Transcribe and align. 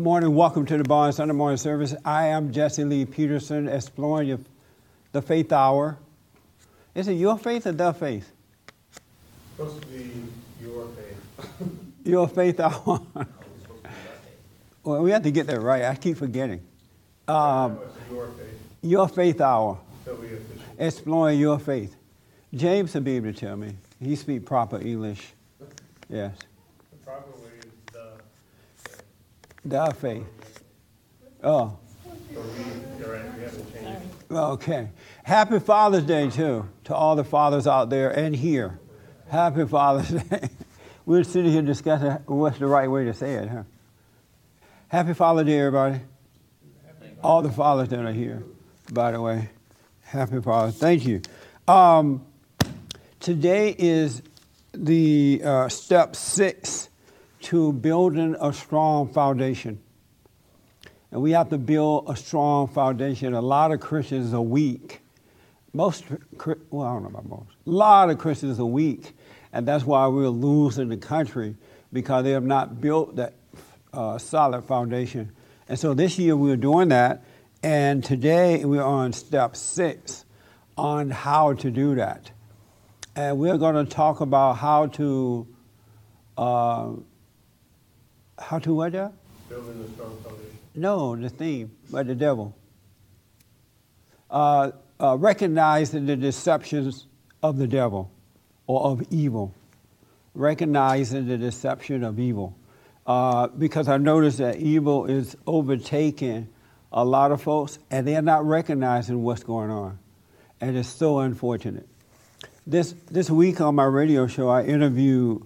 Good 0.00 0.04
morning. 0.04 0.34
Welcome 0.34 0.64
to 0.64 0.78
the 0.78 0.82
Bond 0.82 1.14
Sunday 1.14 1.34
morning 1.34 1.58
service. 1.58 1.94
I 2.06 2.28
am 2.28 2.52
Jesse 2.52 2.84
Lee 2.84 3.04
Peterson, 3.04 3.68
exploring 3.68 4.28
your, 4.28 4.38
the 5.12 5.20
faith 5.20 5.52
hour. 5.52 5.98
Is 6.94 7.06
it 7.06 7.16
your 7.16 7.36
faith 7.36 7.66
or 7.66 7.72
the 7.72 7.92
faith? 7.92 8.32
supposed 9.58 9.82
to 9.82 9.88
be 9.88 10.10
your 10.62 10.88
faith. 10.88 11.60
Your 12.06 12.26
faith 12.28 12.60
hour. 12.60 13.02
well, 14.84 15.02
we 15.02 15.10
have 15.10 15.22
to 15.24 15.30
get 15.30 15.46
that 15.48 15.60
right. 15.60 15.84
I 15.84 15.94
keep 15.96 16.16
forgetting. 16.16 16.62
Um, 17.28 17.78
your 18.10 18.28
faith. 18.28 18.60
your 18.80 19.06
faith 19.06 19.40
hour, 19.42 19.78
exploring 20.78 21.38
your 21.38 21.58
faith. 21.58 21.94
James 22.54 22.94
will 22.94 23.02
be 23.02 23.16
able 23.16 23.34
to 23.34 23.38
tell 23.38 23.54
me. 23.54 23.74
He 24.02 24.16
speaks 24.16 24.46
proper 24.46 24.80
English. 24.80 25.34
Yes, 26.08 26.38
The 26.90 26.96
proper 27.04 27.32
way 27.32 27.50
is 27.58 27.72
the. 27.92 28.12
The 29.64 29.94
faith. 29.98 30.64
Oh, 31.42 31.78
okay. 34.30 34.88
Happy 35.22 35.58
Father's 35.58 36.04
Day 36.04 36.30
too 36.30 36.68
to 36.84 36.94
all 36.94 37.16
the 37.16 37.24
fathers 37.24 37.66
out 37.66 37.90
there 37.90 38.10
and 38.10 38.34
here. 38.34 38.78
Happy 39.28 39.66
Father's 39.66 40.08
Day. 40.24 40.48
We're 41.06 41.24
sitting 41.24 41.50
here 41.50 41.62
discussing 41.62 42.10
what's 42.26 42.58
the 42.58 42.66
right 42.66 42.90
way 42.90 43.04
to 43.04 43.14
say 43.14 43.34
it, 43.34 43.48
huh? 43.48 43.62
Happy 44.88 45.14
Father's 45.14 45.46
Day, 45.46 45.58
everybody. 45.58 46.00
All 47.22 47.42
the 47.42 47.50
fathers 47.50 47.88
that 47.88 47.98
are 47.98 48.12
here, 48.12 48.42
by 48.92 49.12
the 49.12 49.20
way. 49.20 49.50
Happy 50.02 50.40
Father's. 50.40 50.76
Thank 50.76 51.06
you. 51.06 51.22
Um, 51.68 52.26
today 53.20 53.74
is 53.78 54.22
the 54.72 55.40
uh, 55.44 55.68
step 55.68 56.16
six 56.16 56.89
to 57.42 57.72
building 57.72 58.36
a 58.40 58.52
strong 58.52 59.08
foundation. 59.12 59.80
And 61.10 61.22
we 61.22 61.32
have 61.32 61.48
to 61.50 61.58
build 61.58 62.04
a 62.08 62.16
strong 62.16 62.68
foundation. 62.68 63.34
A 63.34 63.40
lot 63.40 63.72
of 63.72 63.80
Christians 63.80 64.32
are 64.32 64.40
weak. 64.40 65.00
Most, 65.72 66.04
well, 66.70 66.86
I 66.86 66.92
don't 66.92 67.02
know 67.02 67.08
about 67.08 67.28
most. 67.28 67.50
A 67.66 67.70
lot 67.70 68.10
of 68.10 68.18
Christians 68.18 68.60
are 68.60 68.64
weak. 68.64 69.12
And 69.52 69.66
that's 69.66 69.84
why 69.84 70.06
we're 70.06 70.28
losing 70.28 70.88
the 70.88 70.96
country 70.96 71.56
because 71.92 72.24
they 72.24 72.30
have 72.30 72.44
not 72.44 72.80
built 72.80 73.16
that 73.16 73.34
uh, 73.92 74.18
solid 74.18 74.62
foundation. 74.62 75.32
And 75.68 75.78
so 75.78 75.94
this 75.94 76.18
year 76.18 76.36
we're 76.36 76.56
doing 76.56 76.88
that. 76.88 77.24
And 77.62 78.02
today 78.02 78.64
we're 78.64 78.82
on 78.82 79.12
step 79.12 79.56
six 79.56 80.24
on 80.76 81.10
how 81.10 81.54
to 81.54 81.70
do 81.70 81.96
that. 81.96 82.30
And 83.16 83.38
we're 83.38 83.58
going 83.58 83.84
to 83.84 83.90
talk 83.90 84.20
about 84.20 84.54
how 84.54 84.86
to, 84.86 85.46
uh, 86.38 86.90
how 88.40 88.58
to 88.60 88.74
what? 88.74 88.92
Building 88.92 89.84
a 89.84 89.92
strong 89.92 90.16
foundation. 90.22 90.58
No, 90.74 91.16
the 91.16 91.28
theme, 91.28 91.72
but 91.90 92.06
the 92.06 92.14
devil. 92.14 92.56
Uh, 94.30 94.70
uh, 95.00 95.16
recognizing 95.18 96.06
the 96.06 96.16
deceptions 96.16 97.06
of 97.42 97.58
the 97.58 97.66
devil 97.66 98.10
or 98.66 98.82
of 98.82 99.02
evil. 99.10 99.54
Recognizing 100.34 101.26
the 101.26 101.36
deception 101.36 102.04
of 102.04 102.18
evil. 102.18 102.56
Uh, 103.06 103.48
because 103.48 103.88
I 103.88 103.96
noticed 103.96 104.38
that 104.38 104.56
evil 104.56 105.06
is 105.06 105.36
overtaking 105.46 106.48
a 106.92 107.04
lot 107.04 107.32
of 107.32 107.42
folks 107.42 107.78
and 107.90 108.06
they're 108.06 108.22
not 108.22 108.44
recognizing 108.44 109.22
what's 109.22 109.42
going 109.42 109.70
on. 109.70 109.98
And 110.60 110.76
it's 110.76 110.88
so 110.88 111.20
unfortunate. 111.20 111.88
This, 112.66 112.94
this 113.10 113.30
week 113.30 113.60
on 113.60 113.74
my 113.74 113.84
radio 113.84 114.26
show, 114.26 114.48
I 114.48 114.64
interviewed 114.64 115.44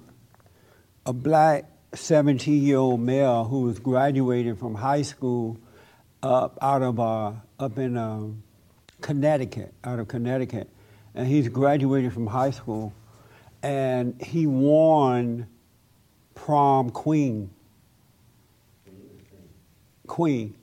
a 1.07 1.13
black 1.13 1.65
17 1.97 2.63
year 2.63 2.79
old 2.79 3.01
male 3.01 3.45
who 3.45 3.63
was 3.63 3.79
graduating 3.79 4.57
from 4.57 4.75
high 4.75 5.03
school 5.03 5.59
up 6.23 6.59
out 6.63 6.83
of 6.83 6.99
uh, 6.99 7.33
up 7.59 7.79
in 7.79 7.97
um, 7.97 8.43
Connecticut, 9.01 9.73
out 9.85 9.99
of 9.99 10.09
Connecticut, 10.09 10.69
and 11.15 11.27
he's 11.27 11.49
graduating 11.49 12.11
from 12.11 12.27
high 12.27 12.51
school, 12.51 12.93
and 13.63 14.21
he 14.23 14.47
won 14.47 15.47
prom 16.35 16.91
queen. 16.91 17.51
Queen. 20.07 20.55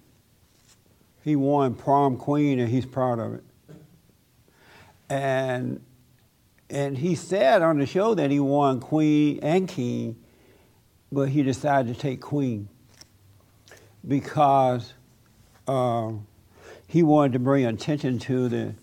He 1.24 1.36
won 1.36 1.76
prom 1.76 2.18
queen, 2.18 2.60
and 2.60 2.70
he's 2.70 2.86
proud 2.86 3.20
of 3.20 3.34
it. 3.36 3.44
And 5.10 5.82
and 6.70 6.98
he 6.98 7.16
said 7.16 7.62
on 7.62 7.80
the 7.80 7.86
show 7.86 8.16
that 8.16 8.32
he 8.32 8.40
won 8.40 8.80
queen 8.80 9.40
and 9.44 9.68
king 9.68 10.21
but 11.12 11.30
he 11.30 11.44
decided 11.44 11.94
to 11.94 12.00
take 12.00 12.22
Queen 12.22 12.70
because 14.08 14.94
um, 15.68 16.26
he 16.88 17.04
wanted 17.04 17.34
to 17.34 17.40
bring 17.40 17.66
attention 17.66 18.20
to 18.20 18.50
the 18.50 18.74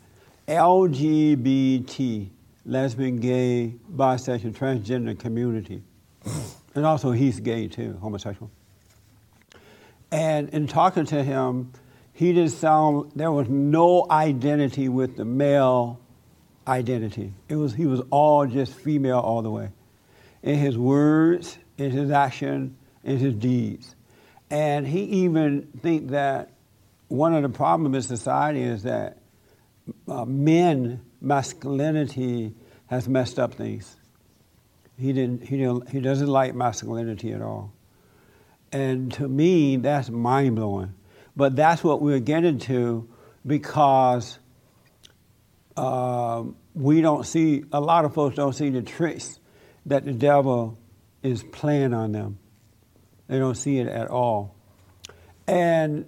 LGBT, 0.46 2.28
lesbian, 2.64 3.18
gay, 3.18 3.74
bisexual, 3.94 4.52
transgender 4.52 5.18
community. 5.18 5.82
And 6.74 6.86
also, 6.86 7.10
he's 7.10 7.40
gay 7.40 7.66
too, 7.66 7.98
homosexual. 8.00 8.50
And 10.10 10.48
in 10.50 10.66
talking 10.66 11.06
to 11.06 11.22
him, 11.22 11.72
he 12.12 12.32
didn't 12.32 12.52
sound, 12.52 13.12
there 13.14 13.32
was 13.32 13.48
no 13.48 14.06
identity 14.10 14.88
with 14.88 15.16
the 15.16 15.24
male 15.24 16.00
identity. 16.66 17.32
It 17.48 17.56
was, 17.56 17.74
he 17.74 17.86
was 17.86 18.00
all 18.10 18.46
just 18.46 18.74
female 18.74 19.18
all 19.18 19.42
the 19.42 19.50
way. 19.50 19.70
In 20.42 20.56
his 20.56 20.78
words, 20.78 21.58
in 21.78 21.90
his 21.92 22.10
action, 22.10 22.76
in 23.04 23.18
his 23.18 23.34
deeds. 23.34 23.94
And 24.50 24.86
he 24.86 25.02
even 25.24 25.68
think 25.80 26.10
that 26.10 26.50
one 27.08 27.34
of 27.34 27.42
the 27.42 27.48
problems 27.48 27.96
in 27.96 28.16
society 28.16 28.62
is 28.62 28.82
that 28.82 29.18
uh, 30.06 30.24
men 30.24 31.00
masculinity 31.20 32.54
has 32.86 33.08
messed 33.08 33.38
up 33.38 33.54
things. 33.54 33.96
He 34.98 35.12
didn't. 35.12 35.44
He 35.44 35.56
didn't. 35.56 35.88
He 35.90 36.00
doesn't 36.00 36.26
like 36.26 36.54
masculinity 36.54 37.32
at 37.32 37.40
all. 37.40 37.72
And 38.72 39.12
to 39.14 39.28
me, 39.28 39.76
that's 39.76 40.10
mind 40.10 40.56
blowing. 40.56 40.94
But 41.36 41.56
that's 41.56 41.84
what 41.84 42.02
we're 42.02 42.18
getting 42.18 42.58
to 42.60 43.08
because 43.46 44.38
um, 45.76 46.56
we 46.74 47.00
don't 47.00 47.24
see. 47.24 47.64
A 47.72 47.80
lot 47.80 48.04
of 48.04 48.14
folks 48.14 48.36
don't 48.36 48.54
see 48.54 48.70
the 48.70 48.82
tricks 48.82 49.38
that 49.86 50.04
the 50.04 50.12
devil 50.12 50.76
is 51.22 51.42
playing 51.42 51.94
on 51.94 52.12
them. 52.12 52.38
They 53.28 53.38
don't 53.38 53.56
see 53.56 53.78
it 53.78 53.88
at 53.88 54.08
all. 54.08 54.56
And 55.46 56.06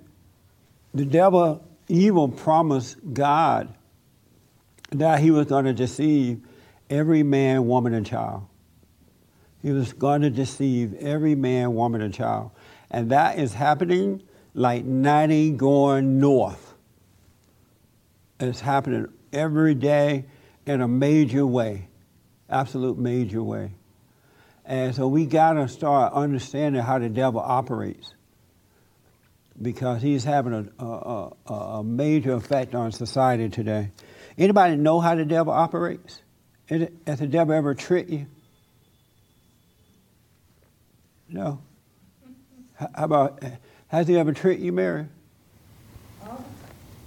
the 0.95 1.05
devil, 1.05 1.65
evil, 1.89 2.29
promised 2.29 2.97
God 3.13 3.75
that 4.91 5.21
he 5.21 5.31
was 5.31 5.47
going 5.47 5.67
to 5.67 5.73
deceive 5.73 6.41
every 6.89 7.23
man, 7.23 7.67
woman, 7.67 7.95
and 7.95 8.05
child. 8.05 8.47
He 9.63 9.71
was 9.71 9.93
going 9.93 10.23
to 10.23 10.31
deceive 10.31 10.95
every 10.95 11.35
man, 11.35 11.75
woman, 11.75 12.01
and 12.01 12.13
child. 12.13 12.51
And 12.91 13.11
that 13.11 13.39
is 13.39 13.55
happening 13.55 14.23
like 14.55 14.85
90 14.85 15.53
going 15.53 16.19
north. 16.19 16.75
It's 18.41 18.61
happening 18.61 19.09
every 19.33 19.75
day 19.75 20.25
in 20.67 20.81
a 20.81 20.89
major 20.89 21.47
way, 21.47 21.89
absolute 22.49 22.99
major 22.99 23.43
way. 23.43 23.73
And 24.65 24.95
so 24.95 25.09
we 25.09 25.27
got 25.27 25.55
to 25.55 25.69
start 25.69 26.13
understanding 26.13 26.83
how 26.83 26.99
the 26.99 27.09
devil 27.09 27.41
operates 27.41 28.13
because 29.61 30.01
he's 30.01 30.25
having 30.25 30.53
a, 30.53 30.85
a, 30.85 31.33
a, 31.47 31.53
a, 31.55 31.85
major 31.85 32.33
effect 32.33 32.75
on 32.75 32.93
society 32.93 33.49
today. 33.49 33.91
Anybody 34.39 34.77
know 34.77 35.01
how 35.01 35.15
the 35.15 35.25
devil 35.25 35.53
operates? 35.53 36.23
Has 36.69 37.19
the 37.19 37.27
devil 37.27 37.55
ever 37.55 37.75
tricked 37.75 38.11
you? 38.11 38.27
No. 41.29 41.61
How 42.75 42.89
about, 42.97 43.43
has 43.89 44.09
he 44.09 44.17
ever 44.17 44.33
tricked 44.33 44.63
you, 44.63 44.73
Mary? 44.73 45.07
All, 46.27 46.45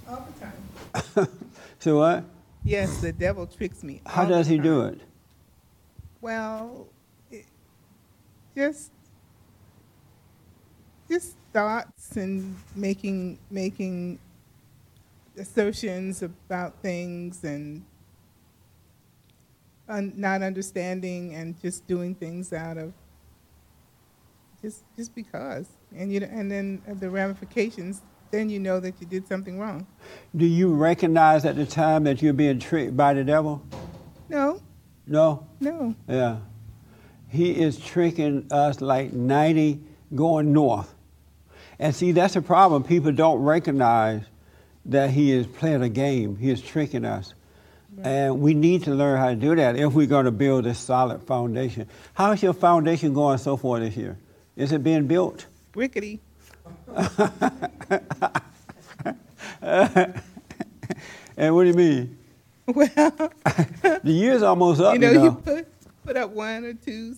all 0.08 0.28
the 0.32 1.20
time. 1.20 1.28
so 1.80 1.98
what? 1.98 2.24
Yes, 2.62 3.00
the 3.00 3.12
devil 3.12 3.46
tricks 3.46 3.82
me. 3.82 4.00
How 4.06 4.24
does 4.24 4.46
he 4.46 4.58
do 4.58 4.82
it? 4.82 5.00
Well, 6.20 6.86
just 8.54 8.90
just 11.08 11.36
thoughts 11.52 12.16
and 12.16 12.56
making 12.74 13.38
making 13.50 14.18
assertions 15.38 16.22
about 16.22 16.80
things 16.80 17.44
and 17.44 17.84
un, 19.88 20.12
not 20.16 20.42
understanding 20.42 21.34
and 21.34 21.60
just 21.60 21.86
doing 21.86 22.14
things 22.14 22.52
out 22.52 22.78
of 22.78 22.92
just 24.62 24.84
just 24.96 25.14
because 25.14 25.68
and 25.94 26.12
you 26.12 26.20
and 26.22 26.50
then 26.50 26.80
the 27.00 27.10
ramifications 27.10 28.02
then 28.30 28.48
you 28.48 28.58
know 28.58 28.80
that 28.80 28.94
you 29.00 29.06
did 29.06 29.26
something 29.28 29.58
wrong 29.58 29.86
Do 30.34 30.46
you 30.46 30.72
recognize 30.72 31.44
at 31.44 31.56
the 31.56 31.66
time 31.66 32.04
that 32.04 32.22
you're 32.22 32.32
being 32.32 32.58
tricked 32.58 32.96
by 32.96 33.14
the 33.14 33.24
devil? 33.24 33.62
no 34.28 34.60
No? 35.06 35.46
no 35.60 35.94
Yeah. 36.08 36.38
He 37.34 37.50
is 37.60 37.78
tricking 37.78 38.46
us 38.52 38.80
like 38.80 39.12
90 39.12 39.80
going 40.14 40.52
north. 40.52 40.94
And 41.80 41.92
see, 41.92 42.12
that's 42.12 42.34
the 42.34 42.42
problem. 42.42 42.84
People 42.84 43.10
don't 43.10 43.42
recognize 43.42 44.22
that 44.84 45.10
he 45.10 45.32
is 45.32 45.48
playing 45.48 45.82
a 45.82 45.88
game. 45.88 46.36
He 46.36 46.50
is 46.50 46.62
tricking 46.62 47.04
us. 47.04 47.34
Right. 47.96 48.06
And 48.06 48.40
we 48.40 48.54
need 48.54 48.84
to 48.84 48.92
learn 48.92 49.18
how 49.18 49.30
to 49.30 49.34
do 49.34 49.56
that 49.56 49.74
if 49.74 49.92
we're 49.94 50.06
going 50.06 50.26
to 50.26 50.30
build 50.30 50.64
a 50.66 50.74
solid 50.74 51.24
foundation. 51.24 51.88
How's 52.12 52.40
your 52.40 52.52
foundation 52.52 53.12
going 53.12 53.38
so 53.38 53.56
far 53.56 53.80
this 53.80 53.96
year? 53.96 54.16
Is 54.54 54.70
it 54.70 54.84
being 54.84 55.08
built? 55.08 55.46
Rickety. 55.74 56.20
and 56.96 57.02
what 61.36 61.64
do 61.64 61.66
you 61.66 61.74
mean? 61.74 62.16
Well, 62.66 62.86
the 62.94 64.00
year's 64.04 64.42
almost 64.42 64.80
up. 64.80 64.94
You 64.94 65.00
know, 65.00 65.10
you, 65.10 65.18
know. 65.18 65.24
you 65.24 65.32
put 65.32 65.66
put 66.04 66.16
up 66.16 66.30
one 66.30 66.64
or 66.64 66.74
two 66.74 67.16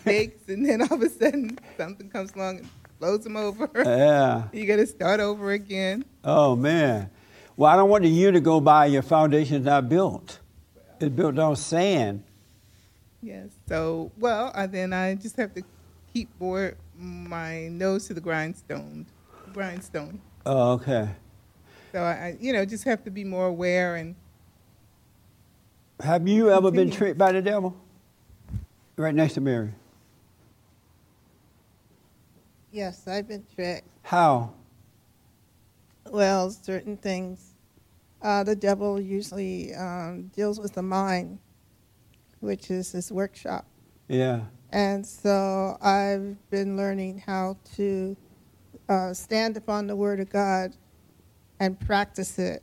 stakes, 0.00 0.48
and 0.48 0.66
then 0.66 0.82
all 0.82 0.94
of 0.94 1.02
a 1.02 1.08
sudden 1.08 1.58
something 1.76 2.08
comes 2.10 2.32
along 2.32 2.58
and 2.58 2.68
blows 2.98 3.24
them 3.24 3.36
over. 3.36 3.70
Yeah. 3.74 4.48
you 4.52 4.66
got 4.66 4.76
to 4.76 4.86
start 4.86 5.20
over 5.20 5.52
again. 5.52 6.04
Oh 6.24 6.56
man. 6.56 7.10
Well, 7.56 7.70
I 7.70 7.76
don't 7.76 7.90
want 7.90 8.04
the 8.04 8.10
year 8.10 8.32
to 8.32 8.40
go 8.40 8.60
by. 8.60 8.86
Your 8.86 9.02
foundation's 9.02 9.66
not 9.66 9.88
built. 9.88 10.38
It's 10.98 11.14
built 11.14 11.38
on 11.38 11.56
sand. 11.56 12.22
Yes. 13.22 13.48
So, 13.68 14.12
well, 14.18 14.50
I, 14.54 14.66
then 14.66 14.92
I 14.92 15.14
just 15.14 15.36
have 15.36 15.54
to 15.54 15.62
keep 16.12 16.28
more 16.40 16.74
my 16.96 17.68
nose 17.68 18.06
to 18.06 18.14
the 18.14 18.20
grindstone. 18.20 19.06
Grindstone. 19.52 20.20
Oh, 20.46 20.72
okay. 20.72 21.10
So 21.92 22.02
I, 22.02 22.36
you 22.40 22.52
know, 22.52 22.64
just 22.64 22.84
have 22.84 23.04
to 23.04 23.10
be 23.10 23.24
more 23.24 23.46
aware 23.46 23.96
and. 23.96 24.14
Have 26.00 26.26
you 26.26 26.50
ever 26.50 26.70
been 26.70 26.90
tricked 26.90 27.18
by 27.18 27.32
the 27.32 27.42
devil? 27.42 27.76
Right 28.96 29.14
next 29.14 29.34
to 29.34 29.42
Mary. 29.42 29.74
Yes, 32.72 33.08
I've 33.08 33.26
been 33.26 33.44
tricked. 33.52 33.88
How? 34.02 34.52
Well, 36.10 36.50
certain 36.50 36.96
things. 36.96 37.54
Uh, 38.22 38.44
the 38.44 38.54
devil 38.54 39.00
usually 39.00 39.74
um, 39.74 40.30
deals 40.34 40.60
with 40.60 40.74
the 40.74 40.82
mind, 40.82 41.38
which 42.40 42.70
is 42.70 42.92
his 42.92 43.10
workshop. 43.10 43.66
Yeah. 44.08 44.42
And 44.70 45.04
so 45.04 45.78
I've 45.80 46.36
been 46.50 46.76
learning 46.76 47.22
how 47.26 47.56
to 47.76 48.16
uh, 48.88 49.14
stand 49.14 49.56
upon 49.56 49.86
the 49.86 49.96
Word 49.96 50.20
of 50.20 50.30
God 50.30 50.76
and 51.58 51.78
practice 51.78 52.38
it 52.38 52.62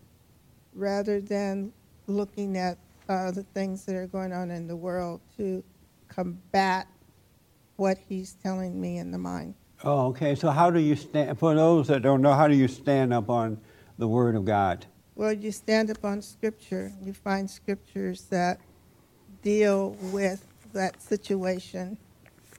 rather 0.74 1.20
than 1.20 1.74
looking 2.08 2.58
at 2.58 2.78
uh, 3.10 3.32
the 3.32 3.44
things 3.44 3.86
that 3.86 3.96
are 3.96 4.08
going 4.08 4.32
on 4.32 4.52
in 4.52 4.68
the 4.68 4.76
world 4.76 5.22
to 5.38 5.64
combat 6.08 6.88
what 7.76 7.98
He's 8.08 8.34
telling 8.42 8.80
me 8.80 8.98
in 8.98 9.12
the 9.12 9.18
mind. 9.18 9.56
Oh, 9.84 10.08
okay. 10.08 10.36
So, 10.36 10.50
how 10.50 10.72
do 10.72 10.80
you 10.80 10.96
stand? 10.96 11.38
For 11.38 11.54
those 11.54 11.88
that 11.88 12.02
don't 12.02 12.22
know, 12.22 12.34
how 12.34 12.48
do 12.48 12.56
you 12.56 12.68
stand 12.68 13.14
up 13.14 13.30
on 13.30 13.60
the 13.98 14.08
Word 14.08 14.36
of 14.36 14.46
God? 14.46 14.86
Well, 15.16 15.34
you 15.34 15.52
stand 15.52 15.92
up 15.92 16.04
on 16.04 16.22
Scripture. 16.22 16.92
You 17.04 17.14
find 17.14 17.50
scriptures 17.50 18.24
that 18.30 18.60
deal 19.42 19.92
with 20.12 20.46
that 20.74 21.02
situation, 21.02 21.98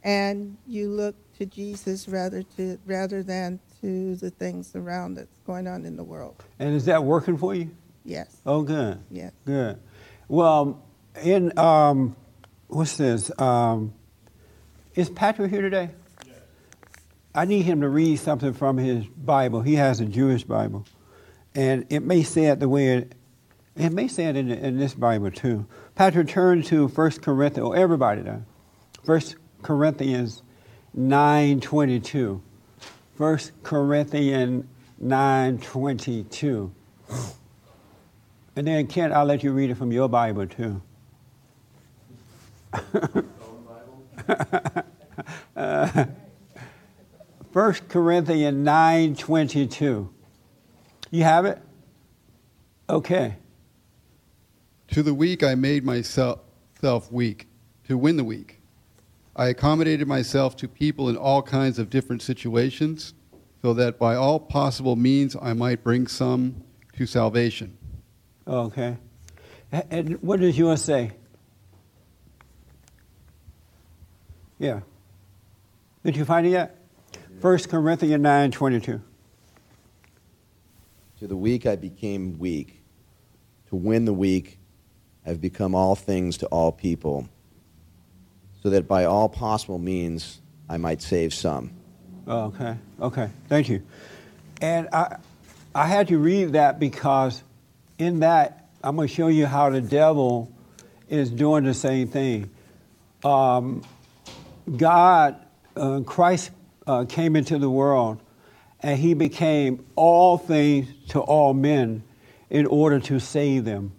and 0.04 0.56
you 0.66 0.90
look 0.90 1.16
to 1.38 1.46
Jesus 1.46 2.08
rather 2.08 2.42
to 2.56 2.78
rather 2.86 3.22
than 3.22 3.60
to 3.80 4.16
the 4.16 4.30
things 4.30 4.74
around 4.74 5.14
that's 5.14 5.38
going 5.46 5.66
on 5.66 5.84
in 5.84 5.96
the 5.96 6.04
world. 6.04 6.44
And 6.58 6.74
is 6.74 6.84
that 6.86 7.02
working 7.02 7.36
for 7.36 7.54
you? 7.54 7.70
Yes. 8.04 8.40
Oh, 8.46 8.62
good. 8.62 9.00
Yes. 9.10 9.32
Good. 9.44 9.78
Well, 10.28 10.82
in 11.22 11.56
um, 11.58 12.16
what's 12.68 12.96
this? 12.96 13.30
Um, 13.40 13.92
is 14.94 15.10
Patrick 15.10 15.50
here 15.50 15.62
today? 15.62 15.90
I 17.38 17.44
need 17.44 17.62
him 17.62 17.82
to 17.82 17.88
read 17.88 18.18
something 18.18 18.52
from 18.52 18.78
his 18.78 19.06
Bible. 19.06 19.62
He 19.62 19.76
has 19.76 20.00
a 20.00 20.04
Jewish 20.04 20.42
Bible. 20.42 20.84
And 21.54 21.86
it 21.88 22.00
may 22.00 22.24
say 22.24 22.46
it 22.46 22.58
the 22.58 22.68
way 22.68 22.96
it, 22.96 23.12
it 23.76 23.92
may 23.92 24.08
say 24.08 24.24
it 24.24 24.34
in, 24.34 24.50
in 24.50 24.76
this 24.76 24.92
Bible 24.92 25.30
too. 25.30 25.64
Patrick, 25.94 26.26
turn 26.26 26.64
to 26.64 26.88
1 26.88 27.10
Corinthians, 27.22 27.64
or 27.64 27.76
everybody 27.76 28.22
does. 28.22 28.40
1 29.04 29.20
Corinthians 29.62 30.42
9.22. 30.98 32.40
1 33.18 33.38
Corinthians 33.62 34.64
9.22. 35.00 36.70
And 38.56 38.66
then, 38.66 38.88
Kent, 38.88 39.12
I'll 39.12 39.24
let 39.24 39.44
you 39.44 39.52
read 39.52 39.70
it 39.70 39.76
from 39.76 39.92
your 39.92 40.08
Bible 40.08 40.48
too. 40.48 40.82
uh, 45.56 46.04
1 47.52 47.72
Corinthians 47.88 48.66
9.22. 48.66 50.08
You 51.10 51.22
have 51.24 51.46
it? 51.46 51.58
Okay. 52.90 53.36
To 54.88 55.02
the 55.02 55.14
weak 55.14 55.42
I 55.42 55.54
made 55.54 55.84
myself 55.84 56.40
weak, 57.10 57.48
to 57.86 57.96
win 57.96 58.16
the 58.16 58.24
weak. 58.24 58.60
I 59.34 59.48
accommodated 59.48 60.06
myself 60.08 60.56
to 60.56 60.68
people 60.68 61.08
in 61.08 61.16
all 61.16 61.42
kinds 61.42 61.78
of 61.78 61.90
different 61.90 62.22
situations, 62.22 63.14
so 63.62 63.72
that 63.74 63.98
by 63.98 64.14
all 64.14 64.38
possible 64.38 64.96
means 64.96 65.36
I 65.40 65.52
might 65.52 65.82
bring 65.82 66.06
some 66.06 66.62
to 66.96 67.06
salvation. 67.06 67.76
Okay. 68.46 68.96
And 69.72 70.20
what 70.22 70.40
does 70.40 70.56
yours 70.56 70.82
say? 70.82 71.12
Yeah. 74.58 74.80
Did 76.04 76.16
you 76.16 76.24
find 76.24 76.46
it 76.46 76.50
yet? 76.50 76.77
1 77.40 77.58
Corinthians 77.64 78.20
9 78.20 78.50
22. 78.50 79.00
To 81.20 81.26
the 81.26 81.36
weak 81.36 81.66
I 81.66 81.76
became 81.76 82.38
weak. 82.38 82.82
To 83.68 83.76
win 83.76 84.06
the 84.06 84.12
weak, 84.12 84.58
I've 85.24 85.40
become 85.40 85.74
all 85.74 85.94
things 85.94 86.38
to 86.38 86.46
all 86.46 86.72
people, 86.72 87.28
so 88.62 88.70
that 88.70 88.88
by 88.88 89.04
all 89.04 89.28
possible 89.28 89.78
means 89.78 90.40
I 90.68 90.78
might 90.78 91.00
save 91.00 91.32
some. 91.32 91.70
Oh, 92.26 92.46
okay, 92.46 92.76
okay, 93.00 93.30
thank 93.48 93.68
you. 93.68 93.82
And 94.60 94.88
I, 94.92 95.18
I 95.74 95.86
had 95.86 96.08
to 96.08 96.18
read 96.18 96.54
that 96.54 96.80
because 96.80 97.42
in 97.98 98.20
that, 98.20 98.68
I'm 98.82 98.96
going 98.96 99.06
to 99.06 99.14
show 99.14 99.28
you 99.28 99.46
how 99.46 99.70
the 99.70 99.80
devil 99.80 100.50
is 101.08 101.30
doing 101.30 101.64
the 101.64 101.74
same 101.74 102.08
thing. 102.08 102.50
Um, 103.22 103.82
God, 104.76 105.36
uh, 105.76 106.00
Christ 106.00 106.50
uh, 106.88 107.04
came 107.04 107.36
into 107.36 107.58
the 107.58 107.70
world 107.70 108.18
and 108.80 108.98
he 108.98 109.14
became 109.14 109.84
all 109.94 110.38
things 110.38 110.88
to 111.08 111.20
all 111.20 111.52
men 111.52 112.02
in 112.50 112.66
order 112.66 112.98
to 112.98 113.20
save 113.20 113.64
them. 113.64 113.92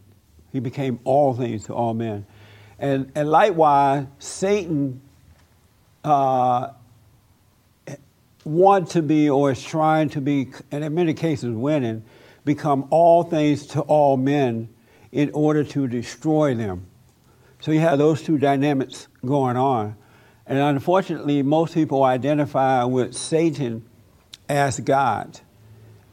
He 0.51 0.60
became 0.60 1.00
all 1.03 1.34
things 1.34 1.65
to 1.65 1.74
all 1.74 1.93
men. 1.93 2.25
And, 2.79 3.12
and 3.13 3.29
likewise, 3.29 4.08
Satan 4.17 5.01
uh, 6.03 6.69
wants 8.43 8.93
to 8.93 9.01
be 9.01 9.29
or 9.29 9.51
is 9.51 9.63
trying 9.63 10.10
to 10.10 10.22
be, 10.22 10.51
and 10.72 10.84
in 10.84 10.96
many 10.96 11.13
cases 11.13 11.53
winning, 11.53 12.03
become 12.46 12.88
all 12.89 13.24
things 13.24 13.67
to 13.67 13.81
all 13.81 14.17
men 14.17 14.69
in 15.12 15.29
order 15.34 15.63
to 15.63 15.88
destroy 15.88 16.55
them. 16.55 16.86
So 17.60 17.72
you 17.72 17.81
have 17.81 18.00
those 18.00 18.24
two 18.24 18.38
dynamics 18.38 19.08
going 19.25 19.58
on. 19.58 19.96
And 20.50 20.58
unfortunately, 20.58 21.44
most 21.44 21.75
people 21.75 22.03
identify 22.03 22.84
with 22.84 23.13
Satan 23.13 23.88
as 24.50 24.79
God. 24.79 25.39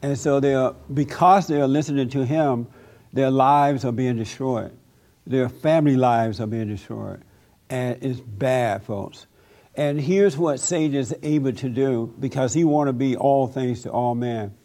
And 0.03 0.15
so 0.15 0.39
they're, 0.39 0.73
because 0.93 1.47
they're 1.47 1.67
listening 1.67 2.09
to 2.09 2.23
him, 2.23 2.67
their 3.11 3.31
lives 3.31 3.83
are 3.83 3.91
being 3.91 4.15
destroyed. 4.15 4.77
Their 5.25 5.49
family 5.49 5.95
lives 5.95 6.39
are 6.39 6.45
being 6.45 6.67
destroyed. 6.67 7.23
And 7.67 7.97
it's 8.03 8.19
bad, 8.19 8.83
folks. 8.83 9.25
And 9.73 9.99
here's 9.99 10.37
what 10.37 10.59
Satan 10.59 10.95
is 10.95 11.15
able 11.23 11.53
to 11.53 11.69
do 11.69 12.13
because 12.19 12.53
he 12.53 12.63
want 12.63 12.89
to 12.89 12.93
be 12.93 13.17
all 13.17 13.47
things 13.47 13.81
to 13.83 13.91
all 13.91 14.13
men. 14.13 14.55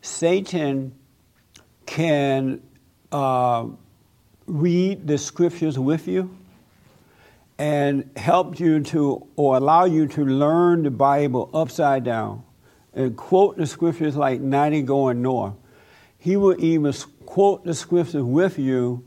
Satan 0.00 0.92
can 1.86 2.60
uh, 3.12 3.66
read 4.46 5.06
the 5.06 5.16
scriptures 5.16 5.78
with 5.78 6.08
you 6.08 6.36
and 7.58 8.10
help 8.16 8.60
you 8.60 8.80
to, 8.80 9.26
or 9.36 9.56
allow 9.56 9.84
you 9.84 10.06
to 10.08 10.24
learn 10.24 10.82
the 10.82 10.90
Bible 10.90 11.50
upside 11.54 12.04
down 12.04 12.44
and 12.92 13.16
quote 13.16 13.56
the 13.56 13.66
scriptures 13.66 14.16
like 14.16 14.40
90 14.40 14.82
going 14.82 15.22
north. 15.22 15.54
He 16.18 16.36
will 16.36 16.56
even 16.62 16.92
quote 17.24 17.64
the 17.64 17.74
scriptures 17.74 18.22
with 18.22 18.58
you 18.58 19.04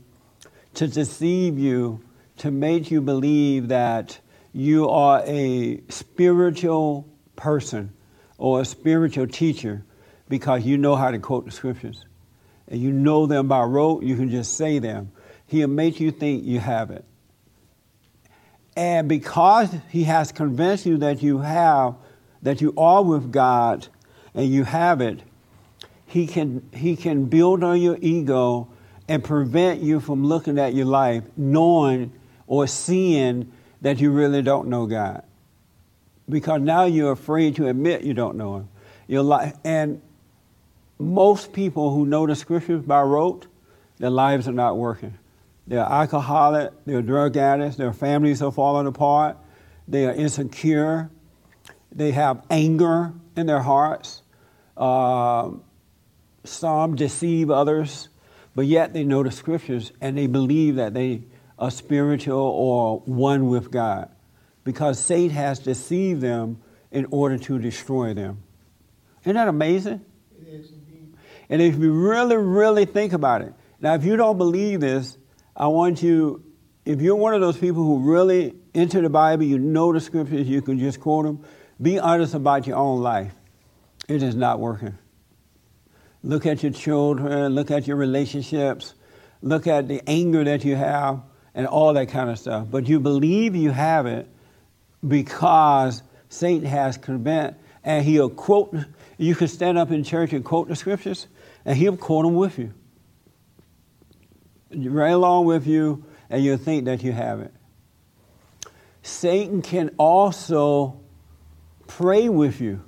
to 0.74 0.86
deceive 0.86 1.58
you, 1.58 2.00
to 2.38 2.50
make 2.50 2.90
you 2.90 3.00
believe 3.00 3.68
that 3.68 4.18
you 4.52 4.88
are 4.88 5.22
a 5.26 5.82
spiritual 5.88 7.08
person 7.36 7.92
or 8.38 8.60
a 8.60 8.64
spiritual 8.64 9.26
teacher 9.26 9.84
because 10.28 10.64
you 10.64 10.78
know 10.78 10.96
how 10.96 11.10
to 11.10 11.18
quote 11.18 11.44
the 11.44 11.50
scriptures. 11.50 12.04
And 12.68 12.80
you 12.80 12.92
know 12.92 13.26
them 13.26 13.48
by 13.48 13.62
rote, 13.62 14.04
you 14.04 14.16
can 14.16 14.30
just 14.30 14.56
say 14.56 14.78
them. 14.78 15.10
He'll 15.46 15.68
make 15.68 15.98
you 15.98 16.12
think 16.12 16.44
you 16.44 16.60
have 16.60 16.90
it. 16.90 17.04
And 18.76 19.08
because 19.08 19.74
he 19.90 20.04
has 20.04 20.32
convinced 20.32 20.86
you 20.86 20.98
that 20.98 21.22
you 21.22 21.38
have, 21.38 21.96
that 22.42 22.60
you 22.60 22.72
are 22.76 23.02
with 23.02 23.32
God, 23.32 23.88
and 24.34 24.48
you 24.48 24.64
have 24.64 25.00
it, 25.00 25.20
he 26.06 26.26
can, 26.26 26.68
he 26.72 26.96
can 26.96 27.26
build 27.26 27.62
on 27.62 27.80
your 27.80 27.98
ego 28.00 28.68
and 29.08 29.22
prevent 29.22 29.80
you 29.82 30.00
from 30.00 30.24
looking 30.24 30.58
at 30.58 30.72
your 30.74 30.86
life 30.86 31.24
knowing 31.36 32.12
or 32.46 32.66
seeing 32.66 33.52
that 33.80 34.00
you 34.00 34.10
really 34.10 34.42
don't 34.42 34.68
know 34.68 34.86
God. 34.86 35.22
Because 36.28 36.60
now 36.60 36.84
you're 36.84 37.12
afraid 37.12 37.56
to 37.56 37.68
admit 37.68 38.02
you 38.02 38.14
don't 38.14 38.36
know 38.36 38.58
Him. 38.58 38.68
Your 39.08 39.22
life, 39.22 39.54
and 39.64 40.00
most 40.98 41.52
people 41.52 41.92
who 41.92 42.06
know 42.06 42.26
the 42.26 42.36
scriptures 42.36 42.82
by 42.82 43.02
rote, 43.02 43.46
their 43.98 44.10
lives 44.10 44.46
are 44.46 44.52
not 44.52 44.76
working. 44.76 45.18
They're 45.66 45.80
alcoholic, 45.80 46.72
they're 46.84 47.02
drug 47.02 47.36
addicts, 47.36 47.76
their 47.76 47.92
families 47.92 48.42
are 48.42 48.50
falling 48.50 48.86
apart, 48.86 49.36
they 49.86 50.06
are 50.06 50.12
insecure, 50.12 51.10
they 51.92 52.10
have 52.12 52.44
anger 52.50 53.12
in 53.36 53.46
their 53.46 53.60
hearts. 53.60 54.22
Uh, 54.76 55.50
some 56.44 56.96
deceive 56.96 57.50
others, 57.50 58.08
but 58.54 58.66
yet 58.66 58.92
they 58.92 59.04
know 59.04 59.22
the 59.22 59.30
scriptures 59.30 59.92
and 60.00 60.16
they 60.16 60.26
believe 60.26 60.76
that 60.76 60.94
they 60.94 61.22
are 61.58 61.70
spiritual 61.70 62.38
or 62.38 63.00
one 63.00 63.48
with 63.48 63.70
God 63.70 64.10
because 64.64 64.98
Satan 64.98 65.36
has 65.36 65.58
deceived 65.58 66.20
them 66.20 66.62
in 66.90 67.06
order 67.10 67.38
to 67.38 67.58
destroy 67.58 68.14
them. 68.14 68.42
Isn't 69.22 69.34
that 69.34 69.48
amazing? 69.48 70.04
It 70.40 70.48
is 70.48 70.70
indeed. 70.70 71.14
And 71.48 71.60
if 71.60 71.76
you 71.76 71.92
really, 71.92 72.36
really 72.36 72.86
think 72.86 73.12
about 73.12 73.42
it, 73.42 73.52
now 73.80 73.94
if 73.94 74.04
you 74.04 74.16
don't 74.16 74.38
believe 74.38 74.80
this, 74.80 75.18
I 75.60 75.66
want 75.66 76.02
you, 76.02 76.42
if 76.86 77.02
you're 77.02 77.16
one 77.16 77.34
of 77.34 77.42
those 77.42 77.58
people 77.58 77.82
who 77.82 77.98
really 77.98 78.54
into 78.72 79.02
the 79.02 79.10
Bible, 79.10 79.44
you 79.44 79.58
know 79.58 79.92
the 79.92 80.00
scriptures, 80.00 80.48
you 80.48 80.62
can 80.62 80.78
just 80.78 81.00
quote 81.00 81.26
them, 81.26 81.44
be 81.82 81.98
honest 81.98 82.32
about 82.32 82.66
your 82.66 82.78
own 82.78 83.02
life. 83.02 83.34
It 84.08 84.22
is 84.22 84.34
not 84.34 84.58
working. 84.58 84.96
Look 86.22 86.46
at 86.46 86.62
your 86.62 86.72
children, 86.72 87.54
look 87.54 87.70
at 87.70 87.86
your 87.86 87.98
relationships, 87.98 88.94
look 89.42 89.66
at 89.66 89.86
the 89.86 90.00
anger 90.06 90.42
that 90.44 90.64
you 90.64 90.76
have, 90.76 91.20
and 91.54 91.66
all 91.66 91.92
that 91.92 92.08
kind 92.08 92.30
of 92.30 92.38
stuff. 92.38 92.68
But 92.70 92.88
you 92.88 92.98
believe 92.98 93.54
you 93.54 93.70
have 93.70 94.06
it 94.06 94.26
because 95.06 96.02
Satan 96.30 96.64
has 96.64 96.96
convinced, 96.96 97.60
and 97.84 98.02
he'll 98.02 98.30
quote, 98.30 98.74
you 99.18 99.34
can 99.34 99.48
stand 99.48 99.76
up 99.76 99.90
in 99.90 100.04
church 100.04 100.32
and 100.32 100.42
quote 100.42 100.68
the 100.68 100.76
scriptures, 100.76 101.26
and 101.66 101.76
he'll 101.76 101.98
quote 101.98 102.24
them 102.24 102.34
with 102.34 102.58
you. 102.58 102.72
Right 104.72 105.10
along 105.10 105.46
with 105.46 105.66
you, 105.66 106.04
and 106.28 106.44
you'll 106.44 106.56
think 106.56 106.84
that 106.84 107.02
you 107.02 107.12
have 107.12 107.40
it. 107.40 107.52
Satan 109.02 109.62
can 109.62 109.90
also 109.98 111.00
pray 111.86 112.28
with 112.28 112.60
you. 112.60 112.82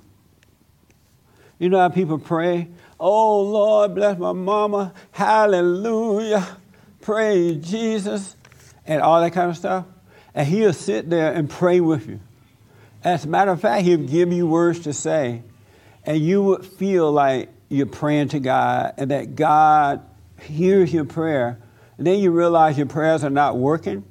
You 1.59 1.69
know 1.69 1.79
how 1.79 1.89
people 1.89 2.19
pray? 2.19 2.69
Oh 2.99 3.41
Lord, 3.41 3.95
bless 3.95 4.17
my 4.17 4.31
mama. 4.31 4.93
Hallelujah. 5.11 6.57
Praise 7.01 7.65
Jesus. 7.65 8.35
And 8.85 9.01
all 9.01 9.21
that 9.21 9.33
kind 9.33 9.49
of 9.49 9.57
stuff. 9.57 9.85
And 10.33 10.47
he'll 10.47 10.73
sit 10.73 11.09
there 11.09 11.33
and 11.33 11.49
pray 11.49 11.79
with 11.79 12.07
you. 12.07 12.19
As 13.03 13.25
a 13.25 13.27
matter 13.27 13.51
of 13.51 13.61
fact, 13.61 13.83
he'll 13.83 13.97
give 13.97 14.31
you 14.31 14.47
words 14.47 14.79
to 14.81 14.93
say. 14.93 15.43
And 16.05 16.17
you 16.19 16.41
would 16.43 16.65
feel 16.65 17.11
like 17.11 17.49
you're 17.69 17.85
praying 17.85 18.29
to 18.29 18.39
God 18.39 18.93
and 18.97 19.11
that 19.11 19.35
God 19.35 20.01
hears 20.41 20.93
your 20.93 21.05
prayer. 21.05 21.59
And 21.97 22.07
then 22.07 22.19
you 22.19 22.31
realize 22.31 22.77
your 22.77 22.87
prayers 22.87 23.23
are 23.23 23.29
not 23.29 23.57
working. 23.57 24.03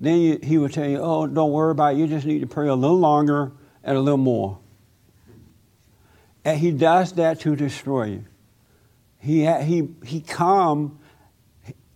Then 0.00 0.18
you, 0.18 0.38
he 0.42 0.58
will 0.58 0.68
tell 0.68 0.88
you, 0.88 0.98
oh, 0.98 1.26
don't 1.26 1.52
worry 1.52 1.72
about 1.72 1.94
it. 1.94 1.98
You 1.98 2.06
just 2.06 2.26
need 2.26 2.40
to 2.40 2.46
pray 2.46 2.68
a 2.68 2.74
little 2.74 2.98
longer 2.98 3.52
and 3.82 3.96
a 3.96 4.00
little 4.00 4.18
more. 4.18 4.58
And 6.44 6.58
he 6.58 6.70
does 6.70 7.12
that 7.14 7.40
to 7.40 7.54
destroy 7.54 8.04
you. 8.04 8.24
He, 9.18 9.44
he, 9.44 9.88
he 10.04 10.20
come, 10.22 10.98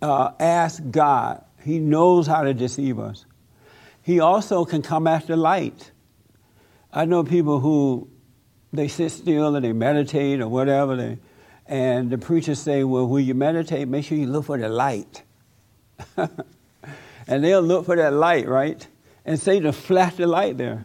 uh, 0.03 0.33
ask 0.39 0.83
God. 0.91 1.43
He 1.63 1.79
knows 1.79 2.27
how 2.27 2.43
to 2.43 2.53
deceive 2.53 2.99
us. 2.99 3.25
He 4.03 4.21
also 4.21 4.67
can 4.67 4.83
come 4.83 5.07
after 5.07 5.35
light. 5.35 5.91
I 6.93 7.07
know 7.07 7.25
people 7.25 7.61
who 7.61 8.09
they 8.71 8.89
sit 8.89 9.11
still 9.11 9.57
and 9.57 9.65
they 9.65 9.73
meditate 9.73 10.41
or 10.41 10.49
whatever, 10.49 10.95
they, 10.95 11.19
and 11.67 12.11
the 12.11 12.19
preachers 12.19 12.59
say, 12.59 12.85
well, 12.85 13.07
when 13.07 13.25
you 13.25 13.33
meditate, 13.33 13.89
make 13.89 14.05
sure 14.05 14.19
you 14.19 14.27
look 14.27 14.45
for 14.45 14.59
the 14.59 14.69
light. 14.69 15.23
and 16.17 17.45
they'll 17.45 17.63
look 17.63 17.87
for 17.87 17.97
that 17.97 18.13
light, 18.13 18.49
right? 18.49 18.87
And 19.25 19.39
Satan 19.39 19.73
flash 19.73 20.17
the 20.17 20.27
light 20.27 20.59
there. 20.59 20.85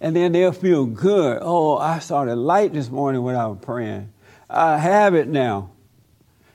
And 0.00 0.16
then 0.16 0.32
they'll 0.32 0.52
feel 0.52 0.86
good. 0.86 1.38
Oh, 1.42 1.76
I 1.76 1.98
saw 1.98 2.24
the 2.24 2.36
light 2.36 2.72
this 2.72 2.90
morning 2.90 3.22
when 3.22 3.36
I 3.36 3.46
was 3.46 3.58
praying. 3.60 4.12
I 4.48 4.78
have 4.78 5.14
it 5.14 5.28
now. 5.28 5.70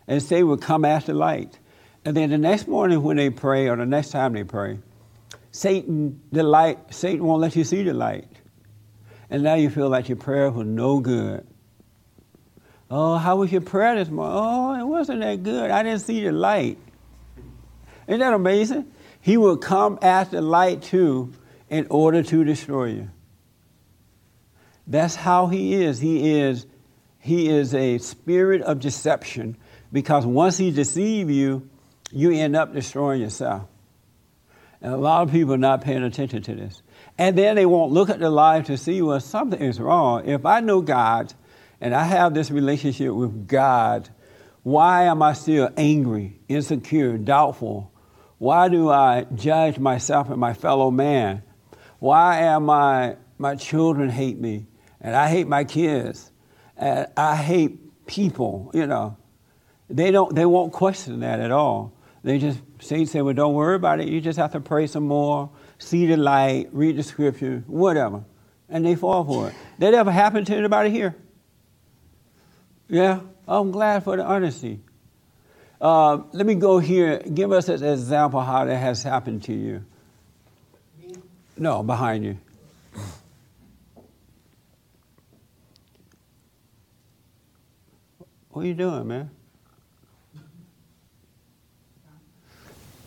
And 0.08 0.22
Satan 0.22 0.48
will 0.48 0.58
come 0.58 0.86
after 0.86 1.14
light. 1.14 1.60
And 2.04 2.16
then 2.16 2.30
the 2.30 2.38
next 2.38 2.68
morning 2.68 3.02
when 3.04 3.18
they 3.18 3.30
pray, 3.30 3.68
or 3.68 3.76
the 3.76 3.86
next 3.86 4.10
time 4.10 4.34
they 4.34 4.44
pray, 4.44 4.80
Satan, 5.52 6.22
the 6.32 6.44
light, 6.44 6.94
Satan 6.94 7.26
won't 7.26 7.42
let 7.42 7.56
you 7.56 7.64
see 7.64 7.84
the 7.84 7.94
light. 7.94 8.28
And 9.30 9.44
now 9.44 9.56
you 9.56 9.70
feel 9.70 9.90
like 9.90 10.10
your 10.10 10.18
prayer 10.18 10.52
was 10.52 10.68
no 10.68 11.00
good. 11.00 11.46
Oh, 12.92 13.18
how 13.18 13.38
was 13.38 13.52
your 13.52 13.62
prayer 13.62 13.96
this 13.96 14.10
morning? 14.10 14.38
Oh, 14.38 14.80
it 14.80 14.86
wasn't 14.86 15.22
that 15.22 15.42
good. 15.42 15.72
I 15.72 15.82
didn't 15.82 16.02
see 16.02 16.24
the 16.24 16.32
light. 16.32 16.78
Isn't 18.08 18.20
that 18.20 18.34
amazing? 18.34 18.92
He 19.22 19.38
will 19.38 19.58
come 19.58 19.98
after 20.02 20.42
light 20.42 20.84
too 20.84 21.34
in 21.70 21.88
order 21.90 22.22
to 22.24 22.44
destroy 22.44 22.86
you. 22.86 23.10
That's 24.88 25.16
how 25.16 25.48
he 25.48 25.74
is. 25.74 26.00
He 26.00 26.40
is 26.40 26.68
he 27.20 27.50
is 27.50 27.74
a 27.74 27.98
spirit 27.98 28.62
of 28.62 28.80
deception 28.80 29.58
because 29.92 30.28
once 30.28 30.60
he 30.60 30.70
deceives 30.70 31.32
you, 31.32 31.68
you 32.12 32.32
end 32.32 32.56
up 32.56 32.72
destroying 32.72 33.20
yourself. 33.20 33.64
And 34.80 34.94
a 34.94 34.98
lot 34.98 35.24
of 35.24 35.32
people 35.32 35.56
are 35.56 35.58
not 35.58 35.82
paying 35.82 36.04
attention 36.04 36.44
to 36.44 36.54
this. 36.54 36.84
And 37.18 37.36
then 37.36 37.56
they 37.56 37.66
won't 37.66 37.92
look 37.92 38.12
at 38.12 38.20
their 38.20 38.30
life 38.30 38.68
to 38.68 38.78
see, 38.78 39.02
well, 39.02 39.20
something 39.20 39.60
is 39.60 39.80
wrong. 39.80 40.28
If 40.28 40.46
I 40.46 40.60
know 40.60 40.82
God 40.82 41.34
and 41.82 41.96
I 41.96 42.04
have 42.04 42.36
this 42.36 42.52
relationship 42.52 43.12
with 43.12 43.48
God, 43.48 44.10
why 44.62 45.06
am 45.06 45.24
I 45.24 45.34
still 45.34 45.72
angry, 45.76 46.40
insecure, 46.48 47.18
doubtful? 47.18 47.92
Why 48.38 48.68
do 48.68 48.90
I 48.90 49.26
judge 49.34 49.80
myself 49.80 50.30
and 50.30 50.40
my 50.40 50.54
fellow 50.54 50.92
man? 50.92 51.44
Why 52.00 52.42
am 52.42 52.70
I, 52.70 53.18
my 53.38 53.56
children 53.56 54.10
hate 54.10 54.38
me 54.38 54.68
and 55.00 55.16
I 55.16 55.30
hate 55.30 55.48
my 55.48 55.64
kids? 55.64 56.32
And 56.78 57.08
I 57.16 57.36
hate 57.36 58.06
people, 58.06 58.72
you 58.74 58.86
know. 58.86 59.18
They 59.90 60.12
don't 60.12 60.34
they 60.34 60.46
won't 60.46 60.74
question 60.74 61.20
that 61.20 61.40
at 61.40 61.52
all. 61.52 61.94
They 62.24 62.40
just 62.40 62.60
say, 62.80 63.06
say, 63.06 63.22
well, 63.22 63.36
don't 63.36 63.54
worry 63.54 63.76
about 63.76 64.00
it. 64.00 64.08
You 64.08 64.20
just 64.20 64.40
have 64.40 64.52
to 64.54 64.60
pray 64.60 64.88
some 64.88 65.08
more, 65.08 65.52
see 65.78 66.08
the 66.08 66.18
light, 66.18 66.70
read 66.72 66.98
the 66.98 67.04
scripture, 67.04 67.64
whatever. 67.68 68.24
And 68.68 68.84
they 68.84 68.96
fall 68.96 69.24
for 69.24 69.50
it. 69.50 69.56
That 69.78 69.94
ever 69.94 70.12
happened 70.12 70.48
to 70.48 70.56
anybody 70.56 70.90
here? 70.90 71.16
Yeah? 72.90 73.20
I'm 73.48 73.72
glad 73.72 74.04
for 74.04 74.18
the 74.18 74.24
honesty. 74.26 74.80
Uh, 75.86 76.24
let 76.32 76.48
me 76.48 76.56
go 76.56 76.80
here. 76.80 77.20
Give 77.20 77.52
us 77.52 77.70
an 77.70 77.84
example 77.84 78.42
how 78.42 78.66
that 78.66 78.76
has 78.76 79.04
happened 79.04 79.44
to 79.44 79.54
you. 79.54 79.86
No, 81.58 81.84
behind 81.84 82.26
you. 82.26 82.40
What 88.50 88.64
are 88.64 88.68
you 88.68 88.74
doing, 88.74 89.08
man? 89.08 89.30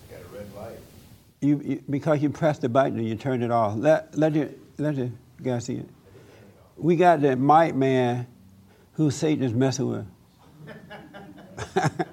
Got 0.09 0.21
a 0.21 0.37
red 0.37 0.55
light. 0.55 0.79
You, 1.41 1.61
you 1.65 1.83
because 1.91 2.23
you 2.23 2.31
pressed 2.31 2.61
the 2.61 2.69
button 2.69 2.97
and 2.97 3.09
you 3.09 3.17
turned 3.17 3.43
it 3.43 3.51
off. 3.51 3.75
Let 3.77 4.17
let 4.17 4.37
let 4.79 4.95
the 4.95 5.11
guy 5.43 5.59
see 5.59 5.79
it. 5.79 5.89
We 6.77 6.95
got 6.95 7.23
that 7.23 7.41
mic 7.41 7.75
man 7.75 8.29
who 8.93 9.11
Satan 9.11 9.43
is 9.43 9.53
messing 9.53 9.89
with. 9.89 10.07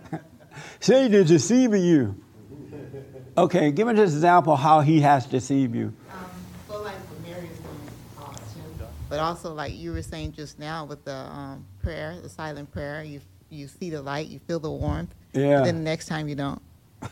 Satan 0.85 1.15
is 1.15 1.27
deceiving 1.29 1.83
you. 1.83 2.15
Okay, 3.35 3.71
give 3.71 3.87
us 3.87 3.97
an 3.97 4.03
example 4.03 4.55
how 4.55 4.81
he 4.81 5.01
has 5.01 5.25
deceived 5.25 5.73
you. 5.73 5.91
Um, 6.11 6.25
so 6.67 6.81
like 6.83 6.93
what 6.93 7.21
Mary 7.27 7.47
is 7.47 7.59
uh, 8.19 8.85
but 9.09 9.19
also 9.19 9.51
like 9.55 9.73
you 9.73 9.91
were 9.93 10.03
saying 10.03 10.33
just 10.33 10.59
now 10.59 10.85
with 10.85 11.03
the 11.03 11.15
um, 11.15 11.65
prayer, 11.81 12.15
the 12.21 12.29
silent 12.29 12.71
prayer, 12.71 13.03
you 13.03 13.19
you 13.49 13.67
see 13.67 13.89
the 13.89 14.03
light, 14.03 14.27
you 14.27 14.37
feel 14.47 14.59
the 14.59 14.69
warmth. 14.69 15.11
Yeah. 15.33 15.63
Then 15.63 15.77
the 15.77 15.81
next 15.81 16.05
time 16.05 16.27
you 16.27 16.35
don't, 16.35 16.61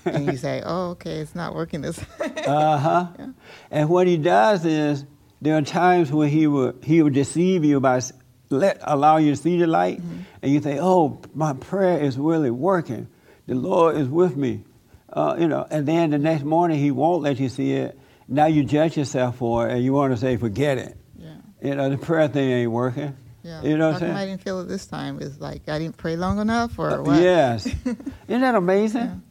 and 0.05 0.27
you 0.27 0.37
say, 0.37 0.61
"Oh, 0.63 0.91
okay, 0.91 1.17
it's 1.21 1.33
not 1.33 1.55
working 1.55 1.81
this." 1.81 1.99
Uh 2.45 2.77
huh. 2.77 3.07
Yeah. 3.17 3.27
And 3.71 3.89
what 3.89 4.05
he 4.05 4.17
does 4.17 4.65
is 4.65 5.03
there 5.41 5.57
are 5.57 5.61
times 5.63 6.11
where 6.11 6.27
he 6.27 6.45
will 6.45 6.75
he 6.83 7.01
will 7.01 7.09
deceive 7.09 7.65
you 7.65 7.79
by 7.79 7.97
s- 7.97 8.13
let 8.51 8.77
allow 8.83 9.17
you 9.17 9.31
to 9.31 9.35
see 9.35 9.57
the 9.57 9.65
light, 9.65 9.99
and 10.43 10.51
you 10.53 10.59
think, 10.59 10.79
"Oh, 10.79 11.19
my 11.33 11.53
prayer 11.53 11.99
is 11.99 12.19
really 12.19 12.51
working. 12.51 13.07
The 13.47 13.55
Lord 13.55 13.97
is 13.97 14.07
with 14.07 14.35
me." 14.35 14.63
Uh, 15.11 15.35
you 15.39 15.47
know, 15.47 15.65
and 15.69 15.87
then 15.87 16.09
the 16.09 16.17
next 16.17 16.43
morning 16.43 16.79
he 16.79 16.89
won't 16.91 17.21
let 17.21 17.39
you 17.39 17.49
see 17.49 17.73
it. 17.73 17.99
Now 18.27 18.47
you 18.47 18.63
judge 18.63 18.97
yourself 18.97 19.37
for 19.37 19.67
it, 19.67 19.73
and 19.73 19.83
you 19.83 19.93
want 19.93 20.13
to 20.13 20.17
say, 20.17 20.37
"Forget 20.37 20.77
it." 20.77 20.97
yeah. 21.17 21.35
You 21.61 21.75
know, 21.75 21.89
the 21.89 21.97
prayer 21.97 22.27
thing 22.27 22.49
ain't 22.49 22.71
working. 22.71 23.15
Yeah. 23.43 23.61
You 23.61 23.77
know 23.77 23.91
what 23.91 24.01
I'm 24.01 24.07
come 24.07 24.17
I 24.17 24.25
didn't 24.25 24.41
feel 24.41 24.61
it 24.61 24.69
this 24.69 24.87
time? 24.87 25.19
It's 25.21 25.39
like 25.39 25.67
I 25.67 25.77
didn't 25.77 25.97
pray 25.97 26.15
long 26.15 26.39
enough, 26.39 26.79
or 26.79 27.03
what? 27.03 27.21
Yes. 27.21 27.65
Isn't 28.27 28.41
that 28.41 28.55
amazing? 28.55 29.21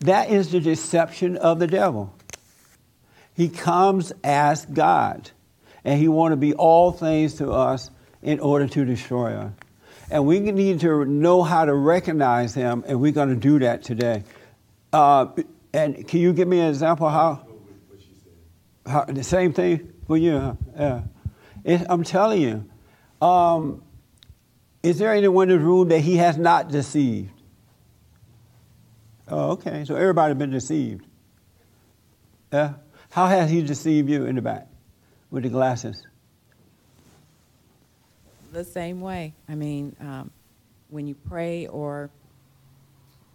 That 0.00 0.30
is 0.30 0.50
the 0.52 0.60
deception 0.60 1.36
of 1.36 1.58
the 1.58 1.66
devil. 1.66 2.14
He 3.34 3.48
comes 3.48 4.12
as 4.22 4.64
God, 4.66 5.30
and 5.84 5.98
he 5.98 6.08
want 6.08 6.32
to 6.32 6.36
be 6.36 6.54
all 6.54 6.92
things 6.92 7.34
to 7.34 7.50
us 7.50 7.90
in 8.22 8.40
order 8.40 8.66
to 8.68 8.84
destroy 8.84 9.34
us. 9.34 9.52
And 10.12 10.26
we 10.26 10.40
need 10.40 10.80
to 10.80 11.06
know 11.06 11.42
how 11.42 11.64
to 11.64 11.74
recognize 11.74 12.52
them, 12.54 12.84
and 12.86 13.00
we're 13.00 13.12
going 13.12 13.30
to 13.30 13.34
do 13.34 13.58
that 13.60 13.82
today. 13.82 14.24
Uh, 14.92 15.28
and 15.72 16.06
can 16.06 16.20
you 16.20 16.34
give 16.34 16.46
me 16.46 16.60
an 16.60 16.68
example 16.68 17.08
how? 17.08 17.46
how 18.84 19.06
the 19.06 19.24
same 19.24 19.54
thing 19.54 19.90
for 20.06 20.18
you? 20.18 20.58
Yeah. 20.76 21.04
It, 21.64 21.86
I'm 21.88 22.04
telling 22.04 22.42
you. 22.42 23.26
Um, 23.26 23.82
is 24.82 24.98
there 24.98 25.14
anyone 25.14 25.48
in 25.48 25.58
the 25.58 25.64
room 25.64 25.88
that 25.88 26.00
he 26.00 26.18
has 26.18 26.36
not 26.36 26.68
deceived? 26.68 27.30
Oh, 29.28 29.52
okay. 29.52 29.86
So 29.86 29.94
everybody 29.94 30.34
been 30.34 30.50
deceived. 30.50 31.06
Yeah. 32.52 32.74
How 33.08 33.28
has 33.28 33.50
he 33.50 33.62
deceived 33.62 34.10
you 34.10 34.26
in 34.26 34.34
the 34.34 34.42
back 34.42 34.68
with 35.30 35.44
the 35.44 35.48
glasses? 35.48 36.06
The 38.52 38.64
same 38.64 39.00
way. 39.00 39.34
I 39.48 39.54
mean, 39.54 39.96
um, 40.00 40.30
when 40.90 41.06
you 41.06 41.14
pray 41.14 41.66
or 41.66 42.10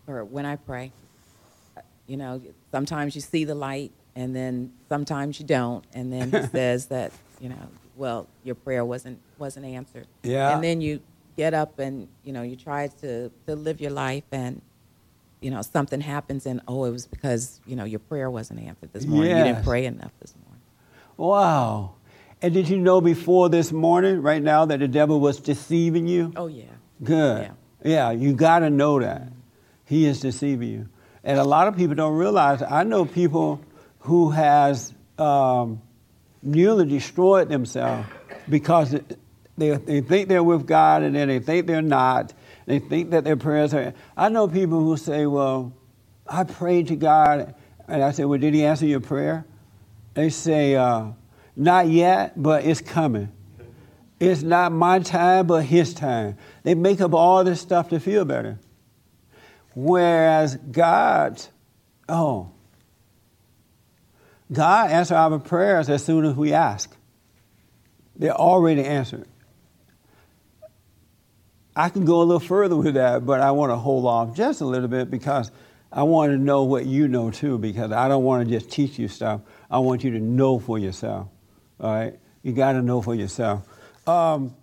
or 0.08 0.24
when 0.24 0.46
I 0.46 0.56
pray, 0.56 0.92
you 2.06 2.16
know, 2.18 2.42
sometimes 2.72 3.16
you 3.16 3.22
see 3.22 3.44
the 3.44 3.56
light 3.56 3.92
and 4.16 4.36
then 4.36 4.72
sometimes 4.90 5.40
you 5.40 5.46
don't, 5.46 5.84
and 5.94 6.12
then 6.12 6.32
he 6.32 6.48
says 6.52 6.88
that, 6.88 7.12
you 7.40 7.50
know, 7.50 7.68
well, 7.96 8.28
your 8.44 8.56
prayer 8.56 8.86
wasn't 8.86 9.20
wasn't 9.38 9.66
answered. 9.66 10.08
Yeah. 10.24 10.54
And 10.54 10.64
then 10.64 10.82
you 10.82 11.02
get 11.36 11.54
up 11.54 11.78
and 11.80 12.08
you 12.24 12.34
know 12.34 12.42
you 12.42 12.56
try 12.56 12.88
to 13.02 13.30
to 13.48 13.56
live 13.56 13.82
your 13.82 13.92
life 13.92 14.24
and. 14.32 14.62
You 15.40 15.52
know, 15.52 15.62
something 15.62 16.02
happens, 16.02 16.48
and 16.48 16.62
oh, 16.68 16.86
it 16.86 16.90
was 16.90 17.06
because 17.06 17.60
you 17.68 17.76
know 17.76 17.84
your 17.84 18.00
prayer 18.00 18.28
wasn't 18.28 18.60
answered 18.60 18.92
this 18.92 19.06
morning. 19.06 19.38
You 19.38 19.44
didn't 19.44 19.64
pray 19.64 19.86
enough 19.86 20.10
this 20.20 20.34
morning. 20.44 20.64
Wow. 21.16 21.94
And 22.42 22.54
did 22.54 22.70
you 22.70 22.78
know 22.78 23.02
before 23.02 23.50
this 23.50 23.72
morning, 23.72 24.22
right 24.22 24.42
now, 24.42 24.66
that 24.66 24.80
the 24.80 24.88
devil 24.88 25.20
was 25.20 25.40
deceiving 25.40 26.08
you? 26.08 26.34
Oh 26.36 26.48
yeah. 26.48 26.66
Good. 27.04 27.44
Yeah. 27.44 27.52
Yeah, 27.84 28.12
you 28.12 28.34
got 28.34 28.60
to 28.60 28.70
know 28.70 29.00
that. 29.00 29.30
He 29.86 30.06
is 30.06 30.20
deceiving 30.20 30.70
you. 30.70 30.90
And 31.24 31.40
a 31.40 31.44
lot 31.44 31.68
of 31.68 31.78
people 31.78 31.96
don't 31.96 32.16
realize, 32.16 32.62
I 32.62 32.84
know 32.84 33.06
people 33.06 33.62
who 34.00 34.32
has 34.32 34.94
um, 35.18 35.82
nearly 36.42 36.86
destroyed 36.86 37.50
themselves 37.50 38.08
because 38.50 38.96
they, 39.58 39.78
they 39.78 40.02
think 40.02 40.30
they're 40.30 40.44
with 40.44 40.68
God 40.68 41.04
and 41.04 41.16
then 41.16 41.28
they 41.28 41.40
think 41.40 41.68
they're 41.68 41.82
not. 41.82 42.34
They 42.66 42.80
think 42.80 43.12
that 43.12 43.24
their 43.24 43.38
prayers 43.38 43.74
are. 43.74 43.94
I 44.16 44.30
know 44.30 44.48
people 44.48 44.82
who 44.82 44.98
say, 44.98 45.26
well, 45.26 45.74
I 46.28 46.44
prayed 46.44 46.88
to 46.88 46.96
God. 46.96 47.56
And 47.88 48.04
I 48.04 48.12
say, 48.12 48.26
well, 48.26 48.40
did 48.40 48.54
he 48.54 48.66
answer 48.66 48.86
your 48.86 49.00
prayer? 49.00 49.46
They 50.14 50.30
say, 50.30 50.76
uh, 50.76 51.12
not 51.58 51.88
yet, 51.88 52.42
but 52.42 52.66
it's 52.66 52.82
coming. 52.82 53.32
It's 54.20 54.44
not 54.44 54.72
my 54.72 55.00
time, 55.00 55.48
but 55.48 55.66
his 55.66 55.94
time. 55.94 56.38
They 56.64 56.76
make 56.76 57.02
up 57.02 57.14
all 57.14 57.44
this 57.44 57.60
stuff 57.60 57.90
to 57.90 58.00
feel 58.00 58.26
better. 58.26 58.60
Whereas 59.74 60.56
God, 60.56 61.42
oh, 62.08 62.52
God 64.52 64.92
answers 64.92 65.12
our 65.12 65.40
prayers 65.40 65.90
as 65.90 66.04
soon 66.04 66.26
as 66.26 66.36
we 66.36 66.54
ask. 66.54 66.96
They're 68.16 68.32
already 68.32 68.84
answered. 68.84 69.28
I 71.76 71.90
can 71.90 72.06
go 72.06 72.22
a 72.22 72.24
little 72.24 72.40
further 72.40 72.76
with 72.76 72.96
that, 72.96 73.26
but 73.26 73.40
I 73.40 73.52
want 73.52 73.72
to 73.72 73.76
hold 73.76 74.06
off 74.06 74.36
just 74.36 74.62
a 74.62 74.66
little 74.66 74.88
bit 74.88 75.12
because 75.12 75.52
I 75.92 76.04
want 76.04 76.32
to 76.32 76.38
know 76.38 76.64
what 76.64 76.86
you 76.86 77.08
know 77.08 77.30
too, 77.30 77.58
because 77.58 77.92
I 77.92 78.08
don't 78.08 78.24
want 78.24 78.48
to 78.48 78.60
just 78.60 78.72
teach 78.72 78.98
you 78.98 79.08
stuff. 79.08 79.42
I 79.70 79.80
want 79.80 80.04
you 80.04 80.12
to 80.12 80.20
know 80.20 80.60
for 80.60 80.80
yourself. 80.80 81.30
All 81.80 81.94
right? 81.94 82.20
You 82.44 82.54
got 82.54 82.74
to 82.74 82.82
know 82.82 83.02
for 83.02 83.16
yourself. 83.16 83.68
Um, 84.08 84.56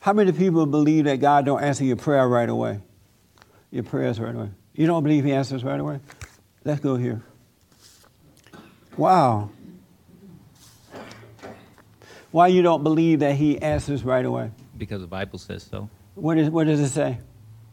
how 0.00 0.12
many 0.12 0.32
people 0.32 0.66
believe 0.66 1.04
that 1.06 1.20
God 1.20 1.46
don't 1.46 1.62
answer 1.62 1.84
your 1.84 1.96
prayer 1.96 2.28
right 2.28 2.48
away? 2.48 2.80
Your 3.70 3.84
prayers 3.84 4.20
right 4.20 4.34
away. 4.34 4.50
You 4.74 4.86
don't 4.86 5.02
believe 5.02 5.24
He 5.24 5.32
answers 5.32 5.64
right 5.64 5.80
away? 5.80 6.00
Let's 6.64 6.80
go 6.80 6.96
here. 6.96 7.22
Wow. 8.96 9.50
Why 12.30 12.48
you 12.48 12.62
don't 12.62 12.82
believe 12.82 13.20
that 13.20 13.34
He 13.36 13.60
answers 13.60 14.04
right 14.04 14.24
away? 14.24 14.50
because 14.76 15.00
the 15.00 15.06
Bible 15.06 15.38
says 15.38 15.62
so. 15.62 15.88
What, 16.14 16.38
is, 16.38 16.50
what 16.50 16.66
does 16.66 16.80
it 16.80 16.88
say? 16.88 17.18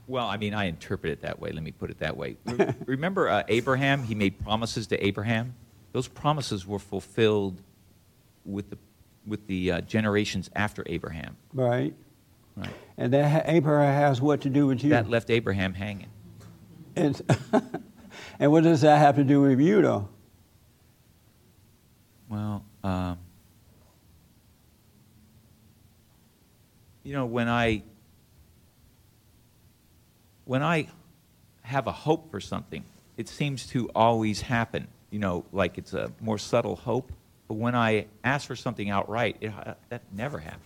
Well, 0.08 0.28
I 0.28 0.38
mean, 0.38 0.54
I 0.54 0.66
interpret 0.66 1.12
it 1.12 1.22
that 1.22 1.40
way. 1.40 1.52
Let 1.52 1.64
me 1.64 1.72
put 1.72 1.90
it 1.90 2.00
that 2.00 2.18
way. 2.18 2.38
Remember 2.86 3.30
uh, 3.30 3.44
Abraham? 3.48 4.04
He 4.04 4.16
made 4.16 4.40
promises 4.40 4.88
to 4.88 5.06
Abraham. 5.06 5.56
Those 5.94 6.08
promises 6.08 6.66
were 6.66 6.80
fulfilled 6.80 7.62
with 8.46 8.70
the 8.70 8.78
with 9.26 9.48
the 9.48 9.72
uh, 9.72 9.82
generations 9.82 10.50
after 10.56 10.84
Abraham. 10.88 11.38
Right. 11.54 11.94
Right. 12.56 12.74
And 12.98 13.14
that 13.14 13.46
Abraham 13.48 13.94
has 13.94 14.22
what 14.22 14.42
to 14.42 14.50
do 14.50 14.68
with 14.68 14.84
you. 14.84 14.90
That 14.90 15.10
left 15.10 15.30
Abraham 15.30 15.74
hanging. 15.74 16.10
And, 16.96 17.22
and 18.40 18.52
what 18.52 18.64
does 18.64 18.82
that 18.82 18.98
have 18.98 19.16
to 19.16 19.24
do 19.24 19.42
with 19.42 19.60
you, 19.60 19.82
though? 19.82 20.10
Well, 22.30 22.66
um, 22.84 23.18
you 27.04 27.14
know, 27.14 27.26
when 27.26 27.50
I 27.50 27.84
when 30.46 30.64
I 30.64 30.88
have 31.62 31.88
a 31.88 31.92
hope 31.92 32.32
for 32.32 32.40
something, 32.40 32.84
it 33.18 33.28
seems 33.28 33.68
to 33.68 33.90
always 33.96 34.42
happen. 34.42 34.88
You 35.10 35.20
know, 35.20 35.46
like 35.52 35.78
it's 35.78 35.94
a 35.94 36.12
more 36.22 36.38
subtle 36.38 36.76
hope. 36.76 37.12
But 37.52 37.58
when 37.58 37.76
I 37.76 38.06
ask 38.24 38.48
for 38.48 38.56
something 38.56 38.90
outright, 38.90 39.36
it, 39.42 39.52
uh, 39.52 39.74
that 39.90 40.04
never 40.14 40.40
happens. 40.40 40.62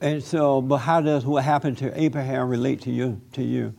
And 0.00 0.24
so, 0.24 0.62
but 0.62 0.78
how 0.78 1.02
does 1.02 1.26
what 1.26 1.44
happened 1.44 1.76
to 1.78 2.00
Abraham 2.00 2.48
relate 2.48 2.80
to 2.82 2.90
you? 2.90 3.20
To 3.34 3.42
you? 3.42 3.74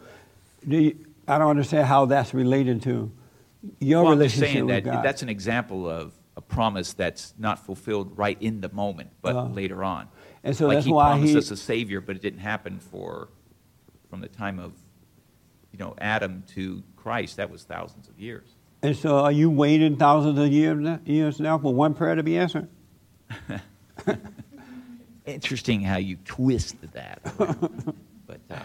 Do 0.68 0.78
you 0.78 1.04
I 1.28 1.40
don't 1.40 1.50
understand 1.50 1.88
how 1.88 2.06
that's 2.06 2.32
related 2.32 2.84
to 2.84 3.12
your 3.80 4.04
well, 4.04 4.12
I'm 4.14 4.20
just 4.20 4.36
relationship 4.36 4.54
saying 4.54 4.68
that 4.68 4.84
God. 4.84 5.04
that's 5.04 5.24
an 5.24 5.30
example 5.30 5.90
of 5.90 6.14
a 6.38 6.42
promise 6.42 6.94
that's 6.94 7.34
not 7.40 7.66
fulfilled 7.66 8.16
right 8.16 8.38
in 8.40 8.62
the 8.62 8.70
moment, 8.70 9.10
but 9.24 9.36
Oh. 9.36 9.46
later 9.48 9.84
on. 9.84 10.08
And 10.44 10.56
so 10.56 10.68
like 10.68 10.76
that's 10.76 10.86
he 10.86 10.92
why 10.92 11.14
promised 11.14 11.32
he- 11.32 11.38
us 11.40 11.50
a 11.50 11.58
savior, 11.58 12.02
but 12.02 12.16
it 12.16 12.22
didn't 12.22 12.42
happen 12.42 12.78
for 12.78 13.30
from 14.12 14.22
the 14.22 14.28
time 14.28 14.60
of 14.60 14.74
you 15.72 15.80
know 15.80 15.96
Adam 15.98 16.44
to 16.54 16.84
Christ. 16.98 17.38
That 17.38 17.50
was 17.50 17.64
thousands 17.64 18.10
of 18.10 18.20
years. 18.20 18.55
And 18.86 18.96
so, 18.96 19.18
are 19.18 19.32
you 19.32 19.50
waiting 19.50 19.98
thousands 19.98 20.38
of 20.38 20.48
years 20.52 20.78
now, 20.78 21.00
years 21.06 21.40
now 21.40 21.58
for 21.58 21.74
one 21.74 21.96
prayer 21.96 22.14
to 22.14 22.22
be 22.22 22.38
answered? 22.38 22.68
Interesting 25.26 25.82
how 25.82 25.98
you 25.98 26.18
twist 26.24 26.76
that. 26.94 27.20
but 28.28 28.40
uh, 28.52 28.60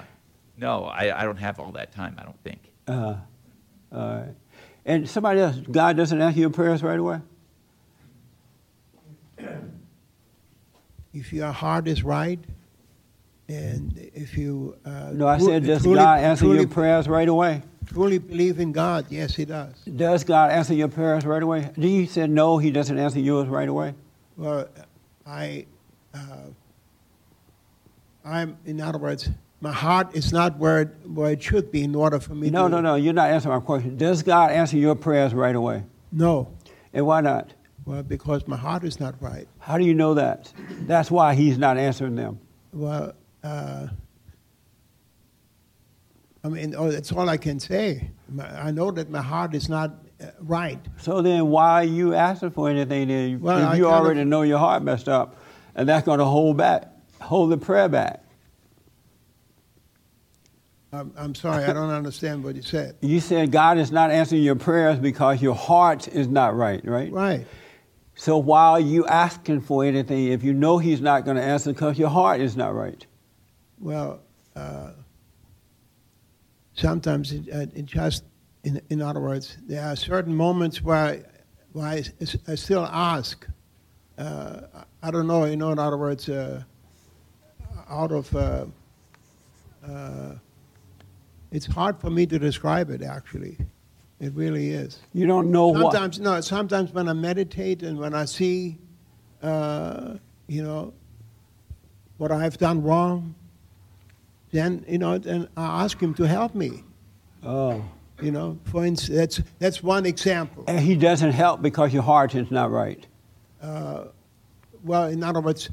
no, 0.58 0.84
I, 0.84 1.22
I 1.22 1.24
don't 1.24 1.38
have 1.38 1.58
all 1.58 1.72
that 1.72 1.92
time. 1.92 2.16
I 2.18 2.24
don't 2.24 2.38
think. 2.44 2.60
Uh, 2.86 3.14
all 3.90 4.14
right. 4.14 4.34
And 4.84 5.08
somebody 5.08 5.40
else, 5.40 5.56
God 5.56 5.96
doesn't 5.96 6.20
answer 6.20 6.38
your 6.38 6.50
prayers 6.50 6.82
right 6.82 6.98
away. 6.98 7.20
if 11.14 11.32
your 11.32 11.50
heart 11.50 11.88
is 11.88 12.02
right, 12.02 12.40
and 13.48 14.10
if 14.12 14.36
you 14.36 14.76
uh, 14.84 15.12
No, 15.14 15.26
I 15.26 15.38
tru- 15.38 15.46
said, 15.46 15.64
does 15.64 15.82
God 15.82 16.20
answer 16.20 16.44
truly, 16.44 16.58
your 16.58 16.68
prayers 16.68 17.08
right 17.08 17.28
away? 17.28 17.62
Truly 17.86 18.18
believe 18.18 18.60
in 18.60 18.72
God, 18.72 19.06
yes, 19.10 19.34
He 19.34 19.44
does. 19.44 19.74
Does 19.96 20.24
God 20.24 20.50
answer 20.50 20.74
your 20.74 20.88
prayers 20.88 21.24
right 21.24 21.42
away? 21.42 21.70
Do 21.78 21.88
you 21.88 22.06
said 22.06 22.30
no, 22.30 22.58
He 22.58 22.70
doesn't 22.70 22.98
answer 22.98 23.20
yours 23.20 23.48
right 23.48 23.68
away. 23.68 23.94
Well, 24.36 24.68
I, 25.26 25.66
uh, 26.14 26.18
I'm 28.24 28.56
in 28.66 28.80
other 28.80 28.98
words, 28.98 29.28
my 29.60 29.72
heart 29.72 30.14
is 30.14 30.32
not 30.32 30.56
where 30.58 30.82
it, 30.82 30.88
where 31.06 31.32
it 31.32 31.42
should 31.42 31.70
be 31.70 31.82
in 31.82 31.94
order 31.94 32.18
for 32.20 32.34
me 32.34 32.48
No, 32.50 32.64
to. 32.64 32.68
no, 32.76 32.80
no. 32.80 32.94
You're 32.94 33.12
not 33.12 33.30
answering 33.30 33.54
my 33.54 33.60
question. 33.64 33.96
Does 33.96 34.22
God 34.22 34.50
answer 34.50 34.76
your 34.76 34.94
prayers 34.94 35.34
right 35.34 35.54
away? 35.54 35.84
No, 36.12 36.48
And 36.92 37.06
why 37.06 37.20
not? 37.20 37.52
well, 37.86 38.02
because 38.02 38.46
my 38.46 38.56
heart 38.56 38.84
is 38.84 39.00
not 39.00 39.14
right. 39.20 39.48
How 39.58 39.76
do 39.78 39.84
you 39.84 39.94
know 39.94 40.14
that? 40.14 40.52
That's 40.86 41.10
why 41.10 41.34
He's 41.34 41.58
not 41.58 41.76
answering 41.76 42.14
them. 42.14 42.38
Well, 42.72 43.14
uh, 43.42 43.88
I 46.42 46.48
mean, 46.48 46.74
oh, 46.76 46.90
that's 46.90 47.12
all 47.12 47.28
I 47.28 47.36
can 47.36 47.60
say. 47.60 48.10
I 48.40 48.70
know 48.70 48.90
that 48.92 49.10
my 49.10 49.20
heart 49.20 49.54
is 49.54 49.68
not 49.68 49.92
uh, 50.22 50.26
right. 50.40 50.78
So 50.98 51.20
then, 51.20 51.48
why 51.48 51.82
are 51.82 51.84
you 51.84 52.14
asking 52.14 52.52
for 52.52 52.70
anything 52.70 53.08
then? 53.08 53.34
If 53.34 53.40
you 53.40 53.46
kind 53.46 53.82
of- 53.82 53.84
already 53.84 54.24
know 54.24 54.42
your 54.42 54.58
heart 54.58 54.82
messed 54.82 55.08
up, 55.08 55.36
and 55.74 55.88
that's 55.88 56.06
going 56.06 56.18
to 56.18 56.24
hold 56.24 56.56
back, 56.56 56.88
hold 57.20 57.50
the 57.50 57.58
prayer 57.58 57.88
back. 57.88 58.24
I'm, 60.92 61.12
I'm 61.16 61.34
sorry, 61.36 61.64
I 61.64 61.72
don't 61.72 61.90
understand 61.90 62.42
what 62.42 62.56
you 62.56 62.62
said. 62.62 62.96
You 63.00 63.20
said 63.20 63.52
God 63.52 63.78
is 63.78 63.92
not 63.92 64.10
answering 64.10 64.42
your 64.42 64.56
prayers 64.56 64.98
because 64.98 65.40
your 65.40 65.54
heart 65.54 66.08
is 66.08 66.26
not 66.26 66.56
right, 66.56 66.84
right? 66.84 67.12
Right. 67.12 67.46
So 68.16 68.38
why 68.38 68.64
are 68.70 68.80
you 68.80 69.06
asking 69.06 69.60
for 69.60 69.84
anything 69.84 70.26
if 70.26 70.42
you 70.42 70.52
know 70.52 70.78
He's 70.78 71.00
not 71.00 71.24
going 71.24 71.36
to 71.36 71.42
answer 71.42 71.72
because 71.72 71.96
your 71.96 72.08
heart 72.08 72.40
is 72.40 72.56
not 72.56 72.74
right? 72.74 73.06
Well, 73.78 74.20
uh, 74.56 74.90
sometimes 76.80 77.32
it, 77.32 77.48
uh, 77.52 77.66
it 77.74 77.84
just, 77.84 78.24
in, 78.64 78.80
in 78.90 79.02
other 79.02 79.20
words, 79.20 79.56
there 79.66 79.84
are 79.84 79.96
certain 79.96 80.34
moments 80.34 80.82
where, 80.82 81.24
where 81.72 81.86
I, 81.86 82.04
I 82.48 82.54
still 82.54 82.86
ask. 82.86 83.46
Uh, 84.18 84.60
I 85.02 85.10
don't 85.10 85.26
know, 85.26 85.44
you 85.44 85.56
know, 85.56 85.70
in 85.70 85.78
other 85.78 85.96
words, 85.96 86.28
uh, 86.28 86.62
out 87.88 88.12
of, 88.12 88.34
uh, 88.34 88.66
uh, 89.86 90.34
it's 91.50 91.66
hard 91.66 92.00
for 92.00 92.10
me 92.10 92.26
to 92.26 92.38
describe 92.38 92.90
it 92.90 93.02
actually. 93.02 93.56
It 94.20 94.34
really 94.34 94.70
is. 94.70 95.00
You 95.14 95.26
don't 95.26 95.50
know 95.50 95.68
what. 95.68 95.92
Sometimes, 95.92 96.20
no, 96.20 96.40
sometimes 96.42 96.92
when 96.92 97.08
I 97.08 97.14
meditate 97.14 97.82
and 97.82 97.98
when 97.98 98.14
I 98.14 98.26
see, 98.26 98.76
uh, 99.42 100.16
you 100.46 100.62
know, 100.62 100.92
what 102.18 102.30
I 102.30 102.42
have 102.42 102.58
done 102.58 102.82
wrong, 102.82 103.34
then, 104.50 104.84
you 104.88 104.98
know, 104.98 105.18
then 105.18 105.48
I 105.56 105.84
ask 105.84 106.00
him 106.00 106.14
to 106.14 106.24
help 106.24 106.54
me. 106.54 106.82
Oh. 107.42 107.84
You 108.20 108.32
know, 108.32 108.58
for 108.64 108.84
instance, 108.84 109.16
that's, 109.16 109.42
that's 109.58 109.82
one 109.82 110.04
example. 110.04 110.64
And 110.66 110.80
He 110.80 110.94
doesn't 110.94 111.32
help 111.32 111.62
because 111.62 111.92
your 111.92 112.02
heart 112.02 112.34
is 112.34 112.50
not 112.50 112.70
right. 112.70 113.06
Uh, 113.62 114.04
well, 114.84 115.06
in 115.06 115.22
other 115.22 115.40
words, 115.40 115.70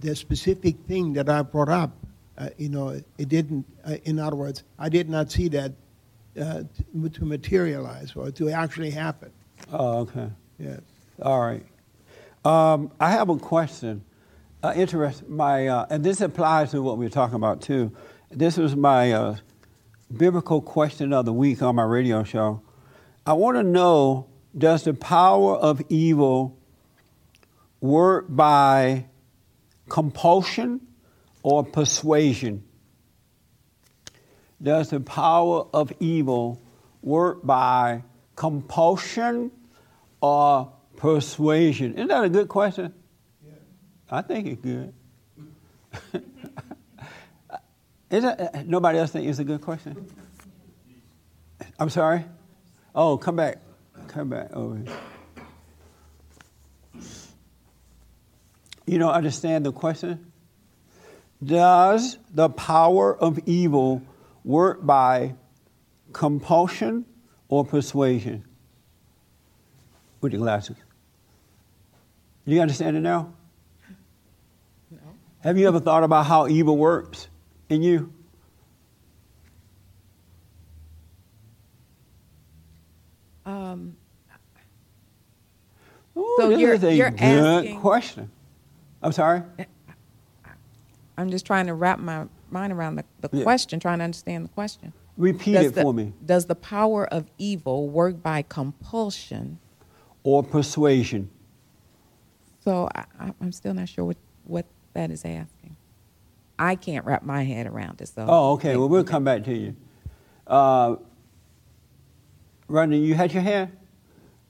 the 0.00 0.14
specific 0.14 0.76
thing 0.86 1.12
that 1.14 1.28
I 1.28 1.42
brought 1.42 1.68
up, 1.68 1.90
uh, 2.38 2.50
you 2.56 2.68
know, 2.68 3.00
it 3.18 3.28
didn't, 3.28 3.66
uh, 3.84 3.96
in 4.04 4.18
other 4.18 4.36
words, 4.36 4.62
I 4.78 4.88
did 4.88 5.08
not 5.08 5.30
see 5.30 5.48
that 5.48 5.72
uh, 6.40 6.62
to, 6.94 7.08
to 7.08 7.24
materialize 7.24 8.14
or 8.16 8.30
to 8.30 8.50
actually 8.50 8.90
happen. 8.90 9.30
Oh, 9.72 10.00
okay. 10.00 10.28
Yes. 10.58 10.80
All 11.20 11.40
right. 11.40 11.64
Um, 12.44 12.90
I 12.98 13.10
have 13.10 13.28
a 13.28 13.36
question. 13.36 14.04
Uh, 14.62 14.72
interest 14.76 15.28
my, 15.28 15.66
uh, 15.66 15.86
and 15.90 16.04
this 16.04 16.20
applies 16.20 16.70
to 16.70 16.80
what 16.80 16.96
we 16.96 17.04
we're 17.04 17.10
talking 17.10 17.34
about 17.34 17.60
too. 17.60 17.90
This 18.30 18.56
was 18.56 18.76
my 18.76 19.10
uh, 19.10 19.36
biblical 20.16 20.60
question 20.60 21.12
of 21.12 21.24
the 21.24 21.32
week 21.32 21.62
on 21.62 21.74
my 21.74 21.82
radio 21.82 22.22
show. 22.22 22.62
I 23.26 23.32
want 23.32 23.56
to 23.56 23.64
know: 23.64 24.28
Does 24.56 24.84
the 24.84 24.94
power 24.94 25.56
of 25.56 25.82
evil 25.88 26.56
work 27.80 28.26
by 28.28 29.06
compulsion 29.88 30.86
or 31.42 31.64
persuasion? 31.64 32.62
Does 34.62 34.90
the 34.90 35.00
power 35.00 35.66
of 35.74 35.92
evil 35.98 36.62
work 37.02 37.44
by 37.44 38.04
compulsion 38.36 39.50
or 40.20 40.72
persuasion? 40.94 41.94
Isn't 41.94 42.06
that 42.06 42.22
a 42.22 42.28
good 42.28 42.46
question? 42.46 42.94
I 44.12 44.20
think 44.20 44.46
it's 44.46 44.60
good. 44.60 44.92
Is 48.10 48.22
that, 48.22 48.68
nobody 48.68 48.98
else 48.98 49.10
think 49.10 49.26
it's 49.26 49.38
a 49.38 49.44
good 49.44 49.62
question? 49.62 50.06
I'm 51.78 51.88
sorry? 51.88 52.26
Oh, 52.94 53.16
come 53.16 53.36
back. 53.36 53.56
Come 54.08 54.28
back 54.28 54.52
over 54.52 54.76
here. 54.76 54.84
You 58.84 58.98
don't 58.98 59.14
understand 59.14 59.64
the 59.64 59.72
question? 59.72 60.30
Does 61.42 62.18
the 62.34 62.50
power 62.50 63.16
of 63.16 63.38
evil 63.46 64.02
work 64.44 64.84
by 64.84 65.36
compulsion 66.12 67.06
or 67.48 67.64
persuasion? 67.64 68.44
With 70.20 70.34
your 70.34 70.42
glasses. 70.42 70.76
Do 72.46 72.52
you 72.52 72.60
understand 72.60 72.98
it 72.98 73.00
now? 73.00 73.32
Have 75.42 75.58
you 75.58 75.66
ever 75.66 75.80
thought 75.80 76.04
about 76.04 76.26
how 76.26 76.46
evil 76.48 76.76
works 76.76 77.28
in 77.68 77.82
you? 77.82 78.12
Um, 83.44 83.96
Ooh, 86.16 86.34
So 86.38 86.48
this 86.50 86.60
you're- 86.60 86.76
is 86.76 86.84
a 86.84 86.94
you're 86.94 87.10
good 87.10 87.20
asking- 87.20 87.80
question. 87.80 88.30
I'm 89.02 89.12
sorry? 89.12 89.42
I'm 91.16 91.30
just 91.30 91.46
trying 91.46 91.66
to 91.66 91.74
wrap 91.74 91.98
my 91.98 92.26
mind 92.50 92.72
around 92.72 92.96
the, 92.96 93.04
the 93.20 93.30
Yeah. 93.38 93.42
question, 93.44 93.80
trying 93.80 93.98
to 93.98 94.04
understand 94.04 94.44
the 94.44 94.48
question. 94.50 94.92
Repeat 95.16 95.52
Does 95.54 95.66
it 95.66 95.74
the- 95.74 95.82
for 95.82 95.94
me. 95.94 96.12
Does 96.24 96.46
the 96.46 96.54
power 96.54 97.06
of 97.06 97.30
evil 97.38 97.88
work 97.88 98.22
by 98.22 98.42
compulsion? 98.42 99.58
Or 100.22 100.42
persuasion. 100.42 101.30
So 102.60 102.88
I, 102.94 103.04
I- 103.18 103.34
I'm 103.40 103.52
still 103.52 103.74
not 103.74 103.88
sure 103.88 104.04
what, 104.04 104.16
what 104.44 104.66
that 104.94 105.10
is 105.10 105.24
asking. 105.24 105.76
I 106.58 106.76
can't 106.76 107.04
wrap 107.04 107.22
my 107.22 107.42
head 107.42 107.66
around 107.66 108.00
it. 108.00 108.08
So. 108.08 108.24
Oh, 108.28 108.52
okay. 108.52 108.76
Well, 108.76 108.88
we'll 108.88 109.04
come 109.04 109.24
back 109.24 109.44
to 109.44 109.54
you. 109.54 109.74
Uh, 110.46 110.96
Rodney, 112.68 112.98
you 112.98 113.14
had 113.14 113.32
your 113.32 113.42
hand? 113.42 113.72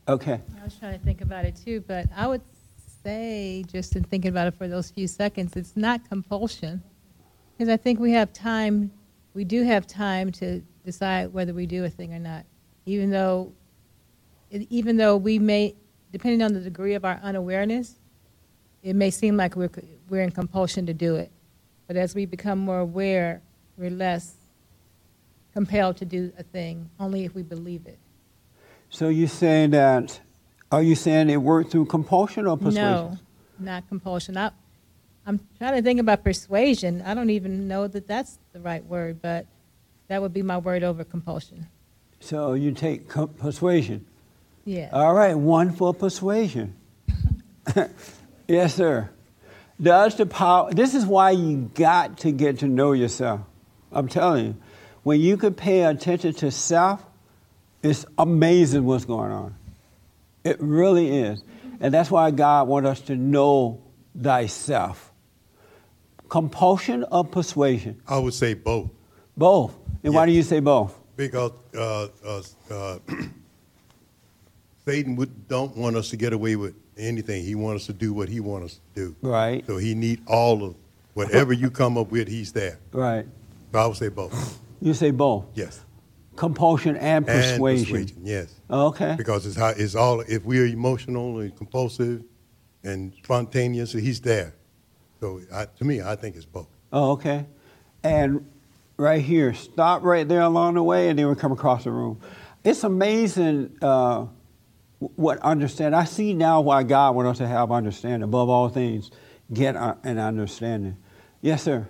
Okay. 0.09 0.41
I 0.61 0.65
was 0.65 0.75
trying 0.77 0.99
to 0.99 1.05
think 1.05 1.21
about 1.21 1.45
it 1.45 1.57
too, 1.57 1.83
but 1.87 2.07
I 2.15 2.27
would 2.27 2.43
say, 3.03 3.65
just 3.67 3.97
in 3.97 4.05
thinking 4.05 4.31
about 4.31 4.49
it 4.49 4.55
for 4.55 4.69
those 4.69 4.91
few 4.91 5.07
seconds, 5.07 5.57
it's 5.57 5.77
not 5.77 6.09
compulsion. 6.09 6.83
Because 7.57 7.73
I 7.73 7.77
think 7.77 8.01
we 8.01 8.13
have 8.13 8.33
time, 8.33 8.91
we 9.35 9.45
do 9.45 9.63
have 9.63 9.87
time 9.87 10.33
to 10.33 10.63
decide 10.85 11.33
whether 11.33 11.55
we 11.55 11.67
do 11.67 11.85
a 11.85 11.91
thing 11.91 12.13
or 12.13 12.19
not. 12.19 12.45
Even 12.87 13.11
though, 13.11 13.53
even 14.51 14.97
though 14.97 15.17
we 15.17 15.39
may, 15.39 15.75
depending 16.11 16.43
on 16.43 16.53
the 16.53 16.61
degree 16.61 16.95
of 16.95 17.05
our 17.05 17.21
unawareness, 17.23 17.95
it 18.83 18.97
may 18.97 19.11
seem 19.11 19.37
like 19.37 19.55
we're, 19.55 19.71
we're 20.13 20.21
in 20.21 20.31
compulsion 20.31 20.85
to 20.85 20.93
do 20.93 21.17
it. 21.17 21.33
But 21.87 21.97
as 21.97 22.15
we 22.15 22.27
become 22.27 22.59
more 22.59 22.81
aware, 22.81 23.41
we're 23.79 23.91
less 23.91 24.35
compelled 25.55 25.97
to 25.97 26.05
do 26.05 26.31
a 26.39 26.43
thing, 26.43 26.91
only 27.01 27.25
if 27.25 27.35
we 27.35 27.43
believe 27.43 27.87
it. 27.87 27.99
So 28.91 29.09
you're 29.09 29.27
saying 29.27 29.71
that, 29.71 30.21
are 30.71 30.83
you 30.83 30.95
saying 30.95 31.31
it 31.31 31.39
worked 31.39 31.71
through 31.71 31.87
compulsion 31.87 32.47
or 32.47 32.59
persuasion? 32.59 32.83
No, 32.83 33.19
not 33.59 33.89
compulsion. 33.89 34.37
I, 34.37 34.51
I'm 35.27 35.41
trying 35.57 35.77
to 35.77 35.83
think 35.83 35.99
about 35.99 36.23
persuasion. 36.23 37.01
I 37.07 37.15
don't 37.15 37.31
even 37.31 37.67
know 37.67 37.89
that 37.89 38.07
that's 38.07 38.39
the 38.53 38.61
right 38.61 38.85
word, 38.85 39.23
but 39.23 39.47
that 40.09 40.21
would 40.21 40.35
be 40.35 40.43
my 40.43 40.59
word 40.59 40.83
over 40.83 41.05
compulsion. 41.05 41.67
So 42.21 42.53
you 42.53 42.73
take 42.73 43.09
co- 43.09 43.29
persuasion. 43.29 44.05
Yeah. 44.67 44.91
All 44.93 45.15
right, 45.15 45.35
one 45.35 45.73
for 45.73 45.95
persuasion. 45.95 46.77
yes, 48.47 48.75
sir. 48.75 49.09
Does 49.83 50.15
the 50.17 50.27
power, 50.27 50.73
this 50.73 50.95
is 50.95 51.05
why 51.05 51.33
you 51.33 51.71
got 51.75 52.19
to 52.19 52.31
get 52.31 52.61
to 52.61 52.67
know 52.69 52.93
yourself. 52.93 53.41
I'm 53.91 54.09
telling 54.09 54.47
you, 54.47 54.57
when 55.03 55.21
you 55.21 55.37
can 55.37 55.55
pay 55.55 55.83
attention 55.83 56.35
to 56.35 56.51
self, 56.51 57.05
it's 57.83 58.07
amazing 58.17 58.85
what's 58.85 59.05
going 59.05 59.33
on. 59.33 59.57
It 60.45 60.57
really 60.61 61.19
is. 61.19 61.43
And 61.81 61.93
that's 61.93 62.11
why 62.11 62.31
God 62.31 62.69
wants 62.69 62.89
us 62.89 63.01
to 63.03 63.17
know 63.17 63.83
thyself. 64.21 65.11
Compulsion 66.29 67.05
or 67.11 67.25
persuasion? 67.25 68.01
I 68.07 68.19
would 68.19 68.35
say 68.35 68.55
both, 68.55 68.91
Both. 69.37 69.77
And 70.05 70.15
why 70.15 70.27
do 70.27 70.33
you 70.33 70.43
say 70.43 70.61
both? 70.61 70.99
because 71.17 71.53
uh, 71.77 72.09
uh, 72.25 72.43
uh, 72.71 72.99
Satan 74.85 75.15
would, 75.17 75.47
don't 75.49 75.77
want 75.77 75.97
us 75.97 76.11
to 76.11 76.17
get 76.17 76.33
away 76.33 76.57
with 76.57 76.75
anything. 76.97 77.45
He 77.45 77.55
wants 77.55 77.83
us 77.83 77.87
to 77.87 77.93
do 77.93 78.13
what 78.13 78.29
he 78.29 78.41
wants 78.41 78.75
us 78.75 78.81
to 78.95 79.07
do. 79.07 79.17
Right, 79.23 79.65
So 79.67 79.77
he 79.79 79.95
need 79.95 80.23
all 80.27 80.65
of 80.65 80.75
whatever 81.15 81.53
you 81.53 81.71
come 81.71 81.99
up 81.99 82.11
with. 82.11 82.29
He's 82.29 82.53
there. 82.53 82.79
right. 82.93 83.27
So 83.73 83.79
I 83.79 83.87
would 83.87 83.97
say 83.97 84.09
both. 84.09 84.59
You 84.83 84.93
say 84.93 85.11
both. 85.13 85.47
Yes. 85.55 85.81
Compulsion 86.37 86.97
and 86.97 87.27
persuasion. 87.27 87.97
And 87.97 88.07
persuasion. 88.07 88.27
Yes. 88.27 88.55
Okay. 88.71 89.15
Because 89.17 89.47
it's 89.47 89.57
how 89.57 89.69
it's 89.69 89.95
all. 89.95 90.21
If 90.21 90.45
we 90.45 90.59
are 90.61 90.67
emotional 90.67 91.39
and 91.41 91.57
compulsive 91.57 92.23
and 92.85 93.13
spontaneous, 93.23 93.93
he's 93.93 94.21
there. 94.21 94.55
So 95.21 95.41
I, 95.55 95.67
to 95.79 95.85
me, 95.85 96.03
I 96.03 96.17
think 96.17 96.37
it's 96.37 96.45
both. 96.45 96.67
Oh, 96.93 97.13
okay. 97.13 97.47
And 98.03 98.45
right 98.97 99.23
here, 99.23 99.55
stop 99.55 100.03
right 100.03 100.29
there 100.29 100.41
along 100.43 100.75
the 100.75 100.83
way, 100.83 101.09
and 101.09 101.19
then 101.19 101.29
we 101.29 101.35
come 101.35 101.53
across 101.53 101.85
the 101.85 101.91
room. 101.93 102.21
It's 102.65 102.85
amazing 102.85 103.77
uh, 103.81 104.27
what 105.17 105.39
understand. 105.39 105.95
I 105.95 106.05
see 106.05 106.35
now 106.35 106.61
why 106.61 106.83
God 106.83 107.15
wants 107.15 107.33
us 107.33 107.39
to 107.39 107.49
have 107.49 107.73
understanding. 107.73 108.23
Above 108.23 108.49
all 108.49 108.69
things, 108.69 109.11
get 109.53 109.77
an 109.77 110.19
understanding. 110.19 110.97
Yes, 111.41 111.63
sir. 111.63 111.89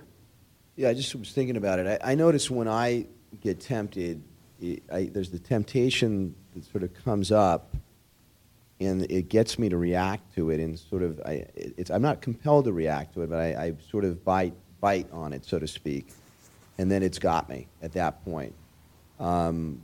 Yeah, 0.76 0.88
I 0.88 0.94
just 0.94 1.14
was 1.14 1.32
thinking 1.32 1.56
about 1.56 1.78
it. 1.78 2.00
I, 2.02 2.12
I 2.12 2.14
notice 2.14 2.50
when 2.50 2.68
I 2.68 3.06
get 3.40 3.60
tempted, 3.60 4.22
it, 4.60 4.82
I, 4.90 5.10
there's 5.12 5.30
the 5.30 5.38
temptation 5.38 6.34
that 6.54 6.64
sort 6.64 6.82
of 6.82 6.94
comes 7.04 7.30
up, 7.30 7.74
and 8.80 9.02
it 9.10 9.28
gets 9.28 9.58
me 9.58 9.68
to 9.68 9.76
react 9.76 10.34
to 10.34 10.50
it, 10.50 10.60
and 10.60 10.78
sort 10.78 11.02
of, 11.02 11.20
I, 11.26 11.32
it, 11.54 11.74
it's, 11.76 11.90
I'm 11.90 12.02
not 12.02 12.22
compelled 12.22 12.64
to 12.64 12.72
react 12.72 13.14
to 13.14 13.22
it, 13.22 13.30
but 13.30 13.38
I, 13.38 13.64
I 13.64 13.72
sort 13.90 14.04
of 14.04 14.24
bite, 14.24 14.54
bite 14.80 15.08
on 15.12 15.32
it, 15.32 15.44
so 15.44 15.58
to 15.58 15.68
speak, 15.68 16.08
and 16.78 16.90
then 16.90 17.02
it's 17.02 17.18
got 17.18 17.48
me 17.48 17.68
at 17.82 17.92
that 17.92 18.24
point. 18.24 18.54
Um, 19.20 19.82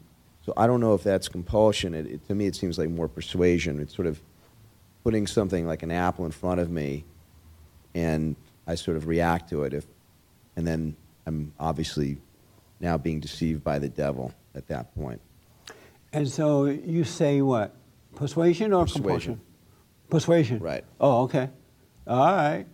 so 0.49 0.55
I 0.57 0.67
don't 0.67 0.81
know 0.81 0.95
if 0.95 1.03
that's 1.03 1.29
compulsion. 1.29 1.93
It, 1.93 2.07
it, 2.07 2.29
to 2.29 2.35
me, 2.35 2.47
it 2.47 2.57
seems 2.57 2.79
like 2.79 2.89
more 2.89 3.07
persuasion. 3.07 3.81
It's 3.81 3.95
sort 3.95 4.09
of, 4.09 4.19
putting 5.05 5.27
something 5.27 5.67
like 5.67 5.83
an 5.83 5.91
apple 5.91 6.25
in 6.25 6.31
front 6.31 6.59
of 6.59 6.71
me, 6.71 7.05
and 7.95 8.35
I 8.67 8.75
sort 8.75 8.97
of 8.97 9.07
react 9.07 9.51
to 9.51 9.65
it. 9.65 9.75
If, 9.75 9.85
and 10.57 10.67
then 10.67 10.97
I'm 11.27 11.53
obviously 11.61 12.17
now 12.81 12.97
being 12.97 13.21
deceived 13.21 13.63
by 13.63 13.79
the 13.79 13.91
devil 13.91 14.33
at 14.55 14.69
that 14.69 14.95
point. 14.95 15.21
And 16.15 16.27
so 16.27 16.65
you 16.65 17.05
say 17.05 17.43
what? 17.43 17.75
Persuasion 18.15 18.73
or 18.73 18.85
Persuasion. 18.85 19.03
compulsion? 19.03 19.41
Persuasion. 20.09 20.59
Right. 20.61 20.85
Oh, 20.99 21.25
okay. 21.25 21.51
All 22.07 22.33
right. 22.33 22.65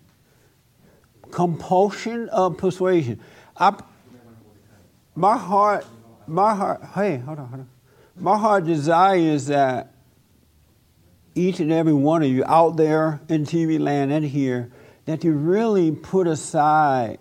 Compulsion 1.33 2.29
of 2.29 2.57
persuasion. 2.57 3.19
I, 3.57 3.77
my 5.17 5.37
heart, 5.37 5.85
my 6.27 6.55
heart, 6.55 6.83
hey, 6.95 7.19
hold 7.19 7.39
on, 7.39 7.49
hold 7.49 7.61
on. 7.61 7.69
My 8.17 8.39
heart 8.39 8.65
desire 8.65 9.17
is 9.17 9.47
that 9.49 9.95
each 11.35 11.61
and 11.61 11.73
every 11.73 11.93
one 11.93 12.23
of 12.23 12.29
you 12.29 12.45
out 12.45 12.77
there 12.77 13.21
in 13.29 13.45
TV 13.45 13.81
land 13.81 14.13
and 14.13 14.25
here, 14.25 14.71
that 15.07 15.25
you 15.25 15.33
really 15.33 15.91
put 15.91 16.27
aside 16.27 17.19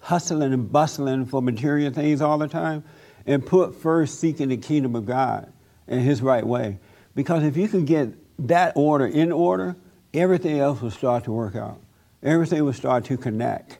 hustling 0.00 0.52
and 0.52 0.70
bustling 0.70 1.26
for 1.26 1.42
material 1.42 1.92
things 1.92 2.20
all 2.20 2.38
the 2.38 2.48
time 2.48 2.84
and 3.26 3.44
put 3.44 3.74
first 3.74 4.20
seeking 4.20 4.48
the 4.48 4.56
kingdom 4.56 4.94
of 4.94 5.04
God 5.06 5.52
in 5.86 6.00
his 6.00 6.22
right 6.22 6.46
way. 6.46 6.78
Because 7.14 7.42
if 7.42 7.56
you 7.56 7.68
can 7.68 7.84
get 7.84 8.10
that 8.46 8.74
order 8.76 9.06
in 9.06 9.32
order, 9.32 9.76
everything 10.14 10.58
else 10.58 10.80
will 10.80 10.90
start 10.90 11.24
to 11.24 11.32
work 11.32 11.56
out. 11.56 11.80
Everything 12.22 12.64
will 12.64 12.72
start 12.72 13.04
to 13.06 13.16
connect. 13.16 13.78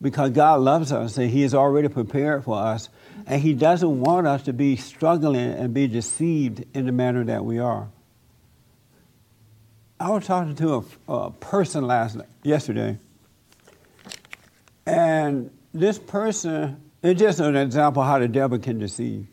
Because 0.00 0.30
God 0.30 0.60
loves 0.60 0.92
us 0.92 1.18
and 1.18 1.30
he 1.30 1.42
has 1.42 1.54
already 1.54 1.88
prepared 1.88 2.44
for 2.44 2.56
us 2.56 2.88
and 3.28 3.42
he 3.42 3.52
doesn't 3.52 4.00
want 4.00 4.26
us 4.26 4.44
to 4.44 4.54
be 4.54 4.74
struggling 4.76 5.52
and 5.52 5.74
be 5.74 5.86
deceived 5.86 6.64
in 6.74 6.86
the 6.86 6.92
manner 6.92 7.22
that 7.24 7.44
we 7.44 7.58
are. 7.58 7.88
I 10.00 10.10
was 10.10 10.26
talking 10.26 10.56
to 10.56 10.86
a, 11.08 11.12
a 11.12 11.30
person 11.32 11.86
last 11.86 12.16
yesterday, 12.42 12.98
and 14.86 15.50
this 15.74 15.98
person, 15.98 16.80
it's 17.02 17.20
just 17.20 17.38
an 17.40 17.54
example 17.54 18.02
how 18.02 18.18
the 18.18 18.28
devil 18.28 18.58
can 18.58 18.78
deceive. 18.78 19.26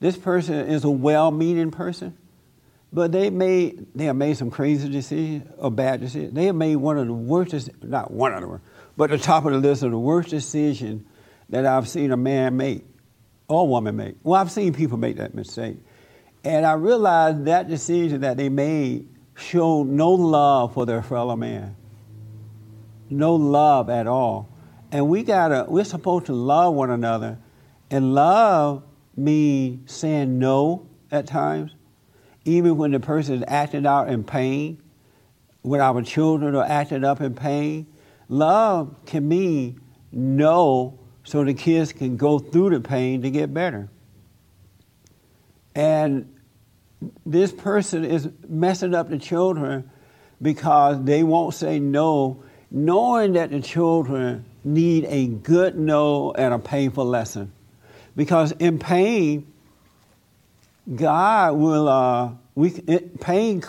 This 0.00 0.16
person 0.16 0.68
is 0.68 0.82
a 0.82 0.90
well-meaning 0.90 1.70
person, 1.70 2.16
but 2.92 3.12
they 3.12 3.30
made 3.30 3.86
they 3.94 4.06
have 4.06 4.16
made 4.16 4.36
some 4.36 4.50
crazy 4.50 4.88
decisions 4.88 5.48
or 5.58 5.70
bad 5.70 6.00
decisions. 6.00 6.34
They 6.34 6.46
have 6.46 6.56
made 6.56 6.76
one 6.76 6.98
of 6.98 7.06
the 7.06 7.12
worst, 7.12 7.70
not 7.80 8.10
one 8.10 8.32
of 8.34 8.40
them, 8.40 8.60
but 8.96 9.10
the 9.10 9.18
top 9.18 9.44
of 9.44 9.52
the 9.52 9.58
list 9.58 9.84
of 9.84 9.92
the 9.92 9.98
worst 9.98 10.30
decision 10.30 11.06
that 11.50 11.64
I've 11.64 11.88
seen 11.88 12.10
a 12.10 12.16
man 12.16 12.56
make 12.56 12.84
or 13.48 13.68
woman 13.68 13.96
make. 13.96 14.16
Well, 14.22 14.40
I've 14.40 14.50
seen 14.50 14.72
people 14.72 14.98
make 14.98 15.16
that 15.16 15.34
mistake, 15.34 15.76
and 16.44 16.66
I 16.66 16.72
realized 16.72 17.44
that 17.46 17.68
decision 17.68 18.22
that 18.22 18.36
they 18.36 18.48
made 18.48 19.08
showed 19.36 19.86
no 19.88 20.12
love 20.12 20.74
for 20.74 20.86
their 20.86 21.02
fellow 21.02 21.36
man, 21.36 21.76
no 23.10 23.34
love 23.34 23.90
at 23.90 24.06
all. 24.06 24.48
And 24.92 25.08
we 25.08 25.22
gotta, 25.22 25.66
we're 25.68 25.84
supposed 25.84 26.26
to 26.26 26.32
love 26.32 26.74
one 26.74 26.90
another, 26.90 27.38
and 27.90 28.14
love 28.14 28.82
means 29.16 29.90
saying 29.90 30.38
no 30.38 30.86
at 31.10 31.26
times, 31.26 31.72
even 32.44 32.76
when 32.76 32.92
the 32.92 33.00
person 33.00 33.36
is 33.36 33.44
acting 33.48 33.86
out 33.86 34.08
in 34.08 34.24
pain, 34.24 34.80
when 35.62 35.80
our 35.80 36.00
children 36.02 36.54
are 36.54 36.64
acting 36.64 37.04
up 37.04 37.20
in 37.20 37.34
pain. 37.34 37.86
Love 38.28 38.94
can 39.04 39.26
mean 39.28 39.80
no, 40.12 40.98
so 41.26 41.42
the 41.42 41.54
kids 41.54 41.92
can 41.92 42.16
go 42.16 42.38
through 42.38 42.70
the 42.70 42.80
pain 42.80 43.22
to 43.22 43.30
get 43.30 43.52
better. 43.52 43.88
And 45.74 46.32
this 47.26 47.50
person 47.50 48.04
is 48.04 48.28
messing 48.48 48.94
up 48.94 49.10
the 49.10 49.18
children 49.18 49.90
because 50.40 51.02
they 51.02 51.24
won't 51.24 51.52
say 51.52 51.80
no, 51.80 52.44
knowing 52.70 53.32
that 53.32 53.50
the 53.50 53.60
children 53.60 54.44
need 54.62 55.04
a 55.08 55.26
good 55.26 55.76
no 55.76 56.30
and 56.30 56.54
a 56.54 56.60
painful 56.60 57.04
lesson. 57.04 57.52
Because 58.14 58.52
in 58.52 58.78
pain, 58.78 59.52
God 60.94 61.56
will, 61.56 61.88
uh, 61.88 62.30
we, 62.54 62.70
it, 62.86 63.20
pain 63.20 63.64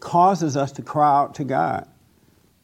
causes 0.00 0.56
us 0.56 0.72
to 0.72 0.82
cry 0.82 1.20
out 1.20 1.34
to 1.34 1.44
God. 1.44 1.86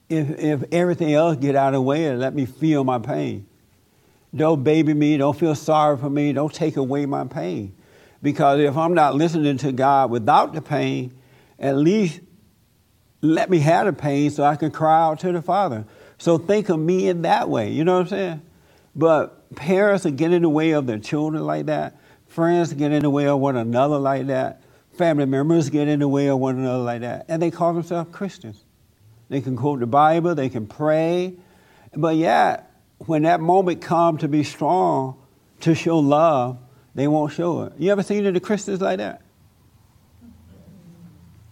If, 0.08 0.30
if 0.38 0.64
everything 0.72 1.12
else 1.12 1.36
get 1.36 1.54
out 1.56 1.68
of 1.68 1.74
the 1.74 1.82
way 1.82 2.06
and 2.06 2.18
let 2.18 2.34
me 2.34 2.46
feel 2.46 2.84
my 2.84 2.98
pain. 2.98 3.46
Don't 4.34 4.62
baby 4.62 4.94
me, 4.94 5.16
don't 5.16 5.36
feel 5.36 5.54
sorry 5.54 5.96
for 5.96 6.08
me, 6.08 6.32
don't 6.32 6.52
take 6.52 6.76
away 6.76 7.06
my 7.06 7.24
pain. 7.24 7.74
Because 8.22 8.60
if 8.60 8.76
I'm 8.76 8.94
not 8.94 9.14
listening 9.14 9.56
to 9.58 9.72
God 9.72 10.10
without 10.10 10.52
the 10.52 10.62
pain, 10.62 11.14
at 11.58 11.76
least 11.76 12.20
let 13.22 13.50
me 13.50 13.58
have 13.60 13.86
the 13.86 13.92
pain 13.92 14.30
so 14.30 14.44
I 14.44 14.56
can 14.56 14.70
cry 14.70 15.02
out 15.02 15.20
to 15.20 15.32
the 15.32 15.42
Father. 15.42 15.84
So 16.18 16.38
think 16.38 16.68
of 16.68 16.78
me 16.78 17.08
in 17.08 17.22
that 17.22 17.48
way. 17.48 17.70
You 17.70 17.84
know 17.84 17.94
what 17.94 18.02
I'm 18.02 18.08
saying? 18.08 18.42
But 18.94 19.54
parents 19.56 20.06
are 20.06 20.10
getting 20.10 20.36
in 20.36 20.42
the 20.42 20.48
way 20.48 20.72
of 20.72 20.86
their 20.86 20.98
children 20.98 21.44
like 21.44 21.66
that. 21.66 21.98
Friends 22.26 22.72
get 22.72 22.92
in 22.92 23.02
the 23.02 23.10
way 23.10 23.26
of 23.26 23.40
one 23.40 23.56
another 23.56 23.98
like 23.98 24.28
that. 24.28 24.62
Family 24.92 25.26
members 25.26 25.70
get 25.70 25.88
in 25.88 26.00
the 26.00 26.08
way 26.08 26.28
of 26.28 26.38
one 26.38 26.58
another 26.58 26.82
like 26.82 27.00
that. 27.00 27.26
And 27.28 27.40
they 27.40 27.50
call 27.50 27.72
themselves 27.72 28.10
Christians. 28.12 28.62
They 29.28 29.40
can 29.40 29.56
quote 29.56 29.80
the 29.80 29.86
Bible, 29.86 30.34
they 30.34 30.48
can 30.48 30.66
pray. 30.66 31.34
But 31.94 32.16
yeah, 32.16 32.62
when 33.06 33.22
that 33.22 33.40
moment 33.40 33.80
comes 33.80 34.20
to 34.20 34.28
be 34.28 34.44
strong, 34.44 35.16
to 35.60 35.74
show 35.74 35.98
love, 35.98 36.58
they 36.94 37.08
won't 37.08 37.32
show 37.32 37.62
it. 37.62 37.72
You 37.78 37.92
ever 37.92 38.02
seen 38.02 38.26
any 38.26 38.40
Christians 38.40 38.80
like 38.80 38.98
that? 38.98 39.22